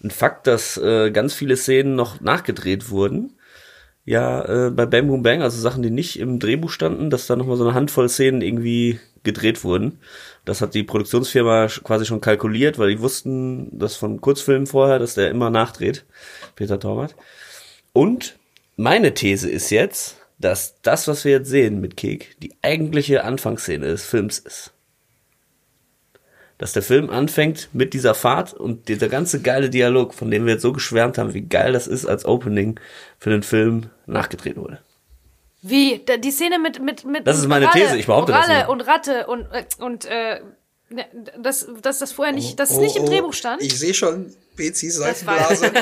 ein 0.03 0.11
Fakt, 0.11 0.47
dass 0.47 0.77
äh, 0.77 1.11
ganz 1.11 1.35
viele 1.35 1.57
Szenen 1.57 1.95
noch 1.95 2.21
nachgedreht 2.21 2.91
wurden. 2.91 3.35
Ja, 4.05 4.67
äh, 4.67 4.71
bei 4.71 4.87
Bam 4.87 5.07
Boom 5.07 5.23
Bang, 5.23 5.43
also 5.43 5.61
Sachen, 5.61 5.83
die 5.83 5.91
nicht 5.91 6.19
im 6.19 6.39
Drehbuch 6.39 6.71
standen, 6.71 7.11
dass 7.11 7.27
da 7.27 7.37
nochmal 7.37 7.57
so 7.57 7.65
eine 7.65 7.75
Handvoll 7.75 8.09
Szenen 8.09 8.41
irgendwie 8.41 8.99
gedreht 9.23 9.63
wurden. 9.63 9.99
Das 10.45 10.63
hat 10.63 10.75
die 10.75 10.83
Produktionsfirma 10.83 11.67
quasi 11.85 12.07
schon 12.07 12.21
kalkuliert, 12.23 12.79
weil 12.79 12.91
die 12.91 13.01
wussten 13.01 13.79
das 13.79 13.97
von 13.97 14.21
Kurzfilmen 14.21 14.67
vorher, 14.67 14.99
dass 14.99 15.15
der 15.15 15.31
immer 15.31 15.51
nachdreht, 15.51 16.05
Peter 16.57 16.81
Torwart. 16.81 17.15
Und 17.93 18.39
meine 18.77 19.13
These 19.15 19.51
ist 19.51 19.71
jetzt, 19.71 20.17
dass 20.39 20.81
das, 20.81 21.07
was 21.07 21.25
wir 21.25 21.33
jetzt 21.33 21.51
sehen 21.51 21.81
mit 21.81 21.99
Kek, 21.99 22.37
die 22.43 22.55
eigentliche 22.63 23.25
Anfangsszene 23.25 23.87
des 23.87 24.07
Films 24.07 24.39
ist. 24.39 24.73
Dass 26.61 26.75
der 26.75 26.83
Film 26.83 27.09
anfängt 27.09 27.71
mit 27.73 27.95
dieser 27.95 28.15
Fahrt 28.15 28.53
und 28.53 28.89
dieser 28.89 29.09
ganze 29.09 29.41
geile 29.41 29.71
Dialog, 29.71 30.13
von 30.13 30.31
dem 30.31 30.45
wir 30.45 30.53
jetzt 30.53 30.63
so 30.63 30.75
geschwärmt 30.75 31.17
haben, 31.17 31.33
wie 31.33 31.41
geil 31.41 31.73
das 31.73 31.87
ist 31.87 32.05
als 32.05 32.27
Opening 32.27 32.79
für 33.19 33.31
den 33.31 33.43
Film, 33.43 33.89
nachgedreht 34.05 34.59
wurde. 34.59 34.79
Wie? 35.63 36.05
Die 36.23 36.31
Szene 36.31 36.59
mit, 36.59 36.79
mit, 36.83 37.07
mit 37.07 37.27
Das 37.27 37.39
ist 37.39 37.47
meine 37.47 37.67
Ralle, 37.67 37.81
These, 37.83 37.97
ich 37.97 38.05
behaupte 38.05 38.33
das 38.33 38.47
Ralle 38.47 38.65
nur. 38.65 38.69
und 38.73 38.81
Ratte 38.83 39.27
und, 39.27 39.47
äh, 39.53 39.65
und 39.79 40.05
äh, 40.05 40.41
ne, 40.91 41.07
dass, 41.39 41.67
dass 41.81 41.99
das 41.99 42.13
vorher 42.13 42.35
nicht, 42.35 42.61
dass 42.61 42.73
es 42.73 42.77
Oh, 42.77 42.83
nicht 42.83 42.97
im 42.97 43.05
oh, 43.05 43.07
Drehbuch 43.07 43.33
stand, 43.33 43.63
Ich 43.63 43.79
sehe 43.79 43.95
schon 43.95 44.31
Bezis 44.55 44.99
Das 44.99 45.21
Seifenblase. 45.21 45.73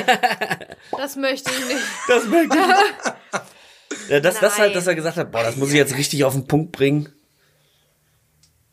das 0.97 1.17
möchte 1.17 1.51
ich 1.51 1.73
nicht. 1.73 1.85
Das 2.07 2.25
merkt 2.25 2.55
Ja, 4.07 4.21
das, 4.21 4.39
das 4.39 4.57
halt, 4.57 4.69
Nein. 4.69 4.75
dass 4.75 4.87
er 4.87 4.95
gesagt 4.95 5.17
hat, 5.17 5.29
boah, 5.29 5.43
das 5.43 5.57
muss 5.57 5.69
ich 5.71 5.75
jetzt 5.75 5.97
richtig 5.97 6.23
auf 6.23 6.33
den 6.33 6.47
Punkt 6.47 6.71
bringen. 6.71 7.09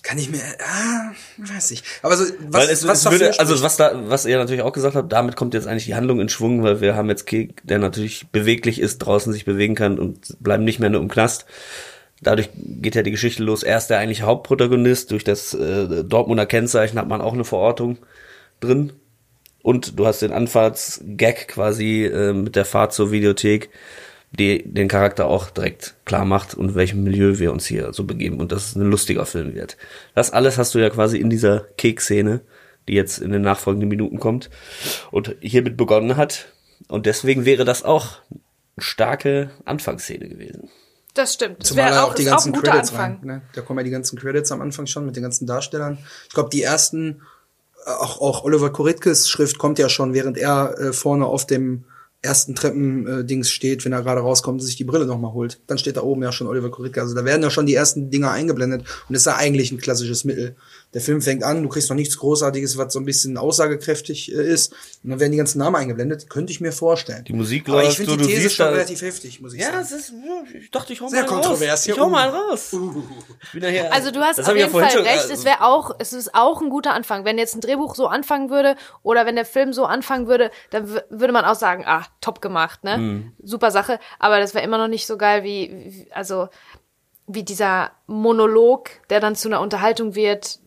Kann 0.06 0.18
ich 0.18 0.30
mir, 0.30 0.40
ah, 0.60 1.10
weiß 1.36 1.72
ich. 1.72 1.82
Aber 2.02 2.16
so, 2.16 2.24
was, 2.24 2.32
weil 2.48 2.68
es, 2.68 2.86
was 2.86 3.04
es 3.04 3.10
würde, 3.10 3.36
also 3.40 3.60
was 3.60 3.76
da, 3.76 4.08
was 4.08 4.24
ihr 4.24 4.38
natürlich 4.38 4.62
auch 4.62 4.72
gesagt 4.72 4.94
habt, 4.94 5.12
damit 5.12 5.34
kommt 5.34 5.52
jetzt 5.52 5.66
eigentlich 5.66 5.86
die 5.86 5.96
Handlung 5.96 6.20
in 6.20 6.28
Schwung, 6.28 6.62
weil 6.62 6.80
wir 6.80 6.94
haben 6.94 7.08
jetzt 7.08 7.26
Kek, 7.26 7.60
der 7.64 7.80
natürlich 7.80 8.28
beweglich 8.28 8.80
ist, 8.80 8.98
draußen 8.98 9.32
sich 9.32 9.44
bewegen 9.44 9.74
kann 9.74 9.98
und 9.98 10.36
bleiben 10.40 10.62
nicht 10.62 10.78
mehr 10.78 10.90
nur 10.90 11.00
im 11.00 11.08
Knast. 11.08 11.46
Dadurch 12.22 12.50
geht 12.54 12.94
ja 12.94 13.02
die 13.02 13.10
Geschichte 13.10 13.42
los. 13.42 13.64
Er 13.64 13.78
ist 13.78 13.88
der 13.88 13.98
eigentliche 13.98 14.26
Hauptprotagonist. 14.26 15.10
Durch 15.10 15.24
das 15.24 15.54
äh, 15.54 16.04
Dortmunder 16.04 16.46
Kennzeichen 16.46 17.00
hat 17.00 17.08
man 17.08 17.20
auch 17.20 17.34
eine 17.34 17.44
Verortung 17.44 17.98
drin. 18.60 18.92
Und 19.62 19.98
du 19.98 20.06
hast 20.06 20.22
den 20.22 20.32
Anfahrtsgag 20.32 21.48
quasi 21.48 22.04
äh, 22.04 22.32
mit 22.32 22.54
der 22.54 22.64
Fahrt 22.64 22.92
zur 22.92 23.10
Videothek, 23.10 23.70
die 24.38 24.62
den 24.70 24.88
Charakter 24.88 25.26
auch 25.26 25.50
direkt 25.50 25.94
klar 26.04 26.24
macht 26.24 26.54
und 26.54 26.74
welchem 26.74 27.02
Milieu 27.02 27.38
wir 27.38 27.52
uns 27.52 27.66
hier 27.66 27.92
so 27.92 28.04
begeben 28.04 28.38
und 28.38 28.52
dass 28.52 28.68
es 28.68 28.76
ein 28.76 28.82
lustiger 28.82 29.24
Film 29.24 29.54
wird. 29.54 29.76
Das 30.14 30.30
alles 30.30 30.58
hast 30.58 30.74
du 30.74 30.78
ja 30.78 30.90
quasi 30.90 31.18
in 31.18 31.30
dieser 31.30 31.60
Kek-Szene, 31.78 32.40
die 32.86 32.94
jetzt 32.94 33.18
in 33.18 33.32
den 33.32 33.42
nachfolgenden 33.42 33.88
Minuten 33.88 34.20
kommt 34.20 34.50
und 35.10 35.34
hiermit 35.40 35.76
begonnen 35.76 36.16
hat. 36.16 36.52
Und 36.88 37.06
deswegen 37.06 37.44
wäre 37.44 37.64
das 37.64 37.82
auch 37.82 38.18
eine 38.30 38.40
starke 38.78 39.50
Anfangsszene 39.64 40.28
gewesen. 40.28 40.68
Das 41.14 41.32
stimmt. 41.32 41.62
Das 41.62 41.68
Zumal 41.68 41.86
wäre 41.86 41.94
da 41.94 42.02
auch, 42.04 42.10
auch 42.10 42.14
die 42.14 42.22
ist 42.22 42.28
auch 42.28 42.32
ganzen 42.32 42.48
ein 42.50 42.60
guter 42.60 42.72
Credits 42.72 42.90
Anfang. 42.90 43.12
rein. 43.12 43.20
Ne? 43.22 43.42
Da 43.54 43.62
kommen 43.62 43.78
ja 43.78 43.84
die 43.84 43.90
ganzen 43.90 44.18
Credits 44.18 44.52
am 44.52 44.60
Anfang 44.60 44.86
schon 44.86 45.06
mit 45.06 45.16
den 45.16 45.22
ganzen 45.22 45.46
Darstellern. 45.46 45.98
Ich 46.28 46.34
glaube, 46.34 46.50
die 46.50 46.62
ersten, 46.62 47.22
auch, 47.86 48.20
auch 48.20 48.44
Oliver 48.44 48.70
Koritkes 48.70 49.30
Schrift 49.30 49.56
kommt 49.56 49.78
ja 49.78 49.88
schon, 49.88 50.12
während 50.12 50.36
er 50.36 50.78
äh, 50.78 50.92
vorne 50.92 51.24
auf 51.24 51.46
dem 51.46 51.86
ersten 52.26 52.54
Treppen-Dings 52.54 53.48
steht, 53.50 53.84
wenn 53.84 53.92
er 53.92 54.02
gerade 54.02 54.20
rauskommt 54.20 54.60
und 54.60 54.66
sich 54.66 54.76
die 54.76 54.84
Brille 54.84 55.06
nochmal 55.06 55.32
holt. 55.32 55.60
Dann 55.66 55.78
steht 55.78 55.96
da 55.96 56.02
oben 56.02 56.22
ja 56.22 56.32
schon 56.32 56.46
Oliver 56.46 56.70
Koritke. 56.70 57.00
Also 57.00 57.14
da 57.14 57.24
werden 57.24 57.42
ja 57.42 57.50
schon 57.50 57.64
die 57.64 57.74
ersten 57.74 58.10
Dinger 58.10 58.30
eingeblendet 58.30 58.84
und 59.08 59.14
ist 59.14 59.26
ja 59.26 59.36
eigentlich 59.36 59.72
ein 59.72 59.78
klassisches 59.78 60.24
Mittel 60.24 60.56
Der 60.96 61.02
Film 61.02 61.20
fängt 61.20 61.44
an, 61.44 61.62
du 61.62 61.68
kriegst 61.68 61.90
noch 61.90 61.94
nichts 61.94 62.16
Großartiges, 62.16 62.78
was 62.78 62.90
so 62.94 62.98
ein 62.98 63.04
bisschen 63.04 63.36
aussagekräftig 63.36 64.32
äh, 64.34 64.42
ist. 64.50 64.72
Und 65.04 65.10
dann 65.10 65.20
werden 65.20 65.32
die 65.32 65.36
ganzen 65.36 65.58
Namen 65.58 65.76
eingeblendet. 65.76 66.30
Könnte 66.30 66.52
ich 66.52 66.62
mir 66.62 66.72
vorstellen. 66.72 67.22
Die 67.24 67.34
Musik 67.34 67.68
Aber 67.68 67.80
ich 67.82 67.88
läuft, 67.88 67.96
finde 67.98 68.10
so, 68.12 68.16
die 68.16 68.22
du 68.22 68.28
These 68.30 68.40
siehst 68.40 68.56
schon 68.56 68.68
relativ 68.68 69.02
heftig, 69.02 69.42
muss 69.42 69.52
ich 69.52 69.60
Ja, 69.60 69.66
sagen. 69.72 69.80
es 69.82 69.92
ist, 69.92 70.14
ich 70.58 70.70
dachte, 70.70 70.94
ich 70.94 71.02
hau 71.02 71.08
Sehr 71.08 71.24
mal 71.24 71.28
kontrovers 71.28 71.70
raus. 71.80 71.84
hier. 71.84 71.94
Ich 71.96 72.00
hau 72.00 72.06
Uh. 72.06 72.08
mal 72.08 72.28
raus. 72.30 72.72
Ich 73.52 73.60
bin 73.60 73.64
Also 73.90 74.10
du 74.10 74.20
hast 74.20 74.38
das 74.38 74.46
auf 74.48 74.54
ja 74.54 74.60
jeden 74.60 74.70
vorhin 74.70 74.88
Fall 74.88 74.98
schon- 74.98 75.06
recht. 75.06 75.28
äh, 75.28 75.32
Es 75.34 75.44
wäre 75.44 75.64
auch, 75.66 75.90
es 75.98 76.14
ist 76.14 76.34
auch 76.34 76.62
ein 76.62 76.70
guter 76.70 76.94
Anfang. 76.94 77.26
Wenn 77.26 77.36
jetzt 77.36 77.54
ein 77.54 77.60
Drehbuch 77.60 77.94
so 77.94 78.06
anfangen 78.06 78.48
würde 78.48 78.74
oder 79.02 79.26
wenn 79.26 79.36
der 79.36 79.44
Film 79.44 79.74
so 79.74 79.84
anfangen 79.84 80.28
würde, 80.28 80.50
dann 80.70 80.88
würde 81.10 81.32
man 81.34 81.44
auch 81.44 81.56
sagen, 81.56 81.84
ah, 81.86 82.06
top 82.22 82.40
gemacht, 82.40 82.84
ne? 82.84 82.96
Mhm. 82.96 83.32
Super 83.42 83.70
Sache. 83.70 83.98
Aber 84.18 84.40
das 84.40 84.54
wäre 84.54 84.64
immer 84.64 84.78
noch 84.78 84.88
nicht 84.88 85.06
so 85.06 85.18
geil 85.18 85.42
wie, 85.44 85.70
wie, 85.88 86.12
also 86.12 86.48
wie 87.26 87.42
dieser 87.42 87.90
Monolog, 88.06 88.88
der 89.10 89.20
dann 89.20 89.36
zu 89.36 89.48
einer 89.48 89.60
Unterhaltung 89.60 90.14
wird 90.14 90.58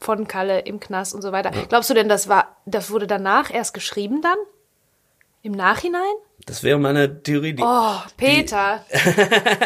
von 0.00 0.26
Kalle 0.26 0.60
im 0.60 0.80
Knast 0.80 1.14
und 1.14 1.22
so 1.22 1.32
weiter. 1.32 1.50
Glaubst 1.68 1.90
du 1.90 1.94
denn, 1.94 2.08
das 2.08 2.28
war, 2.28 2.56
das 2.66 2.90
wurde 2.90 3.06
danach 3.06 3.52
erst 3.52 3.74
geschrieben 3.74 4.22
dann? 4.22 4.36
Im 5.42 5.52
Nachhinein? 5.52 6.02
Das 6.46 6.62
wäre 6.62 6.78
meine 6.78 7.22
Theorie. 7.22 7.54
Die, 7.54 7.62
Oh, 7.64 7.94
Peter, 8.16 8.84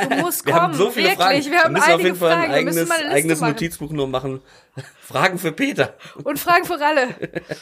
du 0.09 0.17
musst 0.21 0.45
wir 0.47 0.53
kommen, 0.53 0.65
haben 0.67 0.75
so 0.75 0.91
viele 0.91 1.09
wirklich. 1.11 1.27
Fragen. 1.27 1.51
Wir 1.51 1.63
haben 1.63 1.73
müssen 1.73 1.93
auf 1.93 2.01
jeden 2.01 2.17
Fall 2.17 2.33
Fragen. 2.33 2.53
ein 2.53 2.67
Wir 2.67 2.73
müssen 2.73 2.93
eigenes, 2.93 3.13
eigenes. 3.13 3.41
Notizbuch 3.41 3.91
nur 3.91 4.07
machen. 4.09 4.41
Fragen 5.01 5.39
für 5.39 5.53
Peter. 5.53 5.95
Und 6.23 6.39
Fragen 6.39 6.65
für 6.65 6.85
alle. 6.85 7.09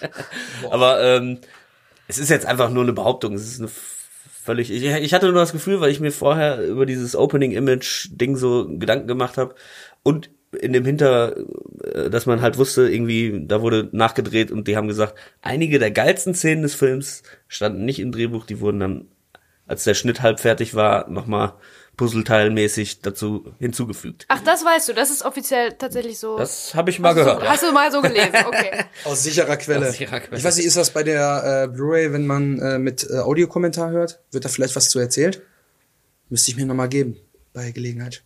Aber 0.70 1.02
ähm, 1.02 1.38
es 2.08 2.18
ist 2.18 2.30
jetzt 2.30 2.46
einfach 2.46 2.70
nur 2.70 2.82
eine 2.82 2.92
Behauptung. 2.92 3.34
Es 3.34 3.46
ist 3.46 3.60
eine 3.60 3.70
völlig. 4.42 4.70
Ich, 4.70 4.82
ich 4.84 5.14
hatte 5.14 5.26
nur 5.26 5.40
das 5.40 5.52
Gefühl, 5.52 5.80
weil 5.80 5.90
ich 5.90 6.00
mir 6.00 6.12
vorher 6.12 6.62
über 6.62 6.84
dieses 6.86 7.14
Opening-Image-Ding 7.16 8.36
so 8.36 8.66
Gedanken 8.68 9.06
gemacht 9.08 9.36
habe 9.38 9.54
und 10.02 10.30
in 10.60 10.72
dem 10.72 10.84
Hinter, 10.84 11.36
äh, 11.82 12.10
dass 12.10 12.26
man 12.26 12.42
halt 12.42 12.58
wusste, 12.58 12.88
irgendwie, 12.88 13.44
da 13.46 13.62
wurde 13.62 13.88
nachgedreht 13.92 14.50
und 14.50 14.68
die 14.68 14.76
haben 14.76 14.88
gesagt, 14.88 15.14
einige 15.40 15.78
der 15.78 15.90
geilsten 15.90 16.34
Szenen 16.34 16.62
des 16.62 16.74
Films 16.74 17.22
standen 17.48 17.84
nicht 17.84 18.00
im 18.00 18.12
Drehbuch, 18.12 18.46
die 18.46 18.60
wurden 18.60 18.80
dann, 18.80 19.08
als 19.66 19.84
der 19.84 19.94
Schnitt 19.94 20.22
halb 20.22 20.40
fertig 20.40 20.74
war, 20.74 21.08
nochmal 21.08 21.54
puzzleteilmäßig 21.96 23.00
dazu 23.00 23.52
hinzugefügt. 23.58 24.24
Ach, 24.28 24.40
das 24.42 24.64
weißt 24.64 24.88
du. 24.88 24.92
Das 24.94 25.10
ist 25.10 25.24
offiziell 25.24 25.72
tatsächlich 25.72 26.18
so. 26.18 26.38
Das 26.38 26.74
habe 26.74 26.90
ich 26.90 26.98
mal 26.98 27.10
hast, 27.10 27.18
du 27.18 27.24
gehört. 27.24 27.42
so 27.42 27.48
hast 27.48 27.62
du 27.62 27.72
mal 27.72 27.92
so 27.92 28.00
gelesen. 28.00 28.32
Okay. 28.46 28.84
Aus 29.04 29.22
sicherer 29.22 29.56
Quelle. 29.56 29.88
Aus 29.88 29.92
sicherer 29.92 30.20
Quelle. 30.20 30.38
Ich 30.38 30.44
weiß 30.44 30.56
nicht, 30.56 30.66
ist 30.66 30.76
das 30.76 30.90
bei 30.90 31.02
der 31.02 31.64
äh, 31.64 31.68
Blu-ray, 31.68 32.12
wenn 32.12 32.26
man 32.26 32.58
äh, 32.58 32.78
mit 32.78 33.08
äh, 33.08 33.18
Audiokommentar 33.18 33.90
hört? 33.90 34.20
Wird 34.30 34.44
da 34.44 34.48
vielleicht 34.48 34.74
was 34.74 34.88
zu 34.88 34.98
erzählt? 34.98 35.42
Müsste 36.28 36.50
ich 36.50 36.56
mir 36.56 36.66
nochmal 36.66 36.88
geben, 36.88 37.16
bei 37.52 37.70
Gelegenheit. 37.72 38.24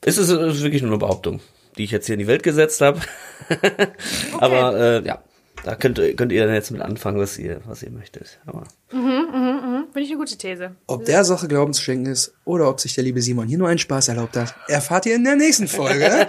Es 0.00 0.18
ist, 0.18 0.28
es 0.28 0.56
ist 0.56 0.62
wirklich 0.62 0.82
nur 0.82 0.90
eine 0.90 0.98
Behauptung, 0.98 1.40
die 1.76 1.84
ich 1.84 1.90
jetzt 1.90 2.06
hier 2.06 2.14
in 2.14 2.20
die 2.20 2.26
Welt 2.26 2.42
gesetzt 2.42 2.80
habe. 2.80 3.00
Aber 4.38 4.76
äh, 4.78 5.06
ja, 5.06 5.22
da 5.64 5.74
könnt, 5.74 6.00
könnt 6.16 6.32
ihr 6.32 6.44
dann 6.44 6.54
jetzt 6.54 6.70
mit 6.70 6.80
anfangen, 6.80 7.18
was 7.18 7.38
ihr, 7.38 7.60
was 7.66 7.82
ihr 7.82 7.90
möchtet. 7.90 8.38
Aber 8.46 8.64
Finde 8.90 9.86
ich 9.96 10.10
eine 10.10 10.18
gute 10.18 10.36
These. 10.36 10.76
Ob 10.86 11.04
der 11.04 11.24
Sache 11.24 11.48
Glauben 11.48 11.72
zu 11.72 11.82
schenken 11.82 12.06
ist 12.06 12.32
oder 12.44 12.68
ob 12.68 12.80
sich 12.80 12.94
der 12.94 13.04
liebe 13.04 13.20
Simon 13.20 13.48
hier 13.48 13.58
nur 13.58 13.68
einen 13.68 13.78
Spaß 13.78 14.08
erlaubt 14.08 14.36
hat, 14.36 14.54
erfahrt 14.68 15.06
ihr 15.06 15.14
in 15.14 15.24
der 15.24 15.36
nächsten 15.36 15.68
Folge. 15.68 16.26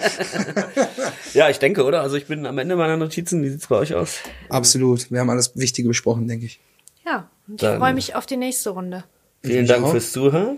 ja, 1.33 1.49
ich 1.49 1.59
denke, 1.59 1.83
oder? 1.83 2.01
Also 2.01 2.15
ich 2.15 2.25
bin 2.27 2.45
am 2.45 2.57
Ende 2.57 2.75
meiner 2.75 2.97
Notizen. 2.97 3.43
Wie 3.43 3.49
sieht's 3.49 3.67
bei 3.67 3.75
euch 3.75 3.93
aus? 3.93 4.19
Absolut. 4.49 5.11
Wir 5.11 5.19
haben 5.19 5.29
alles 5.29 5.55
Wichtige 5.55 5.87
besprochen, 5.87 6.27
denke 6.27 6.45
ich. 6.45 6.59
Ja, 7.05 7.29
und 7.47 7.61
ich 7.61 7.67
freue 7.67 7.93
mich 7.93 8.15
auf 8.15 8.25
die 8.25 8.37
nächste 8.37 8.71
Runde. 8.71 9.03
Vielen 9.43 9.67
Dank 9.67 9.87
fürs 9.87 10.11
Zuhören. 10.11 10.57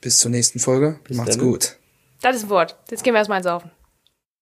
Bis 0.00 0.18
zur 0.18 0.30
nächsten 0.30 0.58
Folge. 0.58 0.98
Macht's 1.10 1.36
dann. 1.36 1.46
gut. 1.46 1.76
Das 2.20 2.36
ist 2.36 2.44
ein 2.44 2.50
Wort. 2.50 2.76
Jetzt 2.90 3.02
gehen 3.02 3.14
wir 3.14 3.18
erstmal 3.18 3.38
ins 3.38 3.46
Saufen. 3.46 3.70